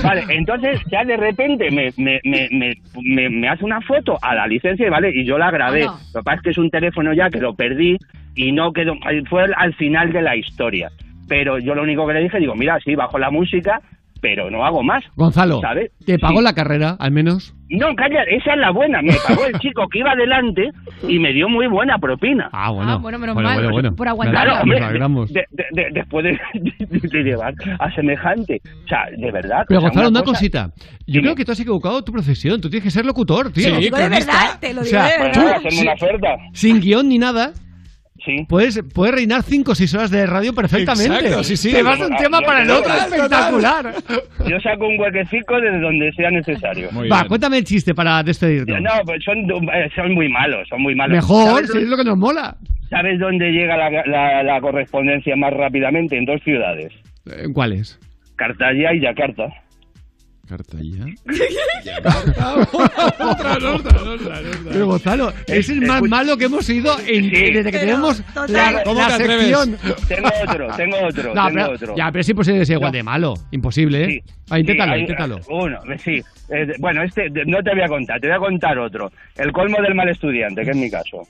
[0.02, 4.35] vale, entonces ya de repente me, me, me, me, me- me hace una foto a
[4.35, 5.10] la licencia, ¿vale?
[5.14, 5.85] Y yo la grabé.
[5.89, 7.97] Ah, Lo que pasa es que es un teléfono ya que lo perdí
[8.35, 8.94] y no quedó,
[9.28, 10.90] fue al- al final de la historia.
[11.28, 13.80] Pero yo lo único que le dije, digo, mira, sí, bajo la música,
[14.20, 15.02] pero no hago más.
[15.16, 15.90] Gonzalo, ¿Sabes?
[16.06, 16.44] ¿te pagó Sí.
[16.44, 17.54] la carrera, al menos?
[17.70, 19.00] No, calla, esa es la buena.
[19.02, 20.68] Me pagó el chico que iba delante
[21.09, 22.48] y me dio muy buena propina.
[22.52, 22.92] Ah, bueno.
[22.92, 23.96] Ah, bueno, menos Bueno, mal, bueno, bueno.
[23.96, 24.44] por aguantar.
[24.44, 28.60] Claro, hombre, de- de- de- después de, de- de llevar a semejante.
[28.84, 29.64] O sea, de verdad.
[29.66, 30.70] Pero o sea, Gonzalo, una cosa- cosita.
[31.06, 32.60] Yo creo que tú has equivocado tu profesión.
[32.60, 33.64] Tú tienes que ser locutor, tío.
[33.64, 36.28] Sí, Lo digo de verdad, te lo O digo sea, de Bueno, tú, una oferta.
[36.52, 37.52] sin guion ni nada,
[38.24, 38.47] Sí.
[38.49, 41.15] puedes, puedes reinar 5 o 6 horas de radio perfectamente.
[41.16, 41.73] Exacto, sí, sí.
[41.73, 43.94] Te vas de un Ah, tema para el otro espectacular.
[44.49, 46.89] Yo saco un huequecico desde donde sea necesario.
[47.11, 48.81] Va, cuéntame el chiste para despedirnos.
[48.81, 49.39] No, pues son,
[49.73, 51.16] eh, son muy malos, son muy malos.
[51.16, 52.57] Mejor, ¿Sabes, si es lo que nos mola.
[52.90, 56.16] sabes dónde llega la, la- la correspondencia más rápidamente?
[56.16, 56.93] En dos ciudades.
[57.55, 57.99] ¿Cuáles?
[58.36, 59.49] Cartaya y Yakarta.
[60.56, 61.04] Cartaya.
[64.70, 69.00] Pero Gonzalo, es el más malo que hemos ido en, desde que tenemos la, ¿Cómo
[69.00, 69.46] la te atreves?
[69.56, 69.76] sección.
[70.08, 71.94] Tengo otro, tengo otro, No, tengo pero- otro.
[71.96, 73.34] Ya, pero es imposible ser igual de malo.
[73.50, 74.08] Imposible, ¿eh?
[74.08, 75.40] Sí, Ah, inténtalo, sí, hay- inténtalo.
[75.48, 76.22] Uno, sí.
[76.50, 79.10] Eh, de- bueno, este de- no te voy a contar, te voy a contar otro.
[79.36, 81.26] El colmo del mal estudiante, que es mi caso.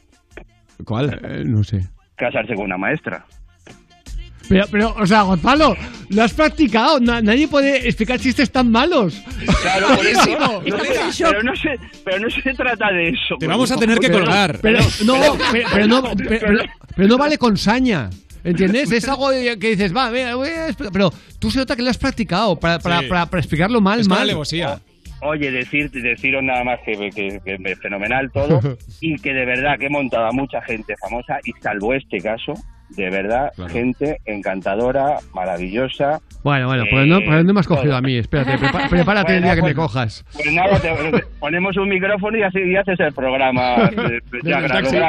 [0.84, 1.20] ¿Cuál?
[1.22, 1.80] Eh, no sé.
[2.16, 3.24] Casarse con una maestra.
[4.48, 5.76] Pero, pero, o sea, Gonzalo,
[6.10, 7.00] lo has practicado.
[7.00, 9.22] Na- nadie puede explicar chistes tan malos.
[9.62, 10.30] Claro, por eso.
[10.38, 11.68] No pero, no se,
[12.04, 13.36] pero no se trata de eso.
[13.38, 14.58] Te vamos a tener que colgar.
[14.60, 15.14] Pero, no,
[15.72, 16.02] pero, no,
[16.96, 18.10] pero, no vale con saña.
[18.44, 18.90] ¿Entiendes?
[18.90, 21.98] Es algo que dices, va, voy a expl- pero tú se nota que lo has
[21.98, 23.06] practicado para, para, Sí.
[23.06, 24.22] para, para explicarlo mal, Es mal.
[24.22, 24.80] alevosía.
[25.20, 28.60] Oye, decir, deciros nada más que, que, que es fenomenal todo
[29.00, 32.54] y que de verdad que he montado a mucha gente famosa y salvo este caso,
[32.96, 36.20] de verdad, gente encantadora, maravillosa.
[36.42, 37.96] Bueno, bueno, pues no, Eh, pues no me has cogido todo.
[37.96, 38.16] a mí.
[38.16, 40.24] Espérate, prepa- prepárate el Bueno, día que me pues- cojas.
[40.32, 43.76] Pues nada, te- ponemos un micrófono y así y haces el programa.
[43.92, 44.60] eh, ya.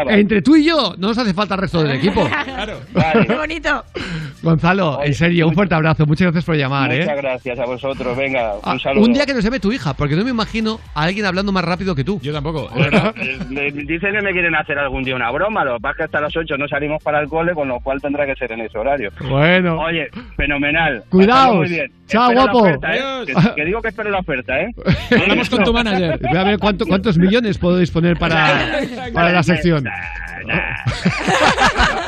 [0.10, 2.28] Entre tú y yo, no nos hace falta el resto del equipo.
[3.28, 3.84] Qué bonito.
[4.42, 6.06] Gonzalo, en serio, un fuerte abrazo.
[6.06, 7.16] Muchas gracias por llamar, Muchas ¿eh?
[7.16, 9.06] gracias a vosotros, venga, Ah, un saludo.
[9.06, 11.64] un día que nos llame tu hija, porque no me imagino a alguien hablando más
[11.64, 12.20] rápido que tú.
[12.22, 12.70] Yo tampoco.
[13.16, 15.98] Eh, me- Dicen que me quieren hacer algún día una broma, lo que pasa es
[15.98, 18.52] que hasta las 8 no salimos para el cole, con lo cual tendrá que ser
[18.52, 19.10] en ese horario.
[19.30, 19.80] Bueno.
[19.80, 21.04] Oye, fenomenal.
[21.12, 21.26] Muy
[21.70, 21.91] bien.
[22.08, 22.58] Chao, Espero guapo.
[22.60, 23.02] oferta, ¿eh?
[23.26, 24.68] Que, que digo que espero la oferta, ¿eh?
[25.22, 26.20] Hablamos con tu manager.
[26.22, 28.80] Voy a ver cuánto- cuántos millones puedo disponer para,
[29.14, 29.86] para la sección.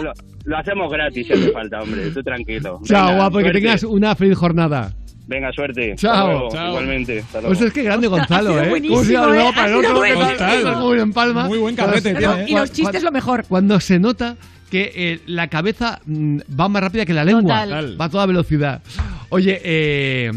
[0.01, 0.11] lo,
[0.45, 2.09] lo hacemos gratis si hace falta, hombre.
[2.11, 2.79] Tú tranquilo.
[2.83, 3.61] Chao, Venga, guapo, y que suerte.
[3.61, 4.91] tengas una feliz jornada.
[5.27, 5.95] Venga, suerte.
[5.95, 6.11] Chao.
[6.13, 6.67] Hasta luego, Chao.
[6.69, 7.19] Igualmente.
[7.19, 7.47] Hasta luego.
[7.55, 8.69] Pues es que grande Gonzalo, Ha sido ¿eh?
[8.69, 9.51] buenísimo, ¿Cómo se lado ¿eh?
[9.55, 10.31] para el Ha sido otro?
[10.37, 11.43] Total, Muy en palma.
[11.47, 12.45] Muy buen carrete ¿eh?
[12.47, 13.45] Y los chistes lo mejor.
[13.47, 14.35] Cuando se nota
[14.69, 17.63] que eh, la cabeza mm, va más rápida que la lengua.
[17.63, 17.99] Total.
[17.99, 18.81] Va a toda velocidad.
[19.29, 20.31] Oye, eh,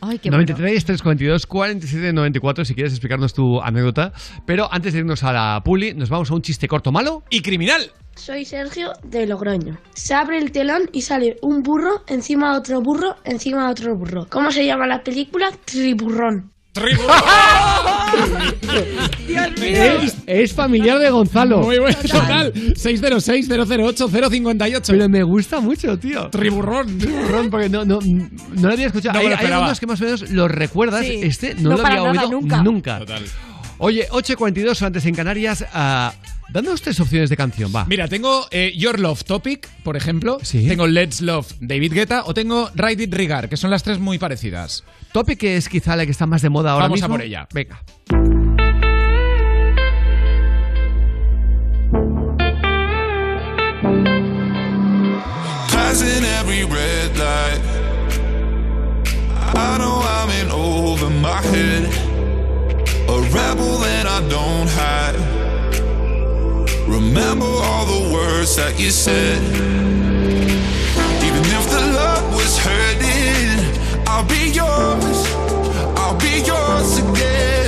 [0.00, 4.12] Ay, qué 93, 342, 47, 94, si quieres explicarnos tu anécdota.
[4.44, 7.22] Pero antes de irnos a la puli, nos vamos a un chiste corto malo.
[7.30, 7.92] Y criminal.
[8.16, 9.78] Soy Sergio de Logroño.
[9.94, 13.96] Se abre el telón y sale un burro encima de otro burro encima de otro
[13.96, 14.26] burro.
[14.28, 15.50] ¿Cómo se llama la película?
[15.64, 16.51] Triburrón.
[19.62, 21.60] Es, es familiar de Gonzalo.
[21.60, 22.52] Muy bueno, total.
[22.52, 24.82] 606-008-058.
[24.86, 26.28] Pero me gusta mucho, tío.
[26.30, 26.98] Triburrón.
[26.98, 29.14] Triburrón, porque no, no, no lo había escuchado.
[29.14, 31.04] No hay, hay algunos que más o menos lo recuerdas.
[31.06, 31.20] Sí.
[31.22, 32.62] Este no, No lo había oído nunca.
[32.62, 32.98] nunca.
[32.98, 33.22] Total.
[33.78, 35.64] Oye, 8.42 antes en Canarias.
[35.72, 36.12] ah,
[36.52, 37.86] Dándonos tres opciones de canción, va.
[37.86, 40.38] Mira, tengo eh, Your Love Topic, por ejemplo.
[40.42, 40.68] Sí.
[40.68, 44.18] Tengo Let's Love David Guetta o tengo Ride It Rigar, que son las tres muy
[44.18, 44.84] parecidas.
[45.12, 47.16] Topic que es quizá la que está más de moda ahora Vamos a mismo.
[47.16, 47.46] por ella.
[47.52, 47.80] Venga.
[55.72, 57.60] Passing every red light.
[59.54, 61.84] I know I'm in over my head.
[63.08, 65.18] A rebel that I don't hide.
[66.88, 69.40] Remember all the words that you said.
[71.26, 73.21] Even if the love was hurting,
[74.14, 75.24] I'll be yours.
[75.96, 77.61] I'll be yours again.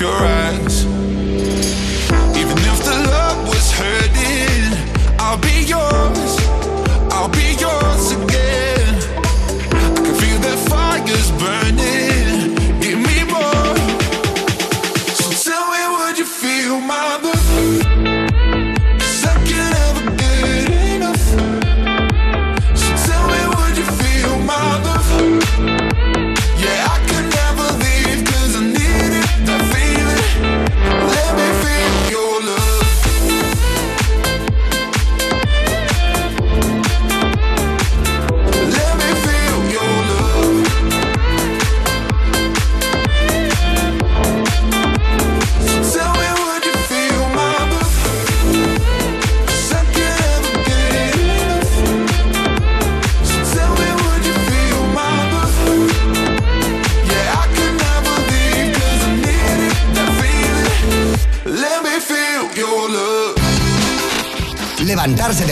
[0.00, 0.39] Your eyes.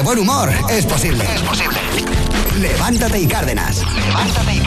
[0.08, 1.22] Buen humor es posible.
[1.34, 1.76] Es posible.
[2.56, 3.82] Levántate y Cárdenas.
[3.94, 4.57] Levántate y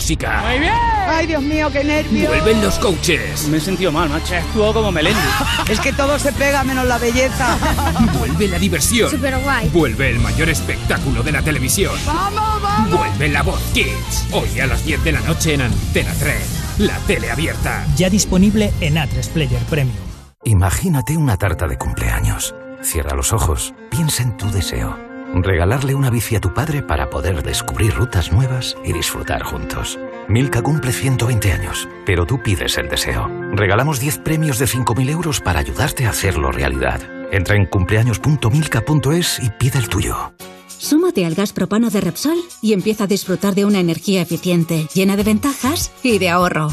[0.00, 0.42] música.
[0.48, 0.72] Muy bien.
[1.08, 2.28] Ay, Dios mío, qué nervios.
[2.28, 3.46] Vuelven los coaches.
[3.48, 4.34] Me he sentido mal, macho.
[4.34, 5.20] Estuvo como Melendi.
[5.70, 7.58] es que todo se pega menos la belleza.
[8.18, 9.10] Vuelve la diversión.
[9.10, 9.68] Súper guay.
[9.68, 11.92] Vuelve el mayor espectáculo de la televisión.
[12.06, 12.98] ¡Vamos, vamos!
[12.98, 14.26] Vuelve la voz Kids.
[14.32, 16.34] Hoy a las 10 de la noche en Antena 3.
[16.78, 17.84] La tele abierta.
[17.96, 19.98] Ya disponible en A3 Player Premium.
[20.44, 22.54] Imagínate una tarta de cumpleaños.
[22.80, 25.09] Cierra los ojos, piensa en tu deseo.
[25.34, 29.98] Regalarle una bici a tu padre para poder descubrir rutas nuevas y disfrutar juntos.
[30.28, 33.28] Milka cumple 120 años, pero tú pides el deseo.
[33.52, 37.00] Regalamos 10 premios de 5.000 euros para ayudarte a hacerlo realidad.
[37.32, 40.32] Entra en cumpleaños.milka.es y pide el tuyo.
[40.66, 45.16] Súmate al gas propano de Repsol y empieza a disfrutar de una energía eficiente, llena
[45.16, 46.70] de ventajas y de ahorro.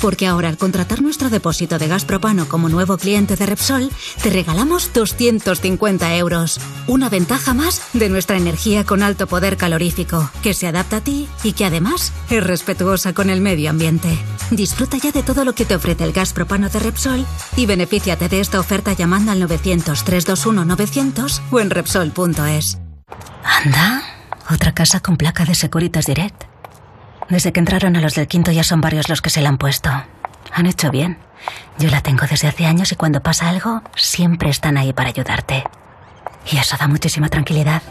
[0.00, 3.90] Porque ahora al contratar nuestro depósito de gas propano como nuevo cliente de Repsol,
[4.22, 6.58] te regalamos 250 euros.
[6.86, 11.28] Una ventaja más de nuestra energía con alto poder calorífico, que se adapta a ti
[11.42, 14.18] y que además es respetuosa con el medio ambiente.
[14.50, 17.24] Disfruta ya de todo lo que te ofrece el gas propano de Repsol
[17.56, 22.78] y benefíciate de esta oferta llamando al 900-321-900 o en Repsol.es.
[23.44, 24.02] Anda,
[24.50, 26.49] otra casa con placa de Securitas Direct.
[27.30, 29.58] Desde que entraron a los del quinto ya son varios los que se la han
[29.58, 29.88] puesto.
[30.52, 31.18] Han hecho bien.
[31.78, 35.62] Yo la tengo desde hace años y cuando pasa algo, siempre están ahí para ayudarte.
[36.50, 37.82] Y eso da muchísima tranquilidad.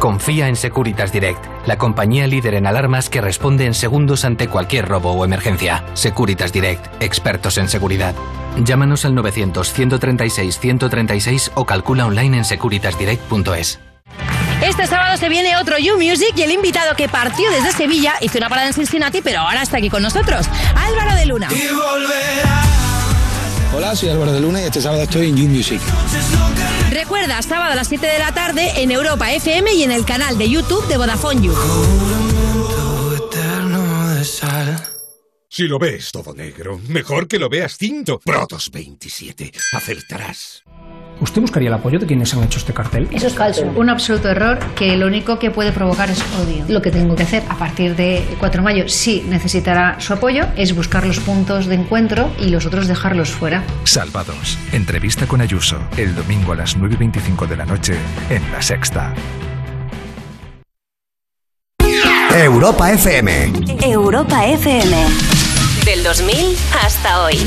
[0.00, 4.88] Confía en Securitas Direct, la compañía líder en alarmas que responde en segundos ante cualquier
[4.88, 5.84] robo o emergencia.
[5.94, 8.16] Securitas Direct, expertos en seguridad.
[8.62, 13.78] Llámanos al 900-136-136 o calcula online en securitasdirect.es.
[14.62, 18.38] Este sábado se viene otro You Music y el invitado que partió desde Sevilla hizo
[18.38, 21.48] una parada en Cincinnati, pero ahora está aquí con nosotros, Álvaro de Luna.
[23.74, 25.80] Hola, soy Álvaro de Luna y este sábado estoy en You Music.
[26.90, 30.38] Recuerda, sábado a las 7 de la tarde en Europa FM y en el canal
[30.38, 31.54] de YouTube de Vodafone You.
[35.48, 38.18] Si lo ves todo negro, mejor que lo veas cinto.
[38.18, 39.52] Protos 27.
[39.72, 40.65] Acertarás.
[41.20, 43.08] ¿Usted buscaría el apoyo de quienes han hecho este cartel?
[43.10, 43.72] Eso es falso.
[43.74, 46.64] Un absoluto error que lo único que puede provocar es odio.
[46.68, 50.46] Lo que tengo que hacer a partir de 4 de mayo, si necesitará su apoyo,
[50.56, 53.64] es buscar los puntos de encuentro y los otros dejarlos fuera.
[53.84, 54.58] Salvados.
[54.72, 55.78] Entrevista con Ayuso.
[55.96, 57.94] El domingo a las 9.25 de la noche
[58.28, 59.14] en La Sexta.
[62.34, 63.52] Europa FM.
[63.82, 65.06] Europa FM.
[65.86, 66.36] Del 2000
[66.82, 67.38] hasta hoy.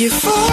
[0.00, 0.49] You fall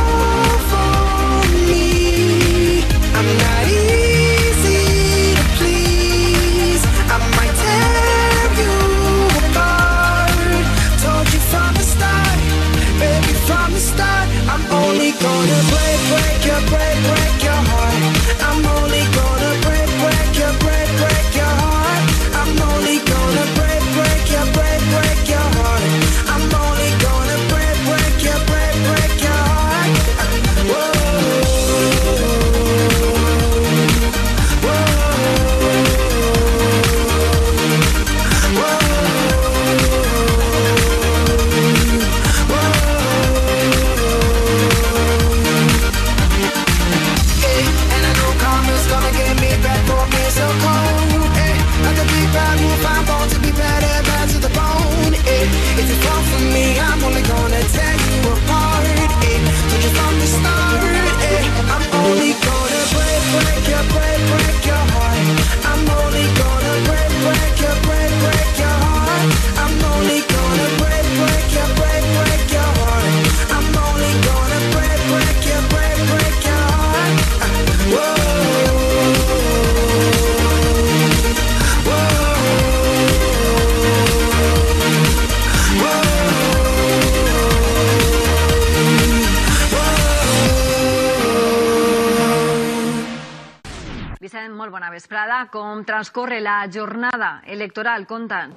[95.46, 98.06] Com transcorre la jornada electoral?
[98.08, 98.50] Conta.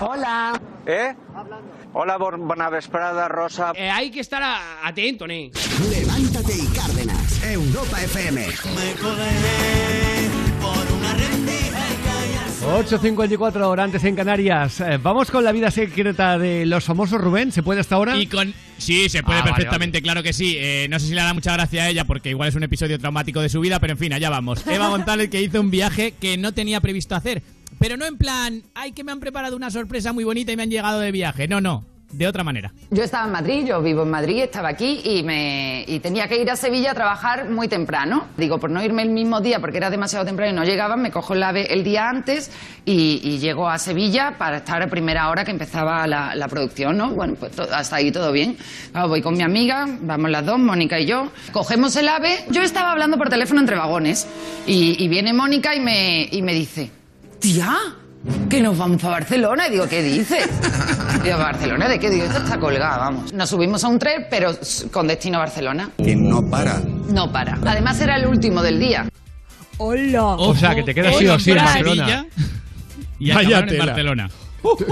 [0.00, 0.52] Hola.
[0.86, 1.16] ¿Eh?
[1.94, 3.72] Hola, bon- bona vesprada, Rosa.
[3.74, 5.50] Eh, hay que estar a- atento, ¿eh?
[5.90, 7.42] Levántate y Cárdenas.
[7.44, 8.46] Europa FM.
[12.66, 14.80] 8.54 horas antes en Canarias.
[14.80, 17.52] Eh, vamos con la vida secreta de los famosos Rubén.
[17.52, 18.16] ¿Se puede hasta ahora?
[18.16, 18.52] Y con...
[18.76, 20.56] Sí, se puede Ah, vale, perfectamente, claro que sí.
[20.58, 22.98] Eh, no sé si le hará mucha gracia a ella porque igual es un episodio
[22.98, 24.66] traumático de su vida, pero en fin, allá vamos.
[24.68, 27.42] Eva González que hizo un viaje que no tenía previsto hacer.
[27.78, 30.64] Pero no en plan, ay, que me han preparado una sorpresa muy bonita y me
[30.64, 31.46] han llegado de viaje.
[31.46, 32.72] No, no, de otra manera.
[32.90, 36.40] Yo estaba en Madrid, yo vivo en Madrid, estaba aquí y, me, y tenía que
[36.40, 38.28] ir a Sevilla a trabajar muy temprano.
[38.36, 41.10] Digo, por no irme el mismo día porque era demasiado temprano y no llegaba, me
[41.10, 42.50] cojo el ave el día antes
[42.84, 47.10] y, llego a Sevilla para estar a primera hora que empezaba la, producción, ¿no?
[47.10, 48.56] Bueno, pues hasta ahí todo bien.
[48.94, 51.30] Voy con mi amiga, vamos las dos, Mónica y yo.
[51.52, 54.26] Cogemos el ave, yo estaba hablando por teléfono entre vagones
[54.66, 56.90] y, y viene Mónica y me, y me dice,
[57.40, 57.76] tía,
[58.48, 59.68] que nos vamos para Barcelona.
[59.68, 60.48] Y digo, ¿qué dices?
[61.24, 62.10] Digo, ¿Barcelona de qué?
[62.10, 63.32] Digo, esto está colgada, vamos.
[63.32, 64.52] Nos subimos a un tren, pero
[64.92, 65.90] con destino a Barcelona.
[66.02, 66.80] Que no para.
[67.08, 67.58] No para.
[67.64, 69.08] Además era el último del día.
[69.78, 70.24] ¡Hola!
[70.36, 72.26] O sea, que te quedas sí o sí en Barcelona.
[73.18, 73.78] Y acabaron en.
[73.78, 74.30] Barcelona.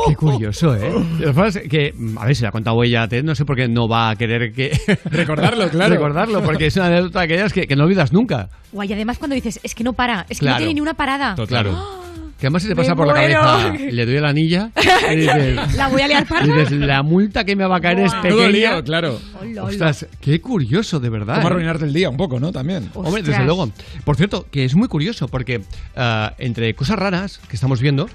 [0.07, 0.93] Qué curioso, ¿eh?
[1.19, 3.35] Lo que pasa es que, mm, a ver, si la ha contado ella, Ted, no
[3.35, 4.71] sé por qué no va a querer que...
[5.07, 5.95] Recordarlo, claro.
[5.95, 8.49] Recordarlo, porque es una anécdota de aquellas que, que no olvidas nunca.
[8.73, 10.55] Guay, además cuando dices, es que no para, es que Claro.
[10.55, 11.35] no tiene ni una parada.
[11.49, 12.04] Claro.
[12.45, 14.71] Que además se te pasa Me por la cabeza, le doy a la anilla
[15.11, 16.47] y dices, La voy a liar parda.
[16.47, 18.49] y dices, la multa que me va a caer es Todo pequeña.
[18.51, 19.19] lío, claro.
[19.63, 21.37] Ostras, qué curioso, de verdad.
[21.37, 21.51] Cómo ¿eh?
[21.53, 22.53] arruinarte el día un poco, ¿no?
[22.53, 22.91] También.
[22.93, 23.71] Hombre, desde luego.
[24.05, 25.63] Por cierto, que es muy curioso porque
[25.97, 28.11] ah, entre cosas raras que estamos viendo,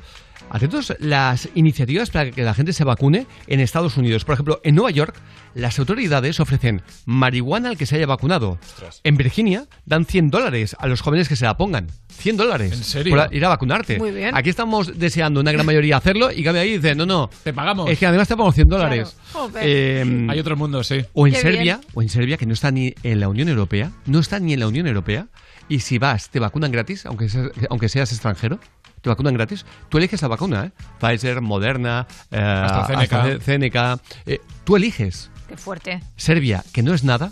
[0.51, 4.25] atentos las iniciativas para que la gente se vacune en Estados Unidos.
[4.25, 5.15] Por ejemplo, en Nueva York,
[5.55, 8.59] las autoridades ofrecen marihuana al que se haya vacunado.
[9.03, 11.87] En Virginia, dan 100 dólares a los jóvenes que se la pongan.
[12.09, 12.73] 100 dólares.
[12.73, 13.15] ¿En serio?
[13.15, 13.97] Por ir a vacunarte.
[13.97, 14.35] Muy bien.
[14.35, 17.29] Aquí estamos deseando una gran mayoría hacerlo y cambia ahí dice, no, no.
[17.43, 17.89] Te pagamos.
[17.89, 19.15] Es que además te pagamos 100 dólares.
[19.33, 19.63] Joder.
[19.65, 21.05] Eh, Hay otro mundo, sí.
[21.13, 21.87] o en Qué Serbia, bien.
[21.93, 24.59] o en Serbia, que no está ni en la Unión Europea, no está ni en
[24.59, 25.27] la Unión Europea,
[25.67, 28.59] y si vas, te vacunan gratis, aunque seas, aunque seas extranjero,
[29.01, 30.71] te vacunan gratis, tú eliges la vacuna, ¿eh?
[30.99, 33.21] Pfizer, Moderna, eh, AstraZeneca.
[33.23, 35.29] AstraZeneca, eh, tú eliges.
[35.49, 35.99] Qué fuerte.
[36.15, 37.31] Serbia, que no es nada,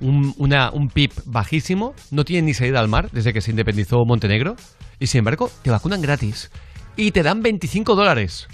[0.00, 4.04] un, una- un PIB bajísimo, no tiene ni salida al mar desde que se independizó
[4.04, 4.56] Montenegro,
[4.98, 6.50] y sin embargo, te vacunan gratis.
[6.96, 8.46] Y te dan 25 dólares.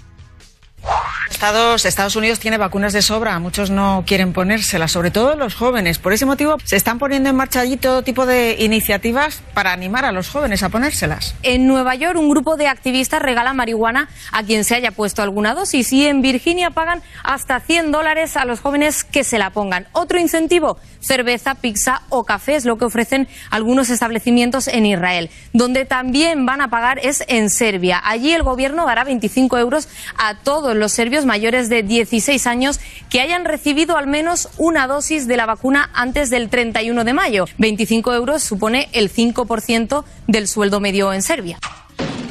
[1.29, 5.97] Estados, Estados Unidos tiene vacunas de sobra, muchos no quieren ponérselas, sobre todo los jóvenes.
[5.97, 10.05] Por ese motivo se están poniendo en marcha allí todo tipo de iniciativas para animar
[10.05, 11.33] a los jóvenes a ponérselas.
[11.41, 15.55] En Nueva York, un grupo de activistas regala marihuana a quien se haya puesto alguna
[15.55, 19.87] dosis y en Virginia pagan hasta 100 dólares a los jóvenes que se la pongan.
[19.93, 25.29] Otro incentivo, cerveza, pizza o café es lo que ofrecen algunos establecimientos en Israel.
[25.53, 28.01] Donde también van a pagar es en Serbia.
[28.03, 29.87] Allí el gobierno dará 25 euros
[30.17, 32.79] a todos los serbios mayores de 16 años
[33.09, 37.45] que hayan recibido al menos una dosis de la vacuna antes del 31 de mayo.
[37.57, 41.59] 25 euros supone el 5% del sueldo medio en Serbia.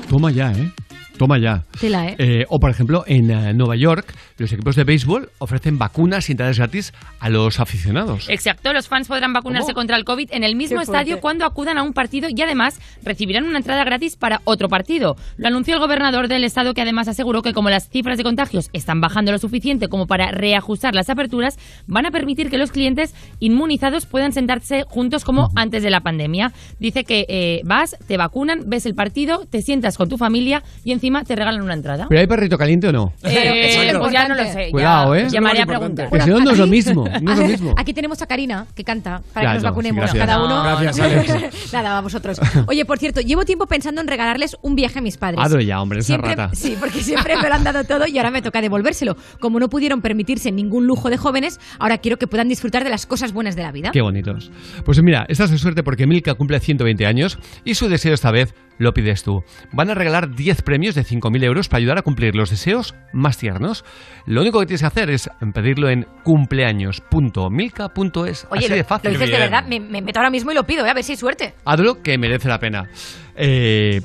[0.08, 0.72] Toma ya, ¿eh?
[1.20, 1.64] Toma ya.
[1.78, 2.16] Tela, ¿eh?
[2.16, 6.32] Eh, o, por ejemplo, en eh, Nueva York, los equipos de béisbol ofrecen vacunas y
[6.32, 8.30] entradas gratis a los aficionados.
[8.30, 9.80] Exacto, los fans podrán vacunarse ¿Cómo?
[9.80, 13.44] contra el COVID en el mismo estadio cuando acudan a un partido y además recibirán
[13.44, 15.18] una entrada gratis para otro partido.
[15.36, 18.70] Lo anunció el gobernador del estado que además aseguró que como las cifras de contagios
[18.72, 23.14] están bajando lo suficiente como para reajustar las aperturas, van a permitir que los clientes
[23.40, 26.54] inmunizados puedan sentarse juntos como antes de la pandemia.
[26.78, 30.92] Dice que eh, vas, te vacunan, ves el partido, te sientas con tu familia y
[30.92, 32.06] encima te regalan una entrada.
[32.08, 33.12] ¿Pero hay perrito caliente o no?
[33.22, 34.66] Eh, pues ya no lo sé.
[34.66, 35.26] ya Cuidado, ¿eh?
[35.30, 36.10] Llamaré a preguntar.
[36.10, 37.08] Que si no, no es lo mismo.
[37.20, 37.74] No es lo mismo.
[37.76, 40.62] Aquí tenemos a Karina, que canta, para Ya, que nos no, vacunemos sí, cada uno.
[40.62, 41.72] Gracias, Alex.
[41.72, 42.40] Nada, a vosotros.
[42.66, 45.40] Oye, por cierto, llevo tiempo pensando en regalarles un viaje a mis padres.
[45.42, 46.54] Hazlo ya, hombre, esa Siempre- rata.
[46.54, 49.16] Sí, porque siempre me lo han dado todo y ahora me toca devolvérselo.
[49.40, 53.06] Como no pudieron permitirse ningún lujo de jóvenes, ahora quiero que puedan disfrutar de las
[53.06, 53.90] cosas buenas de la vida.
[53.92, 54.50] Qué bonitos.
[54.84, 58.54] Pues mira, estás de suerte porque Milka cumple 120 años y su deseo esta vez
[58.78, 59.42] lo pides tú.
[59.72, 63.38] Van a regalar 10 premios de 5.000 euros para ayudar a cumplir los deseos más
[63.38, 63.84] tiernos.
[64.26, 68.46] Lo único que tienes que hacer es pedirlo en cumpleaños.milka.es.
[68.50, 69.12] Oye, Así lo, de fácil.
[69.12, 70.90] lo dices de verdad, me, me meto ahora mismo y lo pido, ¿eh?
[70.90, 71.54] a ver si hay suerte.
[71.64, 72.88] Hazlo que merece la pena.
[73.36, 74.00] Eh,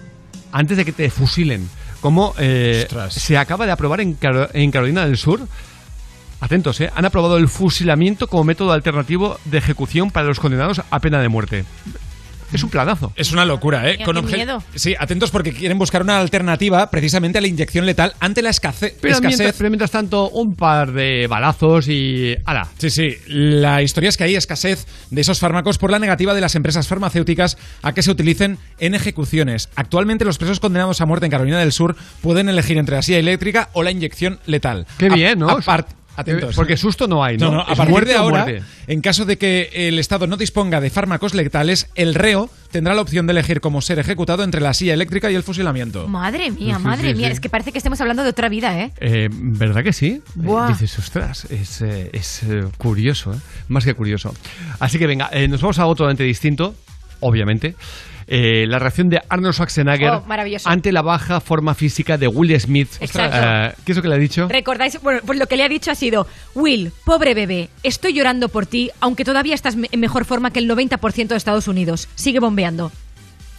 [0.52, 1.68] antes de que te fusilen,
[2.02, 4.18] como eh, se acaba de aprobar en,
[4.54, 5.42] en Carolina del Sur,
[6.40, 11.00] atentos, eh, han aprobado el fusilamiento como método alternativo de ejecución para los condenados a
[11.00, 11.66] pena de muerte.
[12.54, 13.12] Es un planazo.
[13.16, 13.98] Es una locura, ¿eh?
[13.98, 14.64] Qué obje- miedo.
[14.76, 18.96] Sí, atentos porque quieren buscar una alternativa precisamente a la inyección letal ante la escasez.
[19.02, 19.38] Pero escasez.
[19.40, 22.36] mientras, pero mientras tanto, un par de balazos y.
[22.46, 22.68] ¡Hala!
[22.78, 23.16] Sí, sí.
[23.28, 26.88] La historia es que hay escasez de esos fármacos por la negativa de las empresas
[26.88, 29.70] farmacéuticas a que se utilicen en ejecuciones.
[29.76, 33.20] Actualmente los presos condenados a muerte en Carolina del Sur pueden elegir entre la silla
[33.20, 34.86] eléctrica o la inyección letal.
[34.98, 35.50] Qué A- bien, ¿no?
[35.50, 36.56] apart- Atentos.
[36.56, 37.48] Porque susto no hay, ¿no?
[37.52, 38.64] No, no, a partir muerte de ahora, muerte.
[38.88, 43.02] en caso de que el Estado no disponga de fármacos letales, el reo tendrá la
[43.02, 46.08] opción de elegir cómo ser ejecutado entre la silla eléctrica y el fusilamiento.
[46.08, 47.34] Madre mía, madre sí, mía, sí.
[47.34, 48.92] es que parece que estemos hablando de otra vida, ¿eh?
[49.00, 50.22] Eh, ¿Verdad que sí?
[50.36, 50.68] Buah.
[50.68, 53.38] Eh, dices, ostras, es, eh, es eh, curioso, ¿eh?
[53.68, 54.34] más que curioso.
[54.80, 56.76] Así que venga, eh, nos vamos a algo totalmente distinto,
[57.20, 57.76] obviamente.
[58.28, 60.24] Eh, la reacción de Arnold Schwarzenegger Oh,
[60.66, 62.90] ante la baja forma física de Will Smith.
[63.00, 63.38] Exacto.
[63.40, 64.48] Eh, ¿Qué es lo que le ha dicho?
[64.48, 65.00] ¿Recordáis?
[65.02, 68.66] Bueno, pues lo que le ha dicho ha sido, Will, pobre bebé, estoy llorando por
[68.66, 72.08] ti, aunque todavía estás en mejor forma que el 90% de Estados Unidos.
[72.16, 72.92] Sigue bombeando.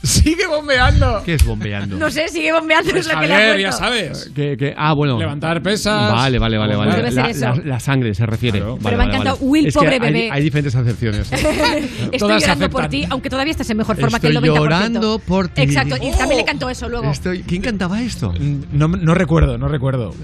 [0.07, 1.23] ¡Sigue bombeando!
[1.25, 1.97] ¿Qué es bombeando?
[1.97, 3.71] No sé, sigue bombeando, Pues es lo que le ha Javier, puesto.
[3.71, 4.31] ya sabes.
[4.35, 5.19] Que- que- ah, bueno.
[5.19, 6.13] Levantar pesas.
[6.13, 6.77] Vale, vale, vale.
[6.77, 6.97] vale.
[6.97, 7.47] Debe ser La, eso.
[7.47, 8.61] la- la sangre se refiere.
[8.61, 9.49] Vale, Pero me ha vale, encantado, vale.
[9.51, 10.29] Will, Es pobre hay- bebé.
[10.33, 11.33] Hay, diferentes acepciones.
[11.33, 12.91] Estoy Todas llorando por aceptan.
[12.91, 14.57] ti, aunque todavía estás en mejor forma que el Estoy 90%.
[14.57, 15.63] llorando por ti.
[15.63, 17.11] Exacto, y también le cantó eso luego.
[17.11, 18.33] Estoy- ¿Quién cantaba esto?
[18.73, 20.15] No, no recuerdo, no recuerdo.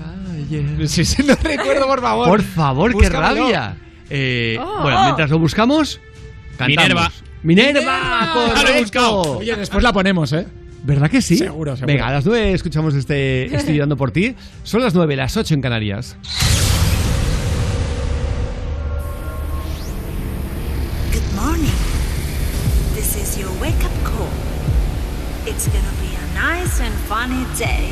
[0.86, 2.28] Sí, sí, no recuerdo, por favor.
[2.28, 3.42] Por favor, qué Búscamelo.
[3.44, 3.76] rabia.
[4.10, 4.82] Eh, Oh.
[4.82, 5.98] bueno, mientras lo buscamos,
[6.59, 6.68] cantamos.
[6.68, 7.12] Minerva.
[7.43, 8.81] Minerva, Ya lo he correcto.
[8.81, 9.20] buscado.
[9.39, 10.47] Oye, después la ponemos, ¿eh?
[10.85, 11.36] ¿Verdad que sí?
[11.39, 11.86] Seguro, seguro.
[11.93, 14.35] Venga, a las 9 escuchamos este Estoy llorando por ti.
[14.64, 16.16] Son las 9, las 8 en Canarias.
[21.12, 21.70] Good morning.
[22.94, 24.28] This is your wake up call.
[25.47, 27.90] It's gonna be a nice and funny day.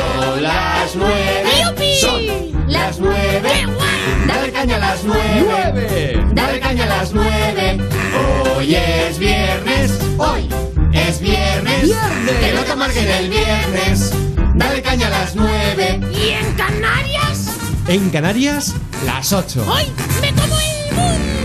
[0.00, 1.96] Son las nueve.
[2.00, 3.66] Son las nueve.
[4.26, 6.24] Dale caña a las nueve.
[6.32, 7.78] Dale caña a las nueve.
[8.56, 9.98] Hoy es viernes.
[10.16, 10.48] Hoy
[10.92, 11.94] es viernes.
[12.40, 14.12] Que no te amarguen el viernes.
[14.54, 16.00] Dale caña a las nueve.
[16.12, 17.56] ¿Y en Canarias?
[17.88, 18.74] En Canarias,
[19.04, 19.64] las 8.
[19.68, 19.84] ¡Hoy
[20.22, 21.39] me como el mundo!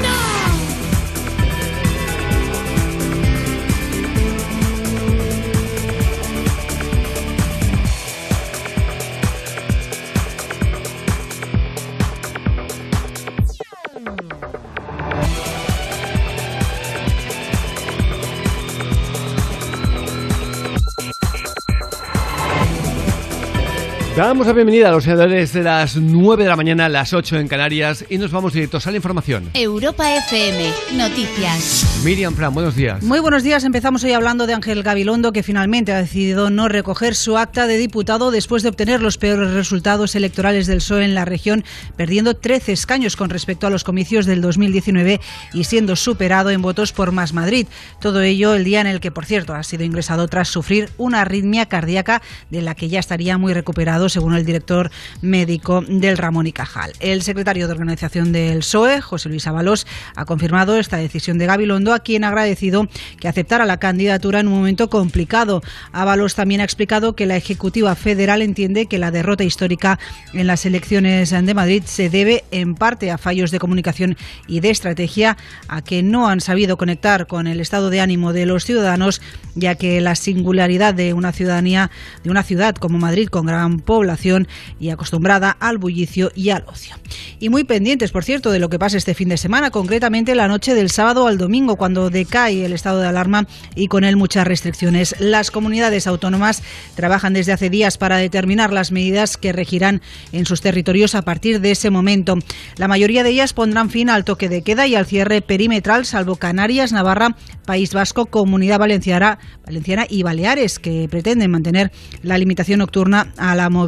[24.16, 27.50] Damos la bienvenida a los seguidores de las 9 de la mañana, las 8 en
[27.50, 29.50] Canarias, y nos vamos directos a la información.
[29.54, 32.02] Europa FM, noticias.
[32.06, 33.04] Miriam Fran, buenos días.
[33.04, 33.66] Muy buenos días.
[33.66, 37.76] Empezamos hoy hablando de Ángel Gabilondo, que finalmente ha decidido no recoger su acta de
[37.76, 41.66] diputado después de obtener los peores resultados electorales del PSOE en la región,
[41.98, 45.20] perdiendo 13 escaños con respecto a los comicios del 2019
[45.52, 47.68] y siendo superado en votos por Más Madrid.
[48.00, 51.20] Todo ello el día en el que, por cierto, ha sido ingresado tras sufrir una
[51.20, 54.91] arritmia cardíaca de la que ya estaría muy recuperado según el director
[55.22, 56.94] médico del Ramón y Cajal.
[56.99, 61.94] El secretario de organización del PSOE, José Luis Ábalos, ha confirmado esta decisión de Gabilondo,
[61.94, 62.88] a quien ha agradecido
[63.19, 65.61] que aceptara la candidatura en un momento complicado.
[65.91, 69.99] Ábalos también ha explicado que la Ejecutiva Federal entiende que la derrota histórica
[70.34, 74.18] en las elecciones de Madrid se debe en parte a fallos de comunicación
[74.48, 75.38] y de estrategia,
[75.68, 79.22] a que no han sabido conectar con el estado de ánimo de los ciudadanos,
[79.56, 81.91] ya que la singularidad de una ciudadanía,
[82.23, 86.96] de una ciudad como Madrid con gran población y acostumbrada al bullicio y al ocio.
[87.40, 90.50] Y muy pendientes, por cierto, de lo que pasa este fin de semana, concretamente la
[90.50, 94.46] noche del sábado al domingo, cuando decae el estado de alarma y con él muchas
[94.46, 95.16] restricciones.
[95.20, 96.62] Las comunidades autónomas
[96.96, 100.02] trabajan desde hace días para determinar las medidas que regirán
[100.34, 102.38] en sus territorios a partir de ese momento.
[102.76, 106.36] La mayoría de ellas pondrán fin al toque de queda y al cierre perimetral, salvo
[106.36, 111.94] Canarias, Navarra, País Vasco, Comunidad Valenciana, Valenciana y Baleares, que pretenden mantener
[112.24, 113.85] la limitación nocturna a la movilidad.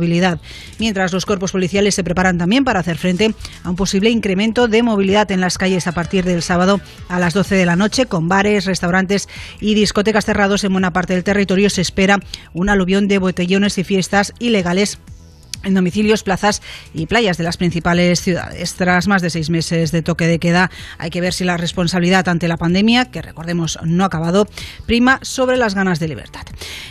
[0.80, 3.34] Mientras los cuerpos policiales se preparan también para hacer frente
[3.64, 6.80] a un posible incremento de movilidad en las calles a partir del sábado
[7.10, 9.28] a las 12 de la noche, con bares, restaurantes
[9.60, 12.20] y discotecas cerrados en buena parte del territorio, se espera
[12.54, 15.00] un aluvión de botellones y fiestas ilegales
[15.68, 16.62] en domicilios, plazas
[16.94, 18.74] y playas de las principales ciudades.
[18.74, 22.28] Tras más de seis meses de toque de queda, hay que ver si la responsabilidad
[22.28, 24.48] ante la pandemia, que recordemos no ha acabado,
[24.86, 26.46] prima sobre las ganas de libertad.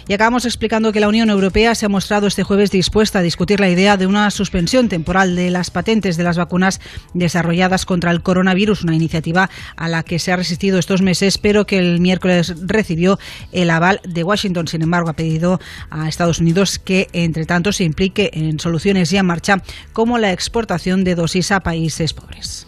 [0.08, 3.58] Y acabamos explicando que la Unión Europea se ha mostrado este jueves dispuesta a discutir
[3.58, 6.80] la idea de una suspensión temporal de las patentes de las vacunas
[7.14, 11.66] desarrolladas contra el coronavirus, una iniciativa a la que se ha resistido estos meses, pero
[11.66, 13.18] que el miércoles recibió
[13.52, 14.68] el aval de Washington.
[14.68, 19.20] Sin embargo, ha pedido a Estados Unidos que, entre tanto, se implique en soluciones ya
[19.20, 19.62] en marcha,
[19.92, 22.66] como la exportación de dosis a países pobres.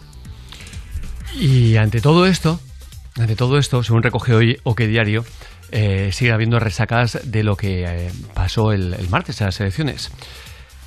[1.37, 2.61] Y ante todo esto,
[3.17, 5.25] ante todo esto, según recoge hoy OK Diario,
[5.71, 10.09] eh, sigue habiendo resacadas de lo que eh, pasó el, el martes en las elecciones.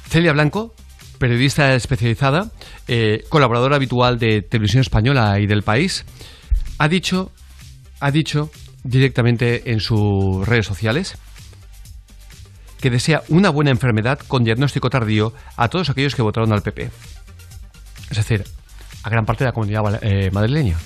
[0.08, 0.74] Celia Blanco,
[1.18, 2.50] periodista especializada,
[2.88, 6.06] eh, colaboradora habitual de Televisión Española y del País,
[6.78, 7.32] ha dicho,
[8.00, 8.50] ha dicho
[8.82, 11.18] directamente en sus redes sociales
[12.82, 16.90] que desea una buena enfermedad con diagnóstico tardío a todos aquellos que votaron al PP.
[18.10, 18.44] Es decir,
[19.02, 20.76] a gran parte de la comunidad eh, madrileña.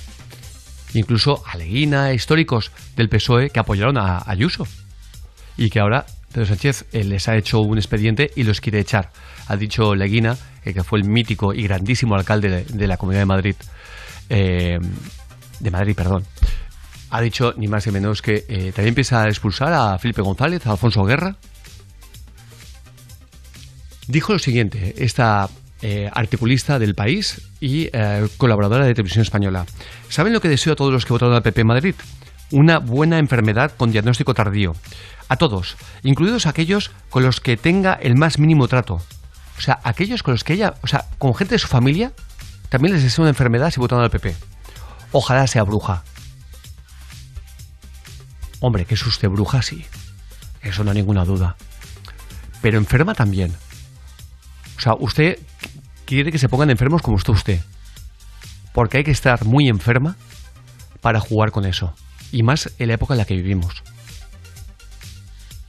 [0.95, 4.67] Incluso a Leguina, históricos del PSOE que apoyaron a Ayuso.
[5.57, 9.11] Y que ahora Pedro Sánchez eh, les ha hecho un expediente y los quiere echar.
[9.49, 13.27] Ha dicho Leguina, eh, que fue el mítico y grandísimo alcalde de, la Comunidad de
[13.27, 13.57] Madrid,
[14.29, 16.25] de Madrid, perdón,
[17.11, 20.67] ha dicho ni más ni menos que eh, también empieza a expulsar a Felipe González,
[20.67, 21.37] a Alfonso Guerra.
[24.09, 25.49] Dijo lo siguiente, esta
[25.83, 29.67] eh, articulista del país y eh, colaboradora de Televisión Española.
[30.09, 31.95] ¿Saben lo que deseo a todos los que votaron al PP en Madrid?
[32.53, 34.73] Una buena enfermedad con diagnóstico tardío.
[35.29, 38.95] A todos, incluidos aquellos con los que tenga el más mínimo trato.
[39.59, 42.13] O sea, aquellos con los que ella, o sea, con gente de su familia,
[42.69, 44.37] también les desea una enfermedad si votaron al PP.
[45.13, 46.05] Ojalá sea bruja.
[48.61, 49.85] Hombre, que es usted bruja, sí.
[50.63, 51.57] Eso no hay ninguna duda.
[52.63, 53.53] Pero enferma también.
[54.77, 55.39] O sea, usted
[56.05, 57.61] quiere que se pongan enfermos como está usted.
[58.73, 60.17] Porque hay que estar muy enferma
[61.01, 61.95] para jugar con eso.
[62.33, 63.83] Y más en la época en la que vivimos.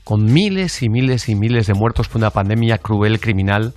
[0.04, 3.74] Con miles y miles y miles de muertos por una pandemia cruel, criminal.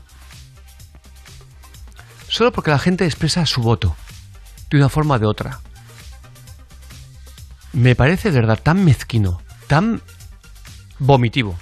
[2.28, 3.95] Solo porque la gente expresa su voto.
[4.70, 5.60] De una forma o de otra.
[7.74, 10.02] Me parece de verdad tan mezquino, tan
[10.99, 11.58] vomitivo.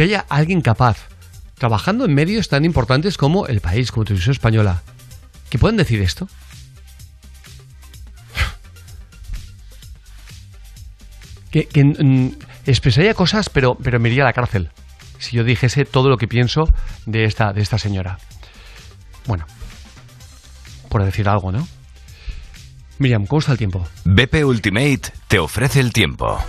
[0.00, 0.96] Que haya alguien capaz,
[1.58, 4.80] trabajando en medios tan importantes como El País, como Televisión Española,
[5.50, 6.26] que puedan decir esto.
[11.50, 12.28] Que, mm,
[12.64, 14.70] expresaría cosas, pero, pero me iría a la cárcel
[15.18, 16.64] si yo dijese todo lo que pienso
[17.04, 18.18] de esta, de esta señora.
[19.26, 19.44] Bueno,
[20.88, 21.68] por decir algo, ¿no?
[22.98, 23.86] Miriam, ¿cómo está el tiempo?
[24.06, 26.42] BP Ultimate te ofrece el tiempo.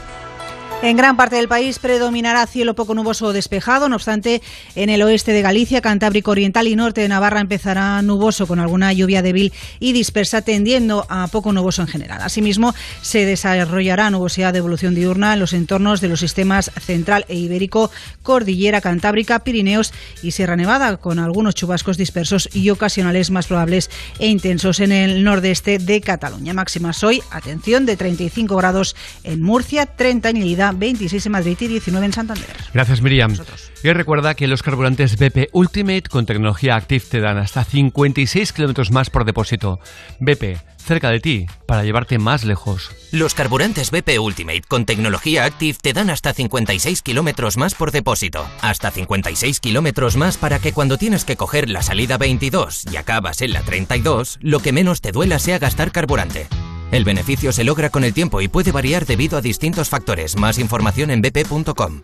[0.83, 4.41] En gran parte del país predominará cielo poco nuboso o despejado, no obstante,
[4.73, 8.91] en el oeste de Galicia, Cantábrico Oriental y norte de Navarra empezará nuboso con alguna
[8.91, 12.21] lluvia débil y dispersa tendiendo a poco nuboso en general.
[12.23, 17.35] Asimismo, se desarrollará nubosidad de evolución diurna en los entornos de los sistemas central e
[17.35, 17.91] ibérico,
[18.23, 19.93] Cordillera Cantábrica, Pirineos
[20.23, 25.23] y Sierra Nevada, con algunos chubascos dispersos y ocasionales más probables e intensos en el
[25.23, 26.55] nordeste de Cataluña.
[26.55, 31.57] Máximas hoy, atención, de 35 grados en Murcia, 30 en Lleida, Barcelona, 26 en Madrid
[31.59, 32.55] y 19 en Santander.
[32.73, 33.35] Gracias, Miriam.
[33.83, 38.91] Y recuerda que los carburantes BP Ultimate con tecnología Active te dan hasta 56 kilómetros
[38.91, 39.79] más por depósito.
[40.19, 42.91] BP, cerca de ti, para llevarte más lejos.
[43.11, 48.45] Los carburantes BP Ultimate con tecnología Active te dan hasta 56 kilómetros más por depósito.
[48.61, 53.41] Hasta 56 kilómetros más para que cuando tienes que coger la salida 22 y acabas
[53.41, 56.47] en la 32, lo que menos te duela sea gastar carburante.
[56.91, 60.35] El beneficio se logra con el tiempo y puede variar debido a distintos factores.
[60.35, 62.01] Más información en bp.com.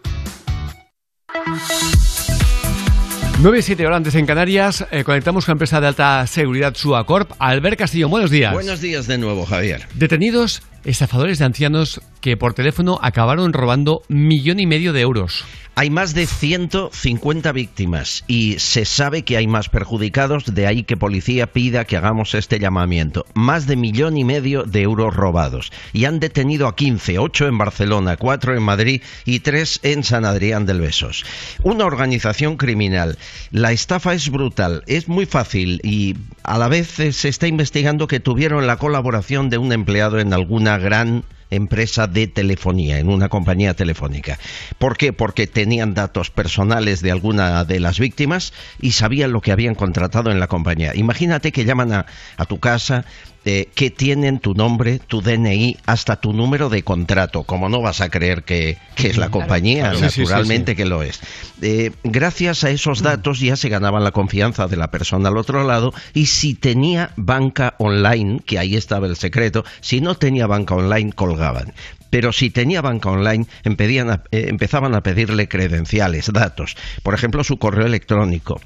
[3.39, 6.73] 9 y 7 horas antes en Canarias, eh, conectamos con la empresa de alta seguridad
[6.73, 7.33] Suacorp.
[7.37, 8.51] Albert Castillo, buenos días.
[8.51, 9.87] Buenos días de nuevo, Javier.
[9.93, 15.45] Detenidos estafadores de ancianos que por teléfono acabaron robando millón y medio de euros.
[15.79, 20.97] Hay más de 150 víctimas y se sabe que hay más perjudicados, de ahí que
[20.97, 23.27] policía pida que hagamos este llamamiento.
[23.35, 25.71] Más de millón y medio de euros robados.
[25.93, 30.25] Y han detenido a 15, 8 en Barcelona, 4 en Madrid y 3 en San
[30.25, 31.23] Adrián del Besos.
[31.61, 33.19] Una organización criminal.
[33.51, 38.19] La estafa es brutal, es muy fácil y a la vez se está investigando que
[38.19, 43.73] tuvieron la colaboración de un empleado en alguna gran empresa de telefonía, en una compañía
[43.73, 44.37] telefónica.
[44.77, 45.13] ¿Por qué?
[45.13, 50.31] Porque tenían datos personales de alguna de las víctimas y sabían lo que habían contratado
[50.31, 50.93] en la compañía.
[50.95, 53.05] Imagínate que llaman a, a tu casa
[53.49, 57.43] eh, que tienen tu nombre, tu DNI, hasta tu número de contrato.
[57.43, 59.97] Como no vas a creer que, que es la compañía, claro.
[59.99, 60.75] Sí, sí, sí, naturalmente sí.
[60.75, 61.21] que lo es.
[61.61, 65.63] Eh, gracias a esos datos ya se ganaban la confianza de la persona al otro
[65.63, 70.75] lado y si tenía banca online, que ahí estaba el secreto, si no tenía banca
[70.75, 71.73] online colgaban.
[72.09, 76.75] Pero si tenía banca online, a- eh, empezaban a pedirle credenciales, datos.
[77.03, 78.59] Por ejemplo, su correo electrónico.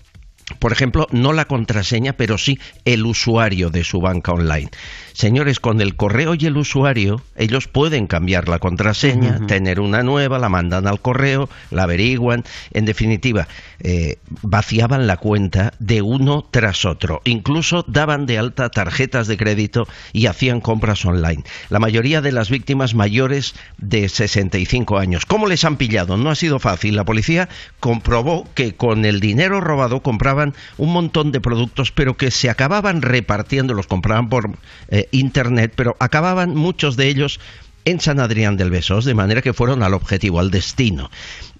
[0.59, 4.69] Por ejemplo, no la contraseña, pero sí el usuario de su banca online.
[5.13, 10.39] Señores, con el correo y el usuario, ellos pueden cambiar la contraseña, tener una nueva,
[10.39, 12.43] la mandan al correo, la averiguan.
[12.71, 13.47] En definitiva,
[13.79, 17.21] eh, vaciaban la cuenta de uno tras otro.
[17.25, 21.43] Incluso daban de alta tarjetas de crédito y hacían compras online.
[21.69, 25.25] La mayoría de las víctimas mayores de 65 años.
[25.25, 26.17] ¿Cómo les han pillado?
[26.17, 26.95] No ha sido fácil.
[26.95, 32.31] La policía comprobó que con el dinero robado compraban un montón de productos, pero que
[32.31, 34.51] se acababan repartiendo, los compraban por
[34.89, 37.39] eh, internet, pero acababan muchos de ellos
[37.85, 41.09] en San Adrián del Besós, de manera que fueron al objetivo, al destino.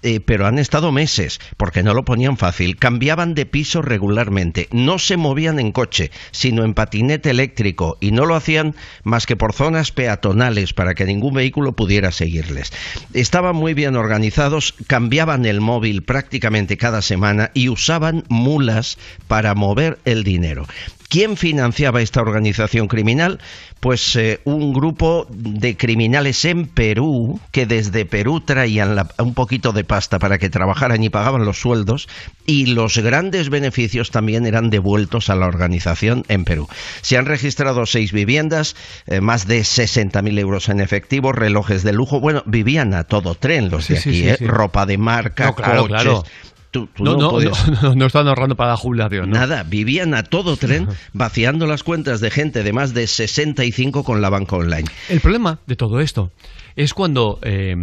[0.02, 2.76] Eh, pero han estado meses, porque no lo ponían fácil.
[2.76, 4.68] Cambiaban de piso regularmente.
[4.72, 7.98] No se movían en coche, sino en patinete eléctrico.
[8.00, 8.74] Y no lo hacían
[9.04, 12.72] más que por zonas peatonales, para que ningún vehículo pudiera seguirles.
[13.14, 18.98] Estaban muy bien organizados, cambiaban el móvil prácticamente cada semana y usaban mulas
[19.28, 20.66] para mover el dinero.
[21.12, 23.38] ¿Quién financiaba esta organización criminal?
[23.80, 29.72] Pues eh, un grupo de criminales en Perú que desde Perú traían la- un poquito
[29.74, 32.08] de pasta para que trabajaran y pagaban los sueldos
[32.46, 36.66] y los grandes beneficios también eran devueltos a la organización en Perú.
[37.02, 38.74] Se han registrado seis viviendas,
[39.06, 42.20] eh, más de 60.000 euros en efectivo, relojes de lujo.
[42.20, 44.36] Bueno, vivían a todo tren los de Sí, aquí, sí, ¿eh?
[44.48, 45.88] ropa de marca, No, claro, coches.
[46.02, 46.24] claro.
[46.72, 49.30] Tú- tú no, no, podías- no, no, ahorrando para la jubilación.
[49.30, 54.20] Nada, vivían a todo tren vaciando las cuentas de gente de más de 65 con
[54.20, 54.88] la banca online.
[55.08, 56.32] El problema de todo esto
[56.74, 57.76] es cuando eh,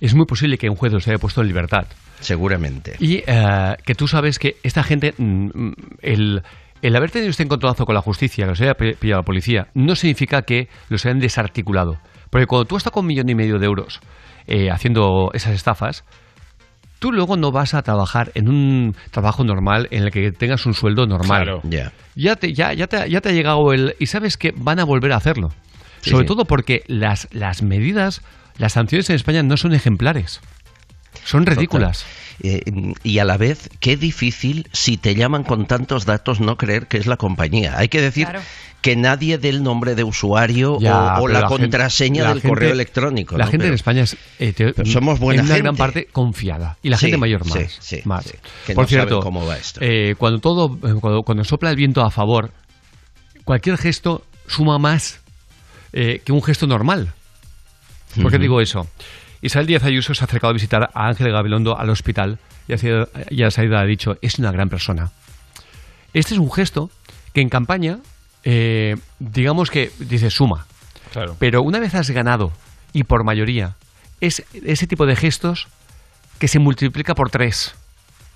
[0.00, 1.86] es muy posible que un juez los haya puesto en libertad.
[2.20, 2.94] Seguramente.
[3.00, 6.42] Y eh, que tú sabes que esta gente, mm, mm, el,
[6.82, 9.68] el haber tenido este encontronazo con la justicia, que los haya pi- pillado la policía,
[9.74, 11.96] no significa que los hayan desarticulado.
[12.28, 14.00] Porque cuando tú estás con un millón y medio de euros
[14.46, 16.04] eh, haciendo esas estafas,
[17.00, 20.74] tú luego no vas a trabajar en un trabajo normal en el que tengas un
[20.74, 21.42] sueldo normal.
[21.42, 21.60] Claro.
[21.64, 21.92] Ya.
[22.14, 23.96] Ya te, ya, ya te, ya te ha llegado el...
[23.98, 25.48] Y sabes que van a volver a hacerlo.
[26.02, 26.28] Sí, Sobre sí.
[26.28, 28.22] todo porque las, las medidas,
[28.58, 30.40] las sanciones en España no son ejemplares.
[31.24, 32.06] Son ridículas.
[32.42, 32.62] Eh,
[33.02, 36.96] y a la vez, qué difícil si te llaman con tantos datos no creer que
[36.96, 37.76] es la compañía.
[37.76, 38.26] Hay que decir
[38.80, 42.48] que nadie dé el nombre de usuario Ya, o, la, gente- contraseña la del gente-
[42.48, 43.36] correo electrónico.
[43.36, 43.50] La ¿no?
[43.50, 45.62] gente Pero- en España es, eh, te- somos buena en una gente.
[45.64, 46.78] gran parte confiada.
[46.82, 47.58] Y la Sí, gente mayor más.
[47.58, 48.24] sí, sí, más.
[48.24, 48.32] sí.
[48.66, 49.80] Que Por no cierto, cómo va esto.
[49.82, 52.52] eh, cuando todo, cuando, cuando sopla el viento a favor,
[53.44, 55.20] cualquier gesto suma más
[55.92, 57.12] eh, que un gesto normal.
[58.20, 58.88] ¿Por qué digo eso?
[59.42, 62.38] Isabel Díaz Ayuso se ha acercado a visitar a Ángel Gabilondo al hospital
[62.68, 65.10] y ha sido- ya Saida ha dicho, es una gran persona.
[66.12, 66.90] Este es un gesto
[67.32, 67.98] que en campaña,
[68.44, 70.66] eh, digamos que dice suma.
[71.12, 71.36] Claro.
[71.38, 72.52] Pero una vez has ganado
[72.92, 73.76] y por mayoría,
[74.20, 75.68] es ese tipo de gestos
[76.38, 77.74] que se multiplica por tres.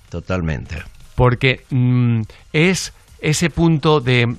[0.09, 0.83] Totalmente.
[1.15, 2.21] Porque mm,
[2.53, 4.35] es ese punto de,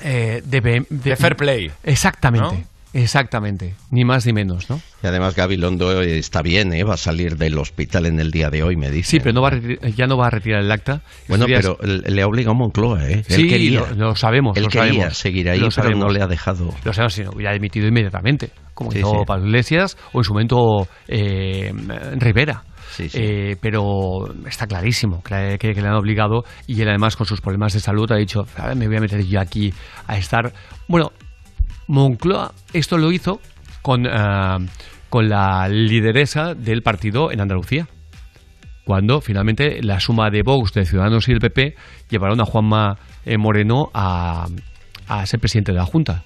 [0.00, 1.70] eh, de, De fair play.
[1.84, 2.56] Exactamente.
[2.56, 2.75] ¿No?
[3.02, 4.80] Exactamente, ni más ni menos, ¿no?
[5.02, 6.82] Y además Gabilondo eh, está bien, ¿eh?
[6.82, 9.10] va a salir del hospital en el día de hoy, me dice.
[9.10, 11.02] Sí, pero no va a reti- ya no va a retirar el acta.
[11.28, 13.22] Bueno, días- pero le ha obligado Moncloa, ¿eh?
[13.28, 14.56] Sí, Él quería, lo, lo sabemos.
[14.56, 16.74] él lo quería sabemos, seguir ahí, lo pero no le ha dejado.
[16.84, 19.24] Lo sabemos, si no, hubiera dimitido inmediatamente, como Sí, hizo sí.
[19.26, 21.72] Pablo Iglesias o en su momento eh,
[22.16, 22.64] Rivera.
[22.92, 23.18] Sí, sí.
[23.20, 27.42] Eh, pero está clarísimo que, que- que le han obligado y él además con sus
[27.42, 29.70] problemas de salud ha dicho, "A ver, me voy a meter yo aquí
[30.06, 30.50] a estar...
[30.88, 31.10] Bueno,
[31.88, 33.40] Moncloa esto lo hizo
[33.82, 34.58] con, ah,
[35.08, 37.86] con la lideresa del partido en Andalucía
[38.84, 41.74] cuando finalmente la suma de Vox, de Ciudadanos y el PP
[42.08, 44.46] llevaron a Juanma eh, Moreno a,
[45.08, 46.22] a ser presidente de la Junta.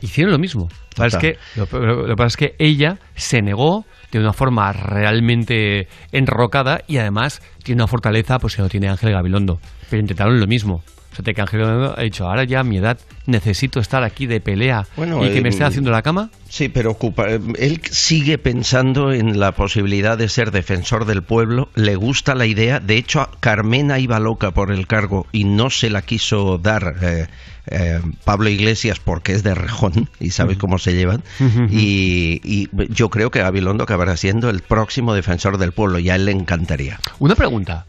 [0.00, 0.62] Hicieron lo mismo.
[0.62, 3.84] Lo que pasa es que, lo, lo- lo que pasa es que ella se negó
[4.10, 9.12] de una forma realmente enrocada y además tiene una fortaleza pues que no tiene Ángel
[9.12, 9.60] Gabilondo.
[9.90, 10.82] Pero intentaron lo mismo.
[11.12, 14.86] Sea, que Ángel ha dicho, ahora ya a mi edad necesito estar aquí de pelea
[14.96, 16.30] Bueno, y que me eh, esté haciendo la cama.
[16.48, 21.96] Sí, pero ocupa, él sigue pensando en la posibilidad de ser defensor del pueblo, le
[21.96, 26.02] gusta la idea, de hecho Carmena iba loca por el cargo y no se la
[26.02, 27.26] quiso dar eh,
[27.66, 31.22] eh, Pablo Iglesias porque es de Rejón y sabes cómo se llevan,
[31.70, 36.24] y yo creo que Gabilondo acabará siendo el próximo defensor del pueblo y a él
[36.24, 36.98] le encantaría.
[37.18, 37.86] Una pregunta.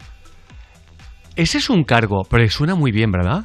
[1.36, 3.44] Ese es un cargo, pero suena muy bien, ¿verdad?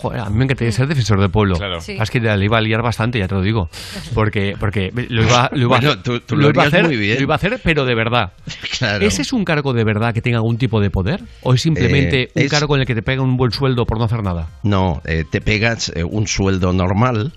[0.00, 1.56] Joder, a mí me encantaría ser defensor del pueblo.
[1.56, 1.80] Claro.
[1.80, 1.96] Sí.
[2.00, 3.68] Es que le iba a liar bastante, ya te lo digo.
[4.14, 6.66] Porque, porque lo iba, lo iba a Bueno, hacer, tú- tú lo lo iba a
[6.66, 7.16] harías hacer, muy bien.
[7.16, 8.32] lo iba a hacer, pero de verdad.
[8.78, 9.04] Claro.
[9.04, 11.20] ¿Ese es un cargo de verdad que tenga algún tipo de poder?
[11.42, 13.86] ¿O es simplemente Eh, un es- cargo en el que te pegan un buen sueldo
[13.86, 14.46] por no hacer nada?
[14.62, 17.32] No, eh, te pegas eh, un sueldo normal,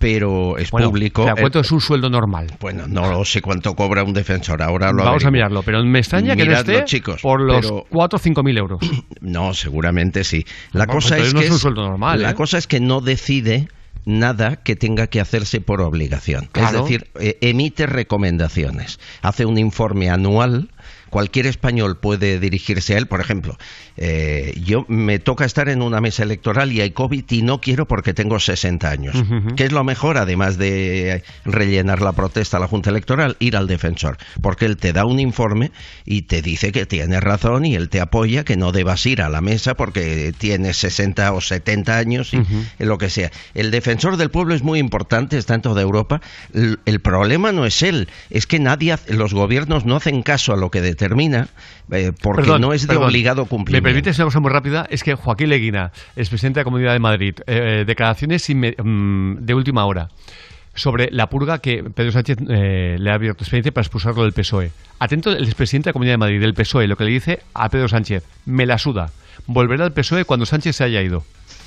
[0.00, 1.28] pero es Bueno, público.
[1.28, 2.46] ¿a ¿Cuánto Eh, es un sueldo normal?
[2.58, 6.34] Bueno, no sé cuánto cobra un defensor, ahora lo Vamos a mirarlo, pero me extraña
[6.34, 8.80] que no esté chicos, por los pero- 4 o 5 mil euros.
[9.20, 10.46] No, seguramente sí.
[10.72, 12.34] La Bueno, cosa es no que es un sueldo normal, la ¿eh?
[12.34, 13.68] cosa es que no decide
[14.06, 16.48] nada que tenga que hacerse por obligación.
[16.50, 16.78] Claro.
[16.78, 20.70] Es decir, eh, emite recomendaciones, hace un informe anual.
[21.10, 23.06] Cualquier español puede dirigirse a él.
[23.06, 23.58] Por ejemplo,
[23.96, 27.86] eh, yo me toca estar en una mesa electoral y hay COVID y no quiero
[27.86, 29.16] porque tengo 60 años.
[29.16, 29.54] Ujú.
[29.56, 33.36] ¿Qué es lo mejor, además de rellenar la protesta a la Junta Electoral?
[33.40, 35.72] Ir al defensor, porque él te da un informe
[36.04, 39.28] y te dice que tienes razón y él te apoya que no debas ir a
[39.28, 43.30] la mesa porque tienes 60 o 70 años y lo que sea.
[43.54, 46.20] El defensor del pueblo es muy importante, está en toda Europa.
[46.54, 50.56] El, el problema no es él, es que nadie, los gobiernos no hacen caso a
[50.56, 51.48] lo que determina
[51.90, 53.04] eh, porque Perdón, no es de perdón.
[53.04, 53.84] obligado ¿Me cumplimiento.
[53.84, 54.86] permites una cosa muy rápida?
[54.90, 59.54] Es que Joaquín Leguina, expresidente de la Comunidad de Madrid, eh, declaraciones inme- mm, de
[59.54, 60.08] última hora
[60.74, 64.70] sobre la purga que Pedro Sánchez eh, le ha abierto expediente para expulsarlo del PSOE.
[65.00, 67.68] Atento el expresidente de la Comunidad de Madrid del PSOE, lo que le dice a
[67.68, 69.10] Pedro Sánchez, me la suda,
[69.46, 71.24] volverá al PSOE cuando Sánchez se haya ido.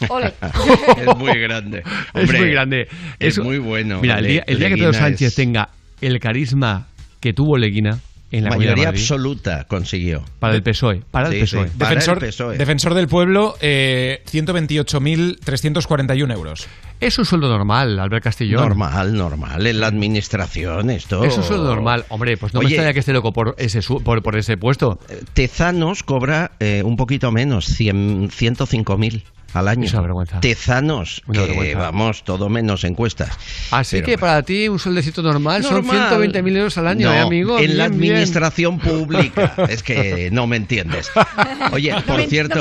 [0.10, 0.34] Ole.
[0.98, 1.84] es muy grande.
[2.14, 2.88] es muy grande.
[3.20, 4.00] Es muy bueno.
[4.02, 5.70] Mira, el día, el día que Pedro Sánchez es- tenga
[6.02, 6.88] el carisma
[7.20, 8.00] que tuvo Leguina
[8.38, 10.24] en la mayoría absoluta consiguió.
[10.40, 11.68] para el PSOE, para el Sí, PSOE.
[11.70, 11.74] sí.
[11.78, 12.58] Para Defensor, el PSOE.
[12.58, 16.68] defensor del pueblo, eh, 128.341 euros.
[17.00, 18.62] Es un sueldo normal, Albert Castillón.
[18.62, 19.66] Normal, normal.
[19.68, 21.24] En la administración, esto.
[21.24, 22.06] Eso es lo normal.
[22.10, 25.00] Hombre, pues no me Oye, extraña que esté loco por ese, por, por ese puesto.
[25.34, 29.24] Tezanos cobra eh, un poquito menos, 100 105.000
[29.54, 29.86] al año.
[29.86, 30.40] Es una vergüenza.
[30.40, 31.78] Tezanos, Una que vergüenza.
[31.80, 33.30] vamos, todo menos encuestas.
[33.72, 36.12] Así Pero que para ti un sueldecito normal, son Normal.
[36.34, 37.60] 120.000 euros al año, No, ¿eh, amigo?
[37.60, 38.14] En la bien.
[38.14, 39.54] administración pública.
[39.70, 41.12] Es que no me entiendes.
[41.72, 42.60] Oye, por me- cierto,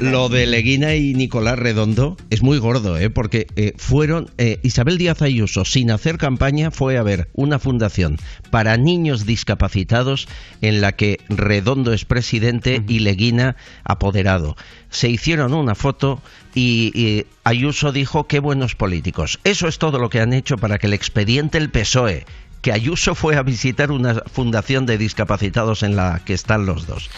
[0.00, 3.10] lo de Leguina y Nicolás Redondo es muy gordo, ¿eh?
[3.10, 4.30] porque eh, fueron.
[4.38, 8.16] eh, Isabel Díaz Ayuso, sin hacer campaña, fue a ver una fundación
[8.50, 10.28] para niños discapacitados
[10.60, 14.56] en la que Redondo es presidente y Leguina apoderado.
[14.88, 16.19] Se hicieron una foto
[16.54, 19.40] y, Ayuso dijo qué buenos políticos.
[19.44, 22.26] Eso es todo lo que han hecho para que el expediente el PSOE
[22.62, 27.08] que Ayuso fue a visitar una fundación de discapacitados en la que están los dos.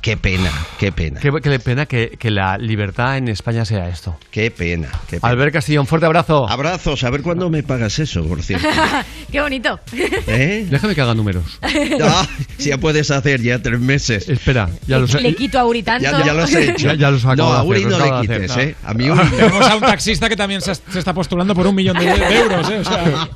[0.00, 1.18] Qué pena, qué pena.
[1.20, 4.16] Qué, qué pena que, que la libertad en España sea esto.
[4.30, 5.28] Qué pena, qué pena.
[5.32, 6.48] Albert Castillón, fuerte abrazo.
[6.48, 8.68] Abrazos, a ver cuándo me pagas eso, por cierto.
[9.32, 9.78] Qué bonito.
[9.92, 10.66] ¿Eh?
[10.70, 11.58] Déjame que haga números.
[12.00, 12.26] Ah,
[12.58, 14.28] si ya puedes hacer ya tres meses.
[14.28, 16.02] Espera, ya los Le quito a Uri tanto.
[16.04, 16.86] Ya, ya los he hecho.
[16.88, 18.68] Ya- ya los no, de a Uri no le quites, hacer.
[18.68, 18.74] ¿eh?
[18.84, 19.20] A mí Uri.
[19.30, 22.38] Tenemos a un taxista que también se, se está postulando por un millón de, de
[22.38, 22.70] euros.
[22.70, 22.78] ¿eh?
[22.78, 23.28] O sea,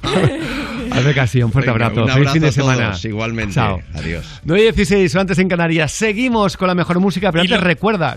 [0.99, 2.05] Albert Castillón, fuerte Venga, abrazo.
[2.05, 2.91] un Feliz fin de abrazo semana.
[2.91, 3.55] todos, igualmente.
[3.55, 3.81] Chao.
[3.95, 4.41] Adiós.
[4.45, 5.93] 9 y 16, antes en Canarias.
[5.93, 8.17] Seguimos con la mejor música, pero Y antes lo- recuerda.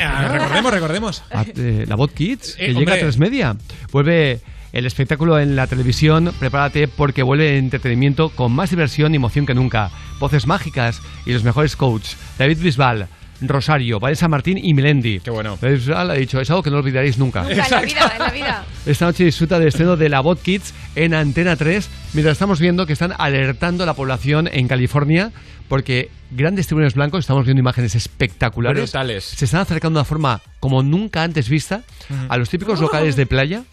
[0.00, 1.22] Ah, recordemos, recordemos.
[1.32, 2.94] a- eh, la Voz Kids, que Eh, llega hombre.
[2.94, 3.56] a tres media.
[3.92, 4.40] Vuelve
[4.72, 6.32] el espectáculo en la televisión.
[6.38, 9.90] Prepárate porque vuelve el entretenimiento con más diversión y emoción que nunca.
[10.20, 12.16] Voces mágicas y los mejores coaches.
[12.38, 13.08] David Bisbal,
[13.40, 15.20] Rosario, Valle San Martín y Melendi.
[15.20, 15.58] Qué bueno.
[15.62, 17.42] ha dicho, es algo que no olvidaréis nunca.
[17.42, 18.64] Nunca en la vida, en la vida.
[18.86, 22.86] Esta noche disfruta del estreno de la Bot Kids en Antena 3, mientras estamos viendo
[22.86, 25.30] que están alertando a la población en California
[25.68, 29.24] porque grandes tiburones blancos, estamos viendo imágenes espectaculares, Brutales.
[29.24, 31.82] se están acercando de una forma como nunca antes vista
[32.28, 33.64] a los típicos locales de playa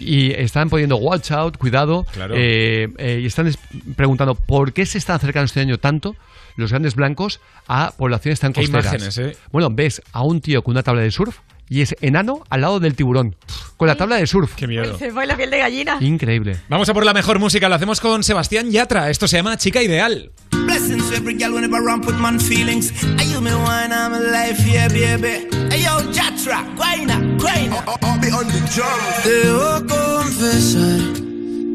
[0.00, 2.34] y están poniendo watch out, cuidado, Claro.
[2.36, 3.58] eh, eh, y están es-
[3.96, 6.16] preguntando por qué se están acercando este año tanto
[6.56, 8.86] los grandes blancos a poblaciones tan Qué costeras.
[8.86, 9.36] imágenes, ¿eh?
[9.52, 12.78] Bueno, ves a un tío con una tabla de surf y es enano al lado
[12.80, 13.34] del tiburón,
[13.76, 14.54] con la tabla de surf.
[14.54, 14.96] Qué miedo.
[14.98, 15.96] Se fue la piel de gallina.
[16.00, 16.58] Increíble.
[16.68, 19.10] Vamos a por la mejor música, lo hacemos con Sebastián Yatra.
[19.10, 20.30] Esto se llama Chica Ideal.
[20.64, 22.92] Blessings to every girl whenever I ramp with man feelings.
[23.18, 25.46] Are you me wine, I'm alive, yeah, baby.
[25.70, 27.82] Hey, yo, Jatra, guayna, guayna.
[28.02, 29.00] I'll be on the drum.
[29.24, 31.00] Debo confesar,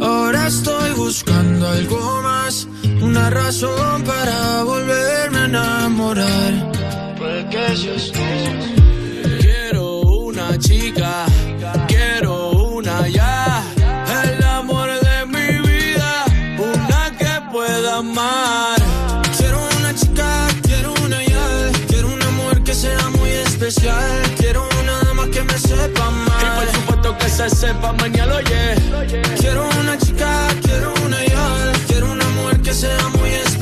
[0.01, 2.00] ahora estoy buscando algo
[3.01, 6.71] una razón para volverme a enamorar.
[7.17, 8.21] Porque yo estoy.
[9.39, 11.25] Quiero una chica,
[11.87, 13.63] quiero una ya,
[14.23, 16.25] el amor de mi vida,
[16.57, 18.79] una que pueda amar.
[19.37, 24.99] Quiero una chica, quiero una ya, quiero un amor que sea muy especial, quiero una
[25.03, 26.41] dama que me sepa amar.
[26.41, 28.75] Y por supuesto que se sepa mañana, oye.
[29.39, 29.97] Quiero una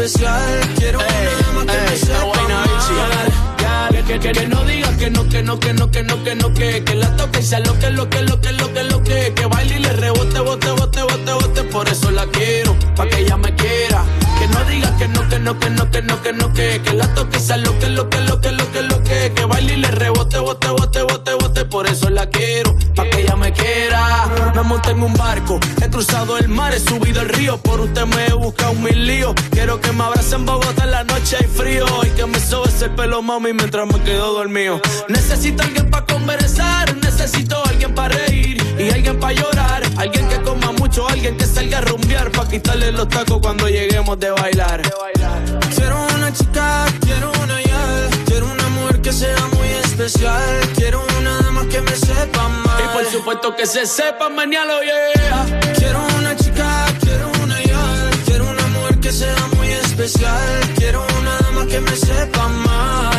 [0.09, 2.39] especial, quiero una que me sepa.
[4.07, 6.53] Que, que, que no diga que no, que no, que no, que no, que no,
[6.55, 9.03] que, que la toque y sea lo que, lo que, lo que, lo que, lo
[9.03, 13.07] que, que baile y le rebote, bote, bote, bote, bote, por eso la quiero, pa'
[13.07, 13.53] que ella me
[15.29, 17.89] que no, que no, que no, que no, que que, la toque sea lo que,
[17.89, 21.03] lo que, lo que, lo que, lo que, que baile y le rebote, bote, bote,
[21.03, 24.27] bote, bote, por eso la quiero, pa' que ella me quiera.
[24.55, 28.05] Me monté en un barco, he cruzado el mar, he subido el río, por usted
[28.05, 29.35] me he buscado mil líos.
[29.51, 32.69] Quiero que me abrace en Bogotá en la noche hay frío y que me sobe
[32.69, 34.81] ese pelo, mami, mientras me quedo dormido.
[35.07, 39.83] Necesito alguien para conversar, necesito alguien para reír y alguien para llorar.
[39.97, 44.19] Alguien que coma mucho, alguien que salga a rumbear para quitarle los tacos cuando lleguemos
[44.19, 44.81] de bailar.
[45.75, 51.41] Quiero una chica, quiero una ya, quiero un amor que sea muy especial, quiero una
[51.41, 52.81] dama que me sepa amar.
[52.83, 55.73] Y por supuesto que se sepa mañana, yeah.
[55.77, 61.37] Quiero una chica, quiero una ya, quiero un amor que sea muy especial, quiero una
[61.39, 63.18] dama que me sepa amar.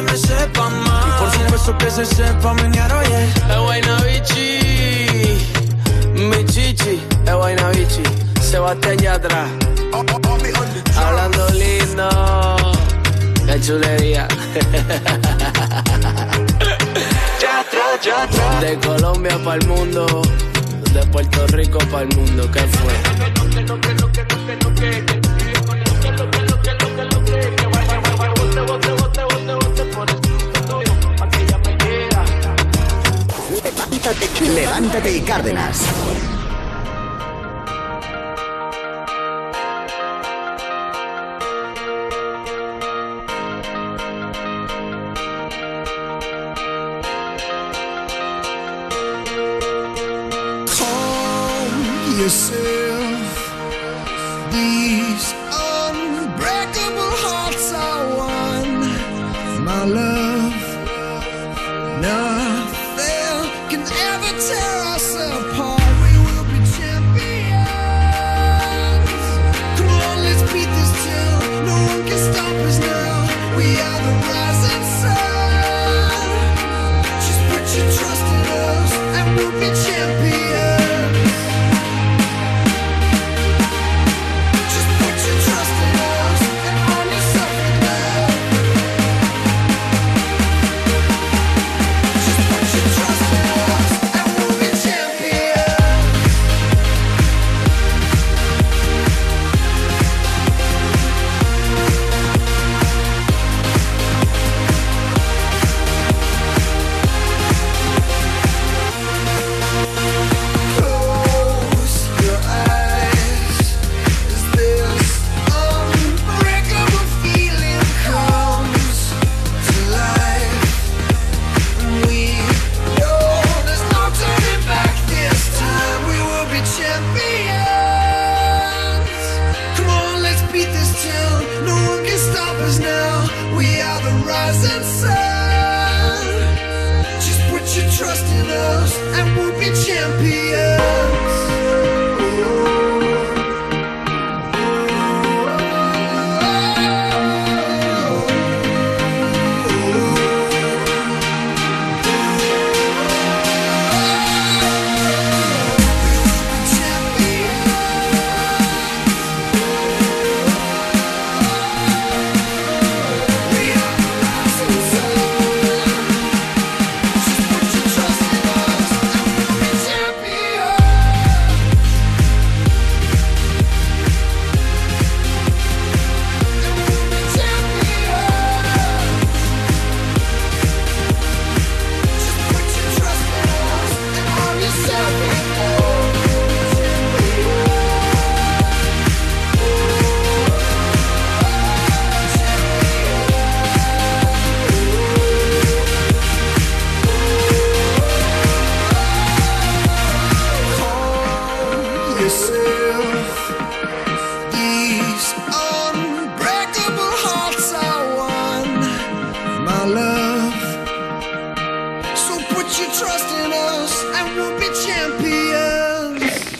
[0.00, 1.04] que me sepa amar.
[1.06, 3.24] Y por supuesto que se sepa mañana, oye.
[3.24, 5.38] Es buena bichi,
[6.14, 8.02] mi chichi, es buena bichi,
[8.40, 9.46] Sebastián Yatra.
[10.96, 12.08] Hablando lindo,
[13.46, 14.28] qué chulería.
[18.60, 20.22] De Colombia para el mundo,
[20.92, 22.92] de Puerto Rico para el mundo, ¿qué fue?
[34.54, 35.84] Levántate y Cárdenas.
[50.80, 52.59] calm yourself.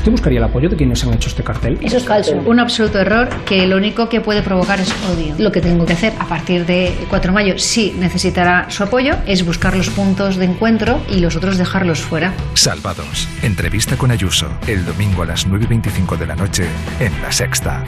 [0.00, 1.78] ¿Usted buscaría el apoyo de quienes han hecho este cartel?
[1.82, 2.34] Eso es falso.
[2.46, 5.34] Un absoluto error que lo único que puede provocar es odio.
[5.36, 9.18] Lo que tengo que hacer a partir de 4 de mayo, si necesitará su apoyo,
[9.26, 12.32] es buscar los puntos de encuentro y los otros dejarlos fuera.
[12.54, 13.28] Salvados.
[13.42, 14.48] Entrevista con Ayuso.
[14.66, 16.64] El domingo a las 9.25 de la noche
[16.98, 17.84] en La Sexta.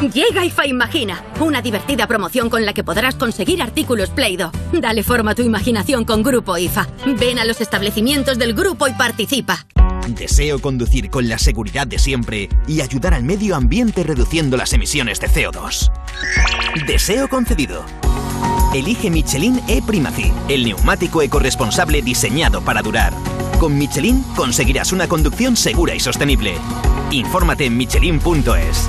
[0.00, 4.52] Llega IFA Imagina, una divertida promoción con la que podrás conseguir artículos Play-Doh.
[4.72, 6.88] Dale forma a tu imaginación con Grupo IFA.
[7.18, 9.66] Ven a los establecimientos del grupo y participa.
[10.14, 15.20] Deseo conducir con la seguridad de siempre y ayudar al medio ambiente reduciendo las emisiones
[15.20, 15.90] de CO2.
[16.86, 17.84] Deseo concedido.
[18.74, 23.12] Elige Michelin E-Primacy, el neumático ecoresponsable diseñado para durar.
[23.58, 26.54] Con Michelin conseguirás una conducción segura y sostenible.
[27.10, 28.88] Infórmate en michelin.es.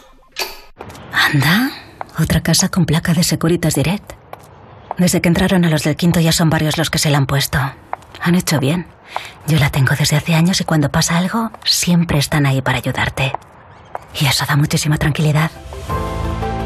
[1.11, 1.71] Anda,
[2.19, 4.13] otra casa con placa de Securitas Direct.
[4.97, 7.25] Desde que entraron a los del quinto ya son varios los que se la han
[7.25, 7.59] puesto.
[8.21, 8.87] Han hecho bien.
[9.47, 13.33] Yo la tengo desde hace años y cuando pasa algo, siempre están ahí para ayudarte.
[14.19, 15.51] Y eso da muchísima tranquilidad.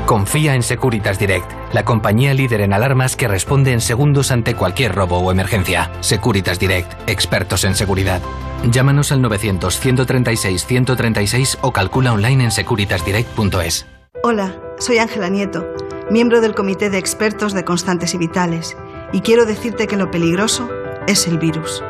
[0.05, 4.93] Confía en Securitas Direct, la compañía líder en alarmas que responde en segundos ante cualquier
[4.93, 5.89] robo o emergencia.
[6.01, 8.21] Securitas Direct, expertos en seguridad.
[8.69, 13.87] Llámanos al 900-136-136 o calcula online en securitasdirect.es.
[14.23, 15.65] Hola, soy Ángela Nieto,
[16.09, 18.75] miembro del Comité de Expertos de Constantes y Vitales,
[19.13, 20.69] y quiero decirte que lo peligroso
[21.07, 21.83] es el virus.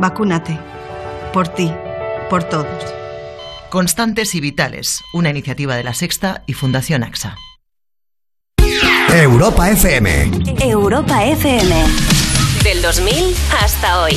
[0.00, 0.58] Vacúnate.
[1.32, 1.72] Por ti,
[2.30, 2.94] por todos.
[3.70, 7.36] Constantes y Vitales, una iniciativa de La Sexta y Fundación AXA.
[9.12, 10.30] Europa FM.
[10.60, 11.84] Europa FM.
[12.62, 14.16] Del 2000 hasta hoy.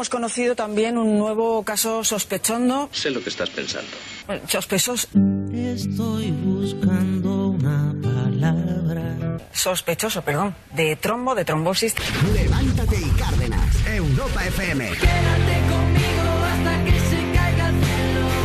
[0.00, 2.88] Hemos conocido también un nuevo caso sospechoso.
[2.90, 3.90] Sé lo que estás pensando.
[4.26, 5.06] bueno, Sospechoso.
[5.52, 9.36] Estoy buscando una palabra.
[9.52, 10.54] Sospechoso, perdón.
[10.74, 11.94] De trombo, de trombosis.
[12.32, 13.86] Levántate y Cárdenas.
[13.86, 14.90] Europa FM.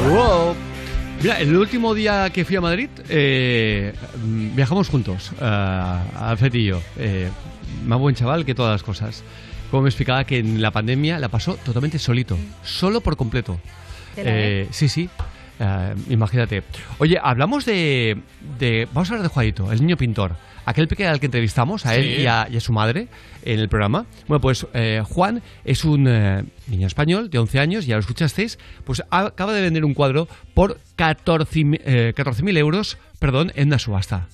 [0.09, 0.55] Wow.
[1.21, 6.65] Mira, el último día que fui a Madrid, eh, mm, viajamos juntos, uh, Alfred y
[6.65, 6.81] yo.
[6.97, 7.29] Eh,
[7.85, 9.23] más buen chaval que todas las cosas.
[9.75, 13.59] Como me explicaba que en la pandemia la pasó totalmente solito, solo por completo.
[14.15, 15.09] Eh, sí, sí.
[15.59, 16.63] eh, imagínate.
[16.97, 18.15] Oye, hablamos de,
[18.57, 20.37] de- Vamos a hablar de Juanito, el niño pintor.
[20.65, 22.21] Aquel pequeño al que entrevistamos, a él Sí.
[22.21, 23.09] y a, y a su madre
[23.43, 24.05] en el programa.
[24.29, 28.57] Bueno, pues eh, Juan es un eh, niño español de 11 años, ya lo escuchasteis,
[28.85, 34.27] pues acaba de vender un cuadro por 14.000 eh, 14.000 euros perdón, en una subasta.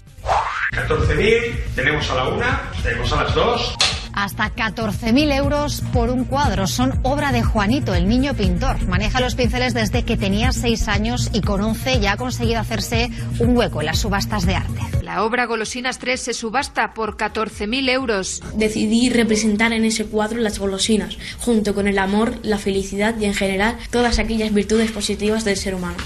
[0.73, 3.75] 14.000, tenemos a la una, tenemos a las dos.
[4.13, 6.67] Hasta 14.000 euros por un cuadro.
[6.67, 8.85] Son obra de Juanito, el niño pintor.
[8.87, 13.09] Maneja los pinceles desde que tenía 6 años y con 11 ya ha conseguido hacerse
[13.39, 14.81] un hueco en las subastas de arte.
[15.01, 18.41] La obra Golosinas 3 se subasta por 14.000 euros.
[18.55, 23.33] Decidí representar en ese cuadro las golosinas, junto con el amor, la felicidad y en
[23.33, 25.97] general todas aquellas virtudes positivas del ser humano.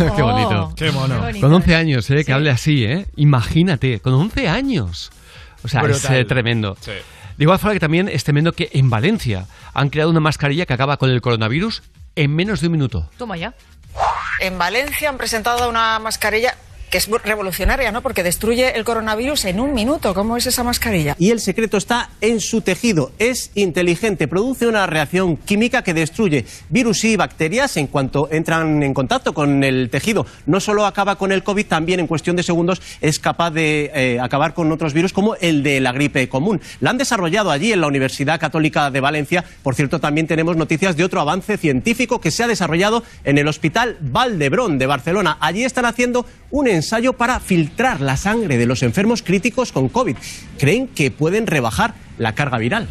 [0.16, 0.72] qué bonito.
[0.76, 1.14] Qué mono.
[1.14, 1.46] Qué bonito.
[1.46, 2.24] Con 11 años, ¿eh?
[2.24, 3.06] Que hable así, ¿eh?
[3.16, 5.10] Imagínate, con 11 años.
[5.62, 6.76] O sea, es eh, tremendo.
[6.80, 6.92] Sí.
[7.40, 10.98] Igual forma que también es tremendo que en Valencia han creado una mascarilla que acaba
[10.98, 11.82] con el coronavirus
[12.14, 13.08] en menos de un minuto.
[13.16, 13.54] Toma ya.
[14.40, 16.54] En Valencia han presentado una mascarilla
[16.90, 18.02] que es revolucionaria, ¿no?
[18.02, 20.12] Porque destruye el coronavirus en un minuto.
[20.12, 21.14] ¿Cómo es esa mascarilla?
[21.18, 23.12] Y el secreto está en su tejido.
[23.18, 28.92] Es inteligente, produce una reacción química que destruye virus y bacterias en cuanto entran en
[28.92, 30.26] contacto con el tejido.
[30.46, 34.18] No solo acaba con el COVID, también en cuestión de segundos es capaz de eh,
[34.20, 36.60] acabar con otros virus como el de la gripe común.
[36.80, 39.44] La han desarrollado allí en la Universidad Católica de Valencia.
[39.62, 43.46] Por cierto, también tenemos noticias de otro avance científico que se ha desarrollado en el
[43.46, 45.38] Hospital Valdebrón de Barcelona.
[45.40, 46.79] Allí están haciendo un ensayo
[47.14, 50.16] para filtrar la sangre de los enfermos críticos con COVID.
[50.58, 52.88] Creen que pueden rebajar la carga viral.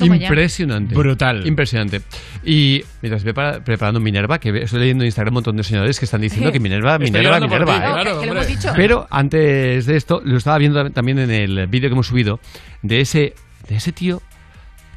[0.00, 0.94] Impresionante.
[0.94, 1.46] Brutal.
[1.46, 2.00] Impresionante.
[2.44, 5.98] Y mientras voy para- preparando Minerva, que estoy leyendo en Instagram un montón de señores
[5.98, 7.66] que están diciendo que Minerva, Estoy Minerva, Minerva.
[7.74, 7.82] ti, ¿eh?
[7.84, 8.72] claro, que lo hemos dicho.
[8.74, 12.40] Pero antes de esto, lo estaba viendo también en el vídeo que hemos subido
[12.82, 13.34] de ese,
[13.68, 14.20] de ese tío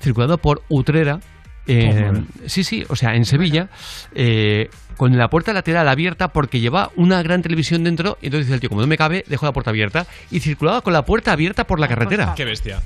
[0.02, 1.20] circulando por Utrera.
[1.68, 2.11] Eh,
[2.45, 3.69] sí, sí, o sea, en Sevilla,
[4.14, 8.18] eh, con la puerta lateral abierta porque lleva una gran televisión dentro.
[8.22, 10.06] Y entonces dice el tío, como no me cabe, dejo la puerta abierta.
[10.32, 12.34] Y circulaba con la puerta abierta por la carretera.
[12.35, 12.82] Qué bestia.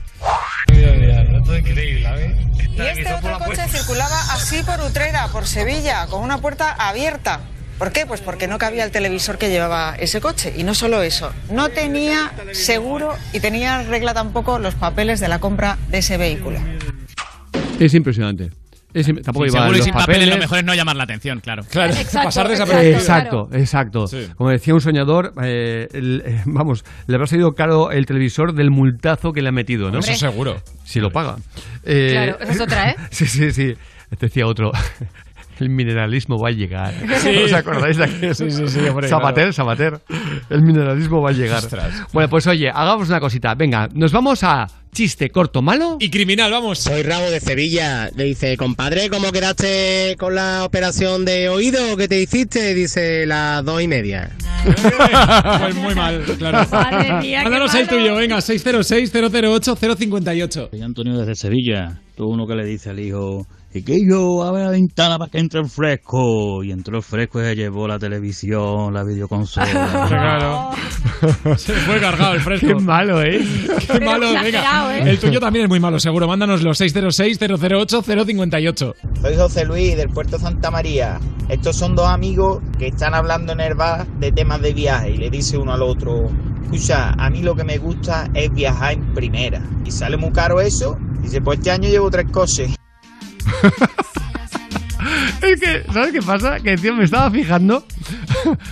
[0.72, 2.36] ¿eh?
[2.72, 7.42] Y este otro coche circulaba así por Utrera, por Sevilla, con una puerta abierta.
[7.78, 8.06] ¿Por qué?
[8.06, 10.54] Pues porque no cabía el televisor que llevaba ese coche.
[10.58, 15.40] Y no solo eso, no tenía seguro y tenía regla tampoco los papeles de la
[15.40, 16.60] compra de ese vehículo.
[17.80, 18.52] Es impresionante.
[18.92, 20.40] Tampoco Sí, iba seguro y los sin papeles, lo papeles.
[20.40, 21.64] mejor es no llamar la atención, claro.
[21.70, 22.50] Claro, Exacto, pasar exacto.
[22.50, 22.98] desapercibido.
[23.00, 24.34] Exacto, exacto.
[24.36, 28.72] Como decía un soñador, eh, el- eh, vamos, le habrá salido caro el televisor del
[28.72, 30.00] multazo que le ha metido, ¿no?
[30.00, 30.58] Eso seguro.
[30.86, 31.36] Si lo paga.
[31.84, 32.96] Eh, Claro, esa es otra, ¿eh?
[33.12, 33.74] Sí, sí, sí.
[34.20, 34.72] Decía otro.
[35.60, 36.94] El mineralismo va a llegar.
[37.20, 37.36] Sí.
[37.44, 38.34] ¿Os acordáis de aquel?
[38.36, 39.54] Sí, sí, sí, hombre, Sabater, claro.
[39.54, 40.00] Sabater.
[40.50, 41.60] El mineralismo va a llegar.
[41.60, 42.06] Ostras.
[42.14, 43.54] Bueno, pues oye, hagamos una cosita.
[43.56, 45.98] Venga, nos vamos a chiste corto malo.
[46.00, 46.80] Y criminal, vamos.
[46.80, 48.10] Soy Rabo de Sevilla.
[48.16, 52.74] Le dice, compadre, ¿cómo quedaste con la operación de oído que te hiciste?
[52.74, 54.30] Dice, las dos y media.
[55.60, 56.68] Pues muy mal, claro.
[56.72, 60.70] Madre mía, Mándanos el tuyo, venga, 606-008-058.
[60.70, 62.02] Soy Antonio desde Sevilla.
[62.16, 65.38] Tú uno que le dice al hijo, y que yo abre la ventana para que
[65.38, 66.64] entre el fresco.
[66.64, 69.68] Y entró el fresco y se llevó la televisión, la videoconsola.
[70.10, 70.72] Claro.
[71.58, 72.66] Se fue cargado el fresco.
[72.68, 73.40] Qué malo, ¿eh?
[73.92, 74.98] Qué malo, venga.
[74.98, 75.10] ¿eh?
[75.10, 76.28] El tuyo también es muy malo, seguro.
[76.28, 78.94] Mándanos los 606-008-058.
[79.22, 81.20] Soy José Luis del Puerto Santa María.
[81.48, 85.18] Estos son dos amigos que están hablando en el bar de temas de viaje y
[85.18, 86.30] le dice uno al otro,
[86.64, 89.62] escucha, a mí lo que me gusta es viajar en primera.
[89.86, 90.98] Y sale muy caro eso.
[91.22, 92.76] Dice, pues este año llevo tres coches.
[95.42, 96.60] Es que, ¿sabes qué pasa?
[96.60, 97.84] Que, tío, me estaba fijando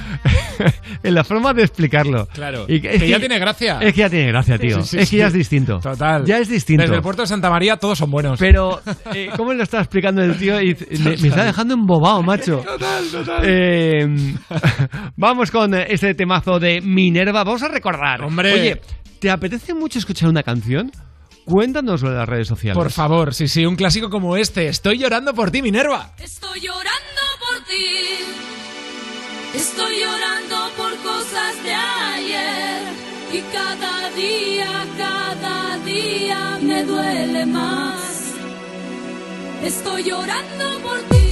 [1.03, 2.27] en la forma de explicarlo.
[2.27, 2.65] Claro.
[2.67, 3.79] Y que, ya tiene gracia.
[3.81, 4.81] Es que ya tiene gracia, tío.
[4.81, 5.79] Sí, sí, es que ya es distinto.
[5.79, 6.25] Total.
[6.25, 6.83] Ya es distinto.
[6.83, 8.39] Desde el puerto de Santa María todos son buenos.
[8.39, 8.81] Pero,
[9.13, 10.61] eh, ¿cómo lo está explicando el tío?
[10.61, 12.57] Y me, me está dejando embobado, macho.
[12.57, 13.41] Total, total.
[13.43, 14.35] Eh,
[15.15, 17.43] vamos con este temazo de Minerva.
[17.43, 18.23] Vamos a recordar.
[18.23, 18.53] Hombre.
[18.53, 18.81] Oye,
[19.19, 20.91] ¿te apetece mucho escuchar una canción?
[21.47, 22.77] Cuéntanoslo en las redes sociales.
[22.77, 24.67] Por favor, sí, sí, un clásico como este.
[24.67, 26.11] Estoy llorando por ti, Minerva.
[26.21, 27.95] Estoy llorando por ti.
[29.55, 32.81] Estoy llorando por cosas de ayer.
[33.31, 38.33] Y cada día, cada día me duele más.
[39.63, 41.26] Estoy llorando por ti.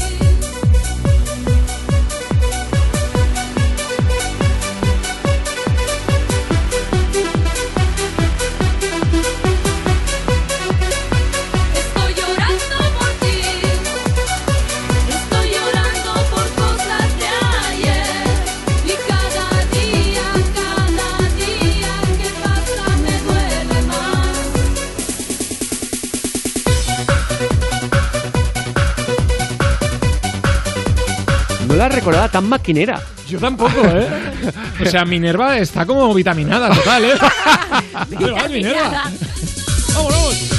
[31.75, 33.01] No la recordaba tan maquinera.
[33.27, 34.07] Yo tampoco, ¿eh?
[34.81, 37.13] O sea, Minerva está como vitaminada total, ¿eh?
[38.49, 39.11] Minerva.
[39.93, 40.54] ¡Vámonos!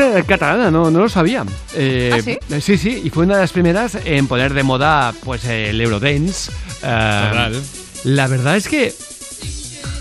[0.00, 1.44] Es eh, catalana, no, no lo sabía.
[1.74, 2.38] Eh, ¿Ah, sí?
[2.50, 5.70] eh, Sí, sí, y fue una de las primeras en poner de moda pues eh,
[5.70, 6.50] el Eurodance.
[6.82, 7.62] Eh, Total.
[8.04, 8.94] La verdad es que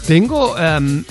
[0.07, 0.57] tengo...
[0.57, 1.03] em,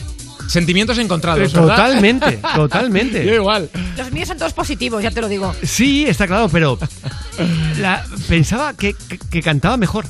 [0.48, 1.76] Sentimientos encontrados, ¿verdad?
[1.76, 3.22] Totalmente, totalmente.
[3.22, 3.68] Yo igual.
[3.98, 5.54] Los míos son todos positivos, ya te lo digo.
[5.62, 6.78] Sí, está claro, pero
[7.78, 10.06] la- pensaba que, que- que cantaba mejor.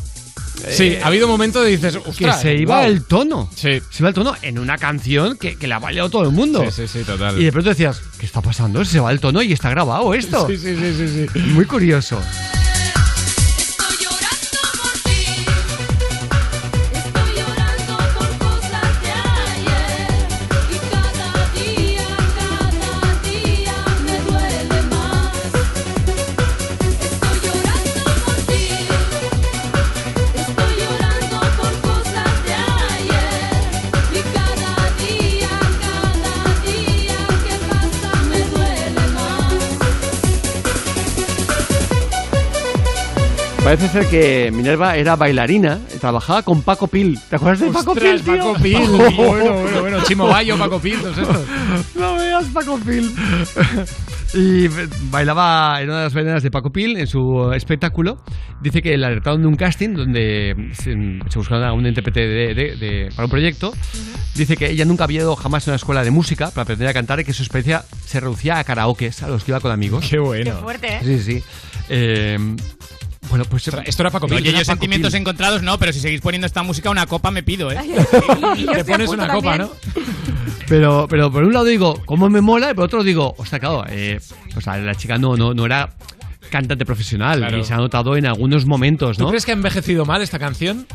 [0.71, 2.89] Sí, Eh, ha habido momentos de dices, que se iba guau.
[2.91, 3.49] el tono.
[3.55, 3.81] Sí.
[3.91, 6.65] Se iba el tono en una canción que, que la ha bailado todo el mundo.
[6.71, 7.41] Sí, sí, sí, total.
[7.41, 8.85] Y de pronto decías, ¿qué está pasando?
[8.85, 10.47] Se va el tono y está grabado esto.
[10.49, 11.39] Sí, sí, sí, sí, sí.
[11.41, 12.21] Muy curioso.
[43.69, 47.19] Parece ser que Minerva era bailarina, trabajaba con Paco Pil.
[47.29, 48.37] ¿Te acuerdas de Paco Pil, tío?
[48.39, 48.79] Paco Pil.
[48.89, 50.03] bueno, bueno, bueno.
[50.05, 51.45] Chimo Bayo, Paco Pil, todos estos.
[51.95, 53.15] No veas Paco Pil.
[54.35, 54.69] Y
[55.11, 58.23] bailaba en una de las bailarinas de Paco Pil en su espectáculo.
[58.61, 60.93] Dice que le alertaron de un casting donde se,
[61.31, 63.73] se buscaron a un intérprete de- de- de- para un proyecto.
[64.35, 66.93] Dice que ella nunca había ido jamás a una escuela de música para aprender a
[66.93, 70.07] cantar y que su experiencia se reducía a karaokes a los que iba con amigos.
[70.09, 70.45] Qué bueno.
[70.57, 71.01] Qué fuerte, ¿eh?
[71.05, 71.43] Sí, sí.
[71.89, 72.39] Eh,
[73.29, 74.37] bueno, pues Esto era Paco Pil.
[74.37, 75.21] Oye, yo Paco sentimientos Pil.
[75.21, 77.79] encontrados no, pero si seguís poniendo esta música, una copa me pido, ¿eh?
[78.75, 79.71] Te pones una copa, ¿no?
[80.69, 82.71] Pero, pero por un lado digo, ¿cómo me mola?
[82.71, 84.21] Y por otro digo, ostras, claro, eh,
[84.55, 85.89] o sea, la chica no, no, no era
[86.49, 87.59] cantante profesional Claro.
[87.59, 89.29] y se ha notado en algunos momentos, ¿Tú ¿no?
[89.31, 90.87] crees que ha envejecido mal esta canción?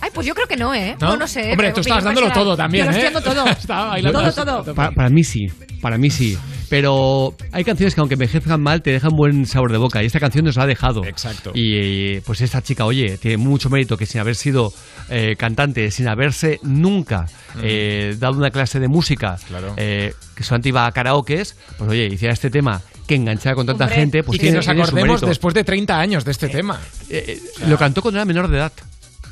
[0.00, 0.96] Ay, pues yo creo que no, ¿eh?
[1.00, 1.08] ¿No?
[1.10, 1.50] No, no sé.
[1.50, 3.00] Hombre, tú estabas dándolo todo también, Yo lo ¿eh?
[3.00, 4.32] estoy dando todo.
[4.44, 4.74] Todo, todo.
[4.74, 5.46] para mí sí,
[5.82, 6.38] para mí sí.
[6.70, 10.20] Pero hay canciones que aunque envejezcan mal te dejan buen sabor de boca y esta
[10.20, 11.04] canción nos la ha dejado.
[11.04, 11.50] Exacto.
[11.54, 14.72] Y pues esta chica, oye, tiene mucho mérito que sin haber sido
[15.10, 17.26] eh, cantante, sin haberse nunca
[17.62, 19.74] eh, dado una clase de música, Claro.
[19.78, 23.84] eh, que solamente iba a karaokes, pues oye, hiciera este tema que enganchaba con tanta
[23.84, 25.26] Hombre, gente, pues y que tiene, nos tiene su acordemos mérito.
[25.26, 26.78] después de 30 años de este tema.
[27.10, 28.72] Eh, Lo cantó cuando era menor de edad.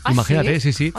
[0.02, 0.92] ¿Ah, Imagínate, sí, sí.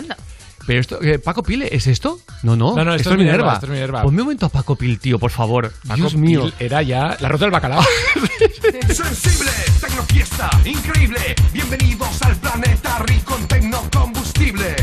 [0.66, 2.20] Pero esto, eh, Paco Pile, ¿es esto?
[2.44, 4.04] No, no, No, no, esto es Minerva, esto es Minerva.
[4.04, 5.72] Ponme un momento a Paco Pil, tío, por favor.
[5.88, 6.52] Paco Dios Pil mío.
[6.60, 7.82] Era ya la ruta del bacalao.
[8.94, 11.20] Sensible, tecnofiesta, increíble.
[11.54, 14.76] Bienvenidos al planeta rico en tecnocombustible.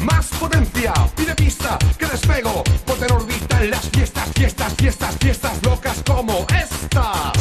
[0.00, 2.62] Más potencia, pide pista, que despego.
[2.86, 7.32] Ponte en órbita en las fiestas, fiestas, fiestas, fiestas locas como esta.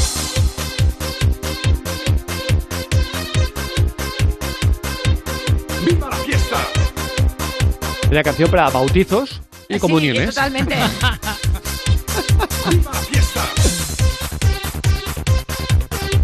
[5.86, 6.58] ¡Viva la fiesta!
[8.10, 10.30] Una canción para bautizos y comuniones.
[10.30, 10.76] totalmente.
[12.70, 13.83] ¡Viva la fiesta!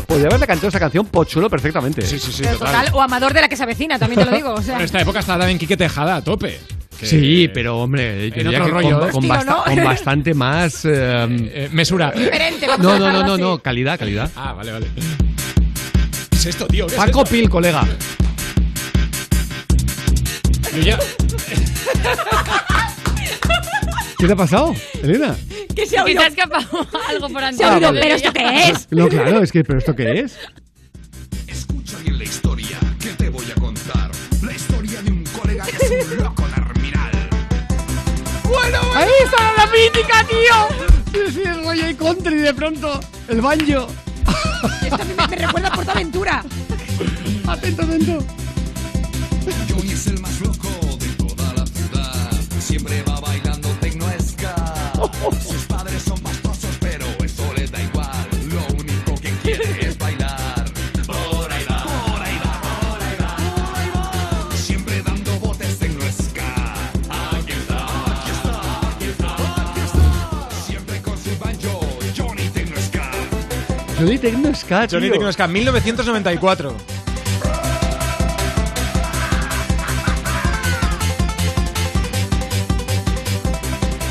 [0.10, 2.02] Podría haberle cantado esa canción Pochuelo perfectamente.
[2.02, 4.36] Sí, sí, sí, Pero total, o amador de la que se avecina, también te lo
[4.36, 4.54] digo.
[4.56, 6.60] O sea, En esta época estaba también Quique Tejada a tope.
[7.00, 9.30] Que- Sí, pero hombre, yo En diría otro que rollo, con, ¿eh?
[9.66, 10.90] con bastante más eh,
[11.30, 12.12] Eh, mesura.
[12.12, 13.42] diferente, No, no, no, no, así.
[13.42, 14.30] no, calidad, calidad.
[14.36, 14.88] Ah, vale, vale.
[16.32, 16.88] ¿Qué es esto, tío?
[16.88, 17.32] ¿Qué es Paco esto?
[17.32, 17.86] Pil, colega.
[20.76, 21.00] Yo ya-
[24.20, 25.36] ¿Qué te ha pasado, Elena?
[25.74, 26.20] Que se ha Que oído.
[26.20, 28.04] te ha escapado algo por Se ha oído, antes.
[28.04, 28.88] ¿pero esto qué es?
[28.92, 30.38] No, claro, es que, ¿pero esto qué es?
[31.48, 34.12] Escucha bien la historia que te voy a contar.
[34.44, 37.30] La historia de un colega que es un loco terminal.
[38.44, 40.88] Bueno, ahí está la mítica, tío.
[41.14, 43.00] Sí, sí, el rollo y country de pronto.
[43.30, 43.88] El banjo.
[44.84, 46.44] Esto a mí me, me recuerda a PortAventura.
[47.48, 48.26] Atento, atento.
[49.70, 52.32] Johnny es el más loco de toda la ciudad.
[52.60, 53.39] Siempre va tecno ska.
[55.00, 58.28] Sus padres son pastosos, pero eso le da igual.
[58.50, 60.66] Lo único que quiere es bailar.
[61.08, 64.58] Por ahí va, por ahí va, por ahí va, por ahí va.
[64.58, 66.74] Siempre dando botes tecno ska.
[67.10, 69.32] Aquí está, aquí está, aquí está,
[69.70, 70.50] aquí está.
[70.68, 71.80] Siempre con su banjo,
[72.18, 73.12] Johnny Tecno Ska.
[73.98, 75.00] Johnny Tecno Ska, tío.
[75.00, 76.76] Johnny Tecno Ska, 1994.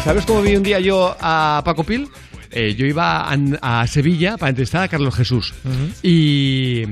[0.04, 2.08] ¿Sabes cómo vi un día yo a Paco Pil?
[2.50, 5.54] Eh, yo iba a, a Sevilla para entrevistar a Carlos Jesús.
[6.02, 6.84] Y.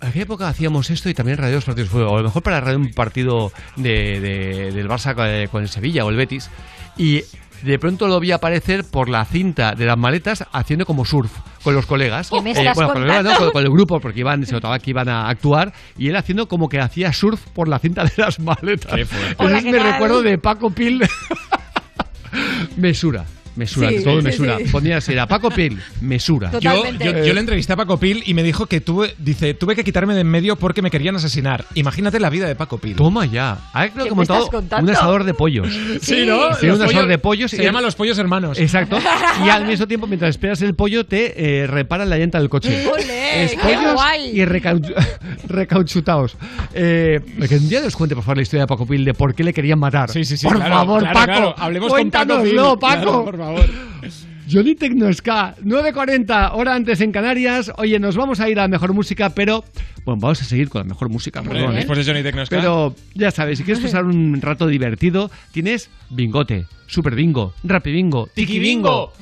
[0.00, 2.06] ¿A qué época hacíamos esto y también radio los partidos de fútbol?
[2.08, 6.04] O a lo mejor para radio un partido de, de- del Barça con el Sevilla
[6.04, 6.48] o el Betis.
[6.96, 7.24] Y
[7.62, 11.30] de pronto lo vi aparecer por la cinta de las maletas haciendo como surf
[11.62, 12.30] con los colegas.
[12.30, 14.78] ¿Qué me estás bueno, con, colegas, no, con- con el grupo, porque iban, se notaba
[14.78, 15.72] que iban a actuar.
[15.96, 18.92] Y él haciendo como que hacía surf por la cinta de las maletas.
[18.94, 19.32] Qué fuerte.
[19.32, 19.92] Eso Hola, es ¿qué mi tal?
[19.92, 21.02] recuerdo de Paco Pil.
[22.76, 23.24] mesura.
[23.58, 24.56] Mesura, Sí, todo sí, mesura.
[24.58, 24.64] sí.
[24.70, 26.52] Ponía así, era Paco Pil, mesura.
[26.60, 29.74] Yo, yo, yo le entrevisté a Paco Pil y me dijo que tuve, dice, tuve
[29.74, 31.64] que quitarme de en medio porque me querían asesinar.
[31.74, 32.94] Imagínate la vida de Paco Pil.
[32.96, 33.58] Toma ya.
[33.72, 34.48] Ahora creo ¿Qué que he montado
[34.80, 35.68] un asador de pollos.
[36.00, 36.38] Sí, ¿no?
[36.48, 37.50] Un asador de pollos.
[37.50, 38.58] Se y- llaman los pollos hermanos.
[38.58, 38.98] Exacto.
[39.44, 42.86] Y al mismo tiempo, mientras esperas el pollo, te eh, reparan la llanta del coche.
[42.88, 43.44] ¡Ole!
[43.44, 44.30] Es ¡Qué pollos guay!
[44.40, 44.94] y recau-
[45.48, 46.36] recauchutados.
[46.74, 49.34] Eh, que un día nos cuente, por favor, la historia de Paco Pil de por
[49.34, 50.10] qué le querían matar.
[50.10, 50.46] Sí, sí, sí.
[50.46, 51.26] Por claro, favor, claro, Paco.
[51.32, 51.54] claro.
[51.58, 52.56] Hablemos con Paco Pil.
[52.56, 52.78] Paco.
[52.78, 53.47] Claro, por favor.
[54.50, 57.70] Johnny Tecnosca, 9.40, hora antes en Canarias.
[57.76, 59.62] Oye, nos vamos a ir a la mejor música, pero.
[60.06, 61.74] Bueno, vamos a seguir con la mejor música, Hombre, perdón.
[61.74, 61.76] ¿eh?
[61.78, 62.56] Después de Johnny Tecno Ska.
[62.56, 68.26] Pero ya sabes, si quieres pasar un rato divertido, tienes bingote, super bingo, rapi bingo,
[68.32, 69.12] tiki bingo.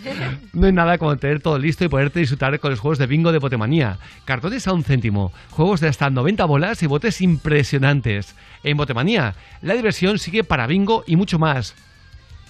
[0.53, 3.33] No hay nada como tener todo listo y poderte disfrutar con los juegos de bingo
[3.33, 3.99] de Botemanía.
[4.25, 8.37] Cartones a un céntimo, juegos de hasta 90 bolas y botes impresionantes.
[8.63, 11.75] En Botemanía, la diversión sigue para bingo y mucho más.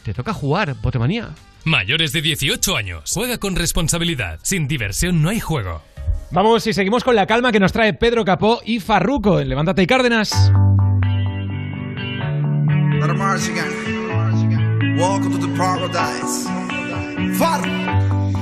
[0.02, 1.30] Te toca jugar, Botemanía.
[1.66, 3.10] Mayores de 18 años.
[3.12, 4.38] Juega con responsabilidad.
[4.44, 5.82] Sin diversión no hay juego.
[6.30, 9.82] Vamos y seguimos con la calma que nos trae Pedro Capó y Farruco en Levántate
[9.82, 10.30] y Cárdenas.
[13.00, 14.96] Let march again.
[14.96, 16.46] Welcome to the paradise.
[17.36, 17.60] Far.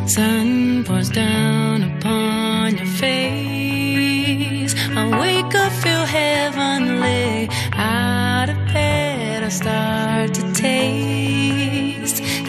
[0.07, 4.75] Sun pours down upon your face.
[4.95, 7.49] I wake up, feel heavenly.
[7.73, 11.44] Out of bed, I start to taste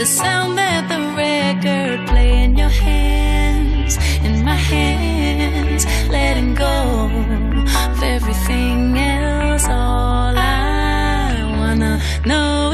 [0.06, 7.10] the sound that the record play in your hands, in my hands, letting go
[7.84, 9.66] of everything else.
[9.68, 12.72] All I wanna know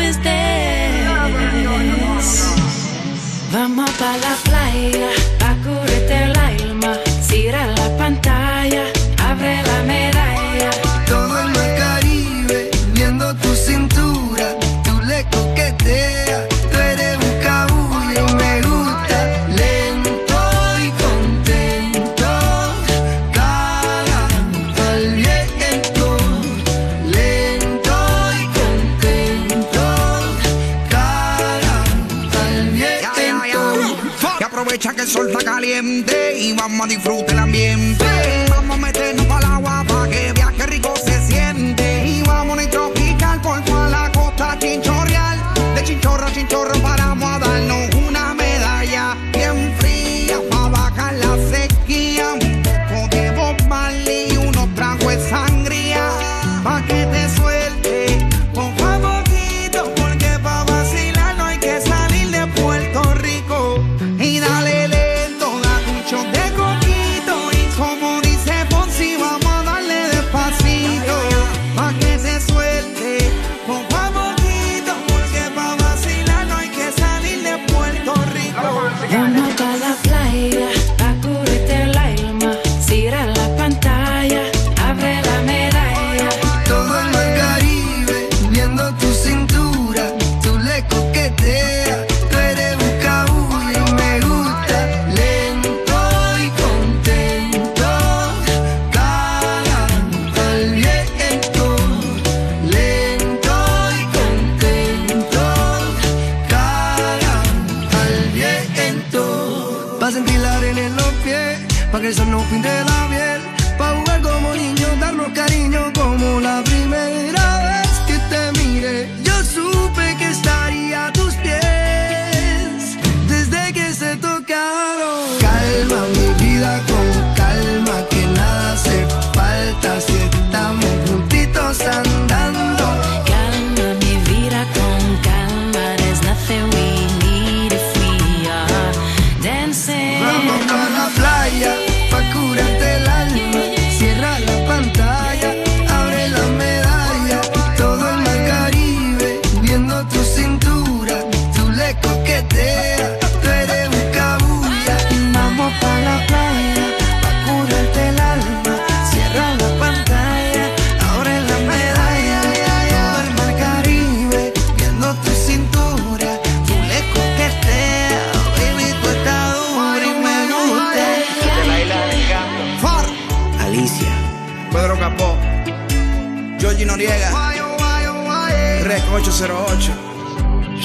[35.21, 38.10] sol está caliente y vamos a disfrutar el ambiente.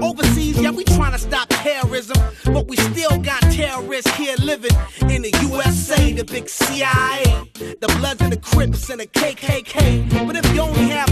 [0.00, 4.72] Overseas, yeah, we trying to stop terrorism, but we still got terrorists here living
[5.02, 7.24] in the USA, the big CIA,
[7.80, 10.26] the Bloods and the Crips and the KKK.
[10.26, 11.11] But if you only have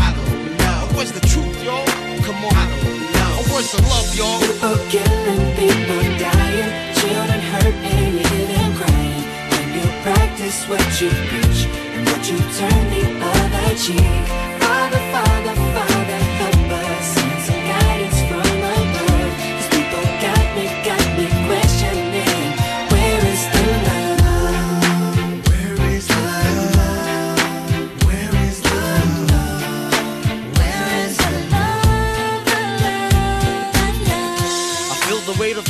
[0.95, 1.85] Where's the truth, y'all?
[2.25, 2.53] Come on.
[2.53, 3.33] I don't know.
[3.51, 4.39] Where's the love, y'all?
[4.39, 9.23] People killing, people dying, children hurt, and you hear them crying.
[9.51, 14.23] When you practice what you preach and what you turn the other cheek.
[14.61, 15.90] Father, Father, Father,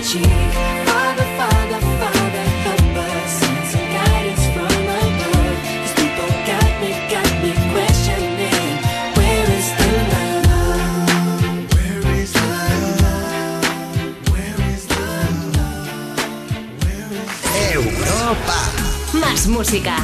[0.00, 0.26] cheek.
[0.84, 3.30] Father, Father, Father, help us.
[3.40, 5.58] Send some guidance from above.
[5.64, 8.72] These people got me, got me questioning.
[9.16, 11.66] Where is the love?
[11.74, 12.50] Where is the
[13.02, 13.70] love?
[14.32, 15.04] Where is the
[17.72, 18.58] Europa.
[19.14, 19.96] Más música.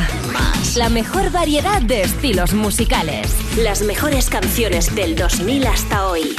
[0.77, 3.37] La mejor variedad de estilos musicales.
[3.59, 6.35] Las mejores canciones del 2000 hasta hoy.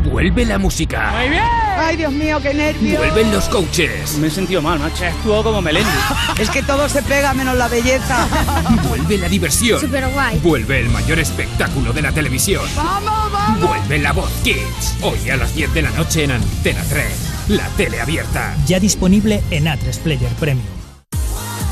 [0.00, 1.12] Vuelve la música.
[1.12, 1.42] Muy bien.
[1.78, 2.98] Ay, Dios mío, qué nervios.
[2.98, 4.18] Vuelven los coaches.
[4.18, 5.04] Me he sentido mal, macho.
[5.04, 5.90] Actúo como Melendi.
[6.38, 8.26] Es que todo se pega menos la belleza.
[8.88, 9.80] Vuelve la diversión.
[9.80, 10.38] Súper guay.
[10.40, 12.64] Vuelve el mayor espectáculo de la televisión.
[12.76, 13.68] ¡Vamos, vamos!
[13.68, 14.96] Vuelve la voz Kids.
[15.02, 17.06] Hoy a las 10 de la noche en Antena 3.
[17.48, 18.56] La tele abierta.
[18.66, 20.66] Ya disponible en A3 Player Premium.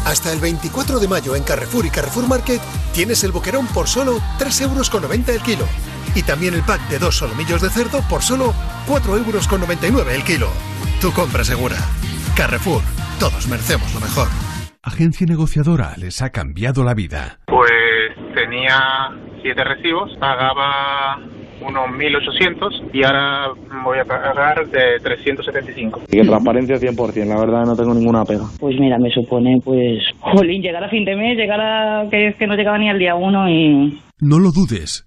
[0.04, 2.60] Hasta el 24 de mayo en Carrefour y Carrefour Market
[2.92, 4.90] tienes el boquerón por solo 3,90 euros
[5.28, 5.66] el kilo.
[6.14, 8.52] Y también el pack de dos solomillos de cerdo por solo
[8.86, 10.48] 4,99 euros el kilo.
[11.00, 11.76] Tu compra segura.
[12.36, 12.82] Carrefour.
[13.18, 14.28] Todos merecemos lo mejor.
[14.82, 17.38] Agencia negociadora les ha cambiado la vida.
[17.46, 17.70] Pues
[18.34, 19.10] tenía
[19.42, 21.18] siete recibos, pagaba
[21.66, 23.48] unos 1.800 y ahora
[23.82, 26.02] voy a pagar de 375.
[26.08, 28.44] Y que transparencia 100%, la verdad no tengo ninguna pega.
[28.60, 32.36] Pues mira, me supone, pues, jolín, llegar a fin de mes, llegar a que es
[32.36, 34.00] que no llegaba ni al día uno y...
[34.20, 35.06] No lo dudes.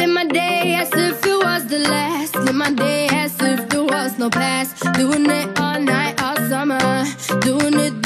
[0.00, 2.34] Live my day as if it was the last.
[2.34, 4.82] Live my day as if there was no past.
[4.94, 7.04] Doing it all night, all summer.
[7.42, 7.99] Doing it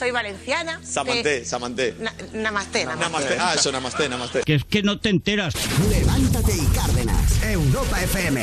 [0.00, 0.80] Soy valenciana.
[0.82, 1.94] Samanté, Samanté.
[2.00, 3.04] na- namaste, namaste.
[3.04, 3.36] Namaste.
[3.38, 4.40] Ah, eso, namaste, namaste.
[4.46, 5.52] Que es que no te enteras.
[5.90, 7.42] Levántate y Cárdenas.
[7.42, 8.42] Europa FM.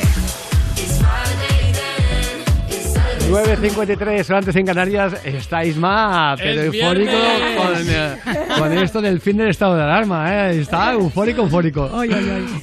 [3.28, 7.12] 9.53 antes en Canarias, está Isma, pero ¡Es eufórico
[7.56, 8.16] con, eh,
[8.56, 10.60] con esto del fin del estado de alarma, ¿eh?
[10.60, 11.90] está eufórico, eufórico.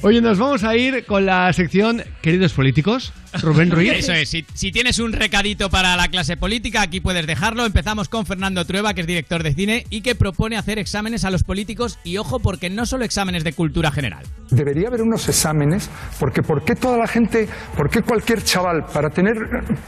[0.02, 3.92] Oye, nos vamos a ir con la sección Queridos Políticos, Rubén Ruiz.
[3.92, 7.66] Eso es, si, si tienes un recadito para la clase política, aquí puedes dejarlo.
[7.66, 11.30] Empezamos con Fernando Trueba, que es director de cine y que propone hacer exámenes a
[11.30, 14.24] los políticos y ojo, porque no solo exámenes de cultura general.
[14.50, 15.90] Debería haber unos exámenes,
[16.20, 19.34] porque ¿por qué toda la gente, por qué cualquier chaval para tener,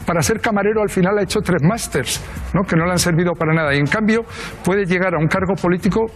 [0.05, 2.21] para ser camarero al final ha hecho tres másters,
[2.53, 2.63] ¿no?
[2.63, 3.73] que no le han servido para nada?
[3.73, 4.21] Y en cambio
[4.63, 6.07] puede llegar a un cargo político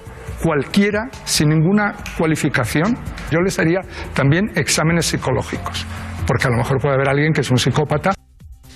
[0.41, 2.97] cualquiera sin ninguna cualificación.
[3.31, 3.79] Yo les haría
[4.13, 5.85] también exámenes psicológicos,
[6.25, 8.13] porque a lo mejor puede haber alguien que es un psicópata.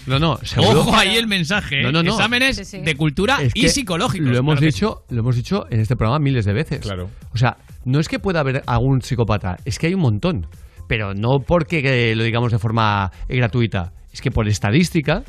[0.06, 0.82] No, no, seguro.
[0.82, 1.80] Ojo ahí el mensaje.
[1.82, 1.84] ¿eh?
[1.84, 2.12] No, no, no.
[2.14, 4.30] Exámenes de cultura Es y psicológicos.
[4.30, 6.80] Lo hemos claro dicho, lo hemos dicho en este programa miles de veces.
[6.80, 7.10] Claro.
[7.34, 10.48] O sea, no es que pueda haber algún psicópata, es que hay un montón.
[10.88, 13.92] Pero no porque lo digamos de forma eh, gratuita.
[14.14, 15.24] Es que por estadística,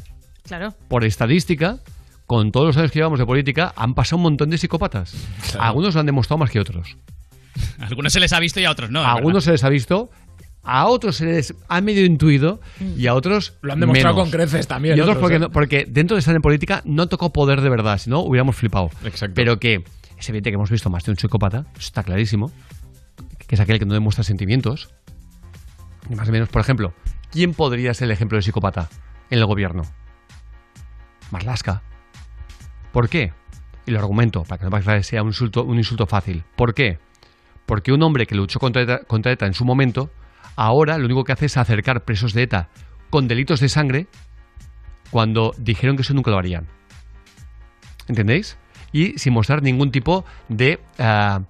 [0.47, 0.69] Claro.
[0.89, 1.79] por estadística,
[2.27, 5.13] con todos los años que llevamos de política, han pasado un montón de psicópatas.
[5.51, 5.63] Claro.
[5.65, 6.97] Algunos lo han demostrado más que otros.
[7.81, 9.01] A algunos se les ha visto y a otros no.
[9.01, 10.09] a algunos se les ha visto,
[10.71, 12.61] a otros se les ha medio intuido
[12.97, 14.31] y a otros Lo han demostrado menos.
[14.31, 15.39] con creces también, Y otros, otros, porque, ¿eh?
[15.41, 18.57] no- porque dentro de estar en política no tocó poder de verdad, si no hubiéramos
[18.57, 18.91] flipado.
[19.05, 19.35] Exacto.
[19.35, 19.83] Pero que
[20.19, 22.53] es evidente que hemos visto más de un psicópata, eso está clarísimo,
[23.47, 24.91] que es aquel que no demuestra sentimientos.
[26.09, 26.93] Ni más o menos, por ejemplo,
[27.31, 28.89] ¿quién podría ser el ejemplo de psicópata
[29.31, 29.83] en el gobierno?
[31.31, 31.83] Marlasca.
[32.93, 33.33] ¿Por qué?
[33.87, 36.45] Y lo argumento, para que no sea un insulto, un insulto fácil.
[36.57, 36.99] ¿Por qué?
[37.67, 40.11] Porque un hombre que luchó contra ETA, contra ETA en su momento,
[40.59, 42.69] ahora lo único que hace es acercar presos de ETA
[43.11, 44.09] con delitos de sangre
[45.11, 46.67] cuando dijeron que eso nunca lo harían.
[48.09, 48.59] ¿Entendéis?
[48.93, 51.43] Y sin mostrar ningún tipo de, ah,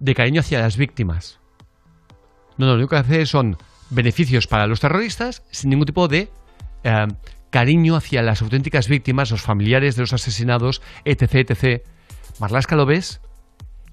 [0.00, 1.38] de cariño hacia las víctimas.
[2.58, 3.56] No, no, lo único que hace son
[3.90, 6.28] beneficios para los terroristas sin ningún tipo de
[6.84, 7.06] ah,
[7.50, 11.82] cariño hacia las auténticas víctimas, los familiares de los asesinados, etc, etc.
[12.40, 13.20] Marlaska lo ves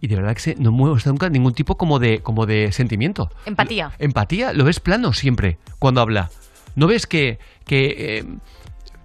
[0.04, 3.32] y de verdad que se, no muestra nunca ningún tipo como de, como de sentimiento.
[3.46, 3.94] Empatía.
[4.00, 6.30] Empatía, lo ves plano siempre cuando habla.
[6.76, 8.26] ¿No ves que, que eh,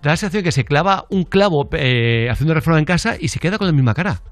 [0.02, 3.39] da la sensación que se clava un clavo eh, haciendo reforma en casa y se
[3.39, 4.23] queda con la misma cara?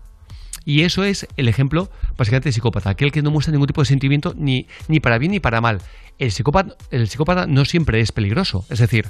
[0.65, 2.91] Y eso es el ejemplo, básicamente, de psicópata.
[2.91, 5.79] Aquel que no muestra ningún tipo de sentimiento ni, ni para bien ni para mal.
[6.19, 8.65] El psicópata, el psicópata no siempre es peligroso.
[8.71, 9.07] Es decir,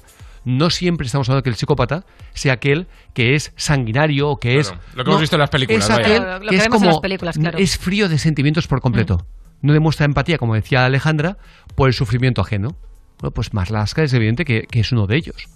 [0.47, 4.73] no siempre estamos hablando que el psicópata sea aquel que es sanguinario o que es.
[4.95, 6.71] Lo que hemos visto en las películas, Es aquel lo que que es vemos en
[6.71, 6.87] como.
[6.87, 7.59] las películas, claro.
[7.59, 9.27] Es frío de sentimientos por completo.
[9.61, 11.37] No demuestra empatía, como decía Alejandra,
[11.75, 12.77] por el sufrimiento ajeno.
[13.21, 15.49] Bueno, pues Marlaska es evidente que, que es uno de ellos.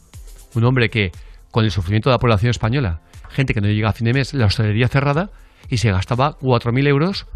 [0.55, 1.13] Un hombre que,
[1.53, 4.35] con el sufrimiento de la población española, gente que no llega a fin de mes,
[4.35, 5.31] la hostelería cerrada,
[5.69, 7.27] y se gastaba 4.000 euros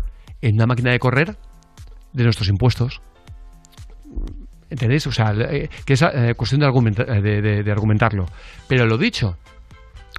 [0.43, 1.37] en una máquina de correr
[2.13, 3.01] de nuestros impuestos.
[4.71, 5.07] ¿Entendéis?
[5.07, 8.27] O sea, eh, que es eh, cuestión de, argumenta- eh, de- de- de argumentarlo.
[8.69, 9.37] Pero lo dicho,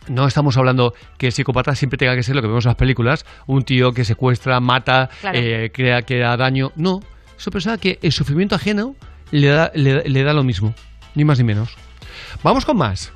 [0.08, 2.76] no estamos hablando que el psicópata siempre tenga que ser lo que vemos en las
[2.78, 5.38] películas, un tío que secuestra, mata, Claro.
[5.40, 6.72] eh, crea que da daño.
[6.76, 7.02] No,
[7.38, 8.96] es una persona que el sufrimiento ajeno
[9.32, 10.74] le da, le, le da lo mismo,
[11.16, 11.76] ni más ni menos.
[12.44, 13.12] Vamos con más.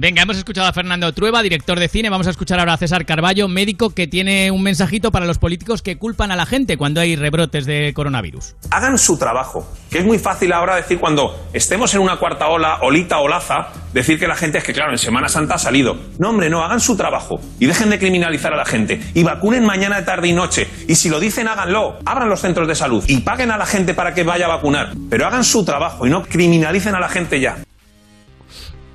[0.00, 2.08] Venga, hemos escuchado a Fernando Trueba, director de cine.
[2.08, 5.82] Vamos a escuchar ahora a César Carballo, médico que tiene un mensajito para los políticos
[5.82, 8.56] que culpan a la gente cuando hay rebrotes de coronavirus.
[8.70, 9.70] hagan su trabajo.
[9.90, 14.18] Que es muy fácil ahora decir cuando estemos en una cuarta ola, olita, olaza, decir
[14.18, 15.98] que la gente es que, claro, en Semana Santa ha salido.
[16.18, 17.38] No, hombre, no, hagan su trabajo.
[17.58, 19.02] Y dejen de criminalizar a la gente.
[19.12, 20.66] Y vacunen mañana, tarde y noche.
[20.88, 21.98] Y si lo dicen, háganlo.
[22.06, 23.04] Abran los centros de salud.
[23.06, 24.94] Y paguen a la gente para que vaya a vacunar.
[25.10, 27.58] Pero hagan su trabajo y no criminalicen a la gente ya.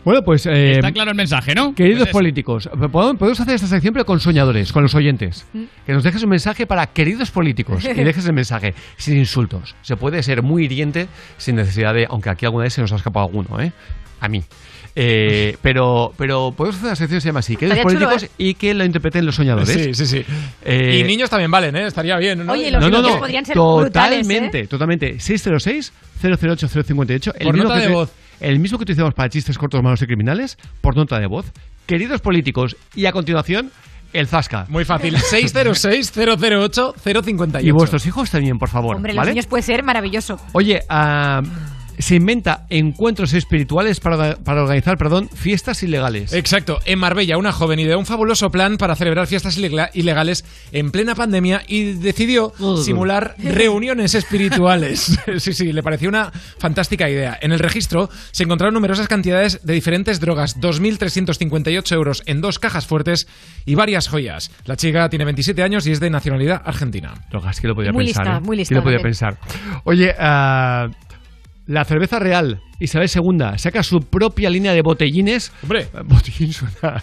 [0.05, 0.45] Bueno, pues.
[0.45, 1.73] eh, Está claro el mensaje, ¿no?
[1.73, 5.47] Queridos Pues políticos, podemos hacer esta sección pero con soñadores, con los oyentes.
[5.85, 9.75] Que nos dejes un mensaje para queridos políticos y dejes el mensaje sin insultos.
[9.81, 12.97] Se puede ser muy hiriente sin necesidad de, aunque aquí alguna vez se nos ha
[12.97, 13.71] escapado alguno, ¿eh?
[14.21, 14.43] A mí.
[14.95, 18.35] Eh, pero, pero podemos hacer una sección que se llama así, queridos Estaría chulo, políticos
[18.37, 19.69] y que lo interpreten los soñadores.
[19.69, 20.25] Sí, sí, sí.
[20.63, 21.87] Eh, y niños también valen, ¿eh?
[21.87, 22.45] Estaría bien.
[22.45, 22.53] ¿no?
[22.53, 24.21] Oye, los no, niños no, podrían ser brutales, ¿eh?
[24.21, 25.19] totalmente, totalmente.
[25.19, 27.33] 606 008 058.
[27.39, 28.11] El Por mismo nota que de voz.
[28.39, 31.51] El mismo que utilizamos para chistes cortos, malos y criminales, por nota de voz.
[31.85, 33.71] Queridos políticos, y a continuación,
[34.13, 34.65] el Zasca.
[34.69, 35.15] Muy fácil.
[35.17, 37.63] 606-008-058.
[37.63, 38.95] Y vuestros hijos también, por favor.
[38.95, 39.31] Hombre, los ¿vale?
[39.31, 40.39] niños puede ser maravilloso.
[40.53, 41.41] Oye, ah,
[41.99, 46.33] se inventa encuentros espirituales para, para organizar perdón, fiestas ilegales.
[46.33, 50.91] Exacto, en Marbella una joven ideó un fabuloso plan para celebrar fiestas ilega- ilegales en
[50.91, 55.17] plena pandemia y decidió simular reuniones espirituales.
[55.37, 57.37] Sí, sí, le pareció una fantástica idea.
[57.41, 62.85] En el registro se encontraron numerosas cantidades de diferentes drogas, 2.358 euros en dos cajas
[62.85, 63.27] fuertes
[63.65, 64.51] y varias joyas.
[64.65, 67.13] La chica tiene 27 años y es de nacionalidad argentina.
[67.29, 68.25] Drogas, que lo podía Muy pensar.
[68.25, 68.41] lista, ¿eh?
[68.41, 69.37] muy lista ¿Quién lo podía pensar?
[69.83, 70.87] Oye, ah,
[71.67, 75.51] la cerveza real, Isabel II, saca su propia línea de botellines.
[75.63, 77.01] Hombre, botellín suena.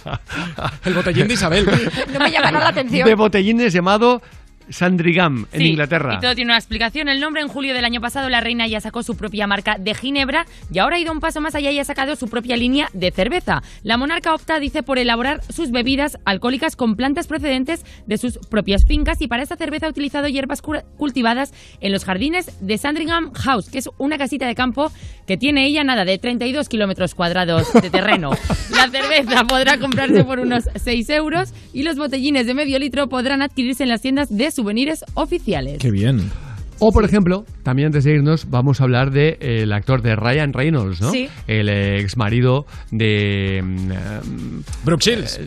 [0.84, 1.66] El botellín de Isabel.
[2.12, 3.08] No me llama nada la atención.
[3.08, 4.22] De botellines llamado
[4.68, 6.14] Sandringham, en Sí, Inglaterra.
[6.16, 7.08] Y todo tiene una explicación.
[7.08, 9.94] El nombre en julio del año pasado la reina ya sacó su propia marca de
[9.94, 12.88] ginebra y ahora ha ido un paso más allá y ha sacado su propia línea
[12.92, 13.62] de cerveza.
[13.82, 18.84] La monarca opta, dice, por elaborar sus bebidas alcohólicas con plantas procedentes de sus propias
[18.84, 23.68] fincas y para esta cerveza ha utilizado hierbas cultivadas en los jardines de Sandringham House,
[23.70, 24.92] que es una casita de campo
[25.26, 28.30] que tiene ella nada de 32 kilómetros cuadrados de terreno.
[28.70, 33.42] La cerveza podrá comprarse por unos 6 euros y los botellines de medio litro podrán
[33.42, 35.78] adquirirse en las tiendas de souvenirs oficiales.
[35.78, 36.30] Qué bien.
[36.78, 40.02] O, por ejemplo, también antes de irnos, vamos a hablar del de, eh, el actor
[40.02, 41.12] de Ryan Reynolds, ¿no?
[41.12, 41.28] Sí.
[41.46, 43.62] El ex marido de.
[43.62, 45.40] mm, Brooke Shields.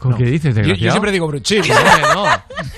[0.00, 1.30] ¿Con qué dices, Yo, yo siempre digo
[2.14, 2.24] no.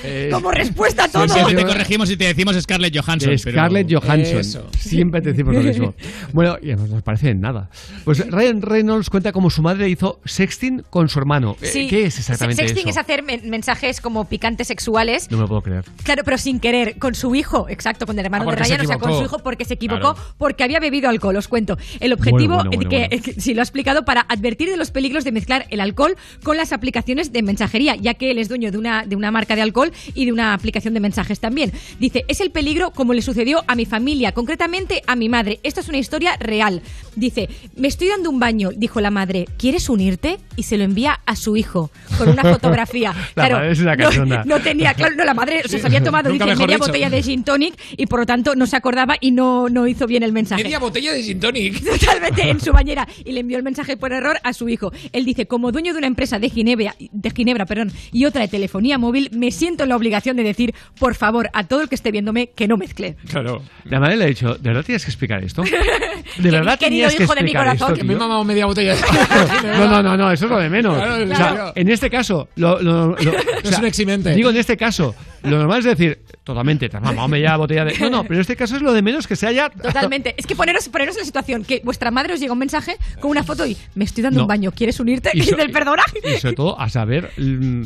[0.04, 1.28] Eh, Como respuesta a todo.
[1.28, 3.30] Siempre te corregimos y te decimos Scarlett Johansson.
[3.44, 4.38] pero- Scarlett Johansson.
[4.38, 4.66] Eso.
[4.78, 5.94] Siempre te decimos lo mismo.
[6.32, 7.70] Bueno, y no nos parece en nada.
[8.04, 11.56] Pues Ryan Reynolds cuenta cómo su madre hizo sexting con su hermano.
[11.62, 11.88] Eh, Sí.
[11.88, 12.90] ¿Qué es exactamente Sexting eso?
[12.90, 15.30] es hacer men- mensajes como picantes sexuales.
[15.30, 15.84] No me lo puedo creer.
[16.02, 18.80] Claro, pero sin querer, con su hijo, exacto, con el hermano Ah, de se Ryan,
[18.84, 20.34] o sea, con su hijo porque se equivocó, Claro.
[20.38, 21.78] porque había bebido alcohol, os cuento.
[22.00, 24.68] El objetivo, Bueno, bueno, eh, que, bueno, eh, que sí lo ha explicado, para advertir
[24.70, 28.38] de los peligros de mezclar el alcohol con las aplicaciones de mensajería, ya que él
[28.38, 31.40] es dueño de una, de una marca de alcohol y de una aplicación de mensajes
[31.40, 31.72] también.
[31.98, 35.60] Dice, es el peligro como le sucedió a mi familia, concretamente a mi madre.
[35.62, 36.82] Esto es una historia real.
[37.14, 40.38] Dice, me estoy dando un baño, dijo la madre, ¿quieres unirte?
[40.56, 43.14] Y se lo envía a su hijo con una fotografía.
[43.34, 44.44] La madre es una no-.
[44.44, 46.78] No, tenía, claro, no, la madre o sea, se había tomado dice, media dicho.
[46.78, 50.06] botella de gin tonic y por lo tanto no se acordaba y no, no hizo
[50.06, 50.62] bien el mensaje.
[50.62, 51.82] Media botella de gin tonic.
[52.00, 54.92] Totalmente en su bañera y le envió el mensaje por error a su hijo.
[55.12, 58.48] Él dice, como dueño de una empresa de Ginebra, de Ginebra perdón, y otra de
[58.48, 61.94] telefonía móvil, me siento en la obligación de decir, por favor, a todo el que
[61.94, 63.16] esté viéndome, que no mezcle.
[63.28, 63.62] Claro.
[63.84, 65.62] La madre le ha dicho, ¿de verdad tienes que explicar esto?
[66.38, 66.78] ¿De verdad
[67.08, 67.92] tenías que hijo de mi corazón.
[67.92, 69.00] esto, Que me he mamado media botella de
[69.78, 70.96] No, no, no, no, eso es lo de menos.
[70.96, 71.72] Claro, O sea, claro.
[71.74, 74.34] en este caso, lo, lo- lo- o sea, un eximente.
[74.34, 77.98] Digo, en este caso, lo normal es decir, totalmente, te has mamado media botella de.
[77.98, 79.70] No, no, pero en este caso es lo de menos que se haya.
[79.82, 80.34] Totalmente.
[80.36, 83.30] Es que poneros, poneros en la situación que vuestra madre os llega un mensaje con
[83.30, 84.44] una foto y me estoy dando No.
[84.44, 85.30] un baño, ¿quieres unirte?
[85.34, 86.02] Y so- del perdona.
[86.24, 87.30] Y sobre todo a saber.
[87.36, 87.82] mm,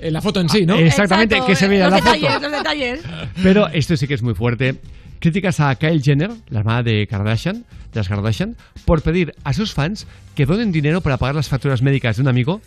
[0.00, 0.76] la foto en sí, ¿no?
[0.76, 2.48] Exactamente, Exacto, que se veía en los la detalles, foto.
[2.48, 3.00] los detalles.
[3.42, 4.76] Pero esto sí que es muy fuerte.
[5.20, 9.74] Críticas a Kyle Jenner, la hermana de Kardashian, de las Kardashian, por pedir a sus
[9.74, 12.60] fans que donen dinero para pagar las facturas médicas de un amigo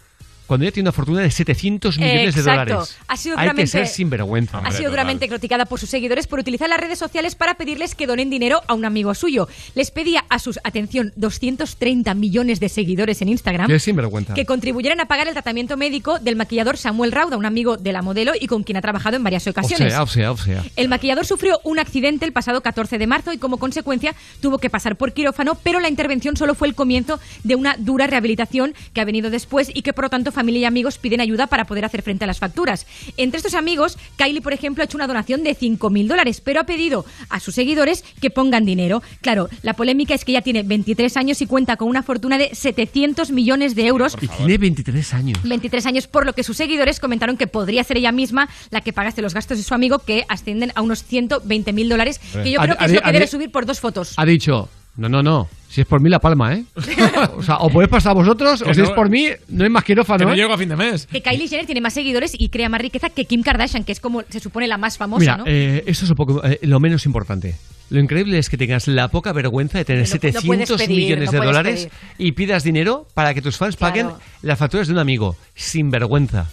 [0.52, 2.74] cuando ella tiene una fortuna de 700 millones de Exacto.
[2.74, 2.98] dólares.
[3.08, 4.58] Ha sido Hay que duramente- ser sinvergüenza.
[4.58, 8.06] ha sido duramente criticada por sus seguidores por utilizar las redes sociales para pedirles que
[8.06, 9.48] donen dinero a un amigo suyo.
[9.76, 14.34] Les pedía a sus, atención, 230 millones de seguidores en Instagram Qué sinvergüenza.
[14.34, 18.02] que contribuyeran a pagar el tratamiento médico del maquillador Samuel Rauda, un amigo de la
[18.02, 19.94] modelo y con quien ha trabajado en varias O ocasiones.
[19.94, 20.64] sea, o sea, o sea.
[20.76, 24.70] El maquillador sufrió un accidente el pasado 14 de marzo y como consecuencia tuvo que
[24.70, 29.00] pasar por quirófano, pero la intervención solo fue el comienzo de una dura rehabilitación que
[29.00, 31.86] ha venido después y que por lo tanto familia y amigos piden ayuda para poder
[31.86, 32.88] hacer frente a las facturas.
[33.16, 36.64] Entre estos amigos, Kylie, por ejemplo, ha hecho una donación de 5.000 dólares, pero ha
[36.64, 39.04] pedido a sus seguidores que pongan dinero.
[39.22, 42.56] Claro, la polémica es que ella tiene 23 años y cuenta con una fortuna de
[42.56, 44.18] 700 millones de euros.
[44.20, 45.40] Y tiene 23 años.
[45.44, 48.94] 23 años, por lo que sus seguidores comentaron que podría ser ella misma la que
[48.94, 52.60] pagaste los gastos de su amigo, que ascienden a unos 120 mil dólares, que yo
[52.60, 54.16] creo que es lo que debe subir por dos fotos.
[54.18, 56.64] Ha dicho, no, no, no, si es por mí la palma, ¿eh?
[57.38, 59.84] o sea, o podéis pasar vosotros, o si no- es por mí, no hay más
[59.84, 60.36] quirófano, Que no ¿eh?
[60.36, 61.08] llego a fin de mes.
[61.08, 64.00] Que Kylie Jenner tiene más seguidores y crea más riqueza que Kim Kardashian, que es
[64.00, 65.44] como se supone la más famosa, Mira, ¿no?
[65.48, 67.56] eh, eso es un poco, eh, lo menos importante.
[67.90, 70.98] Lo increíble es que tengas la poca vergüenza de tener No- no puedes 700 pedir,
[70.98, 74.10] millones no de puedes dólares y pidas dinero para que tus fans paguen
[74.42, 75.36] las facturas de un amigo.
[75.56, 76.48] Sin vergüenza.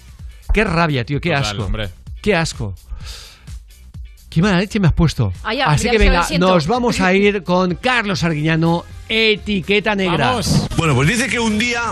[0.53, 1.65] Qué rabia, tío, qué Total, asco.
[1.65, 1.91] hombre.
[2.23, 2.75] Qué asco.
[4.39, 5.33] Qué mala leche me has puesto.
[5.43, 10.39] Ah, ya, Así ya que venga, nos vamos a ir con Carlos Arguiñano, etiqueta negra.
[10.77, 11.83] Bueno, pues dice que un día,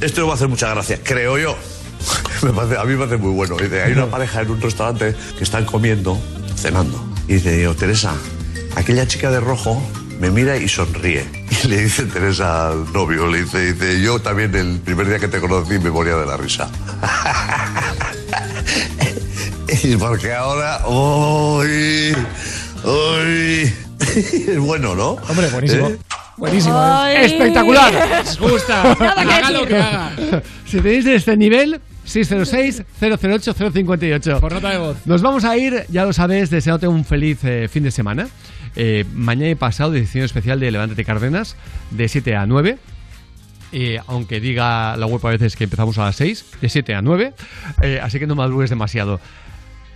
[0.00, 1.54] esto le va a hacer mucha gracia, creo yo.
[2.42, 3.58] Me parece- a mí me parece muy bueno.
[3.58, 6.18] Dice, hay una pareja en un restaurante que están comiendo,
[6.56, 6.98] cenando.
[7.28, 8.14] Y dice, yo, Teresa,
[8.74, 9.82] aquella chica de rojo
[10.18, 11.26] me mira y sonríe.
[11.62, 15.28] Y le dice Teresa al novio, le dice, dice, yo también el primer día que
[15.28, 16.70] te conocí me moría de la risa.
[19.84, 22.14] y porque ahora, uy,
[22.84, 23.72] uy.
[24.00, 25.16] es bueno, ¿no?
[25.28, 25.88] Hombre, buenísimo.
[25.88, 25.98] ¿Eh?
[26.36, 26.78] Buenísimo.
[27.06, 27.24] ¿eh?
[27.24, 27.92] Espectacular.
[28.24, 28.92] Nos gusta.
[28.92, 30.12] haga lo que haga.
[30.66, 34.40] Si tenéis de este nivel, 606-008-058.
[34.40, 34.96] Por nota de voz.
[35.06, 38.28] Nos vamos a ir, ya lo sabes, deseándote un feliz eh, fin de semana.
[38.74, 41.56] Eh, mañana y pasado, edición especial de Levántate Cárdenas,
[41.90, 42.78] de 7 a 9.
[43.74, 47.02] Eh, aunque diga la web a veces que empezamos a las 6, de 7 a
[47.02, 47.32] 9.
[47.82, 49.20] Eh, así que no madrugues demasiado.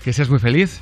[0.06, 0.78] Que seas muy feliz.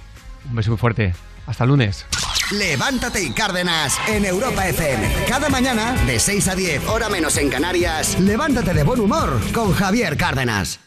[0.51, 1.15] Un beso muy fuerte.
[1.47, 2.05] Hasta lunes.
[2.51, 5.25] Levántate y Cárdenas en Europa FM.
[5.27, 9.73] Cada mañana, de 6 a 10, hora menos en Canarias, levántate de buen humor con
[9.73, 10.79] Javier Cárdenas.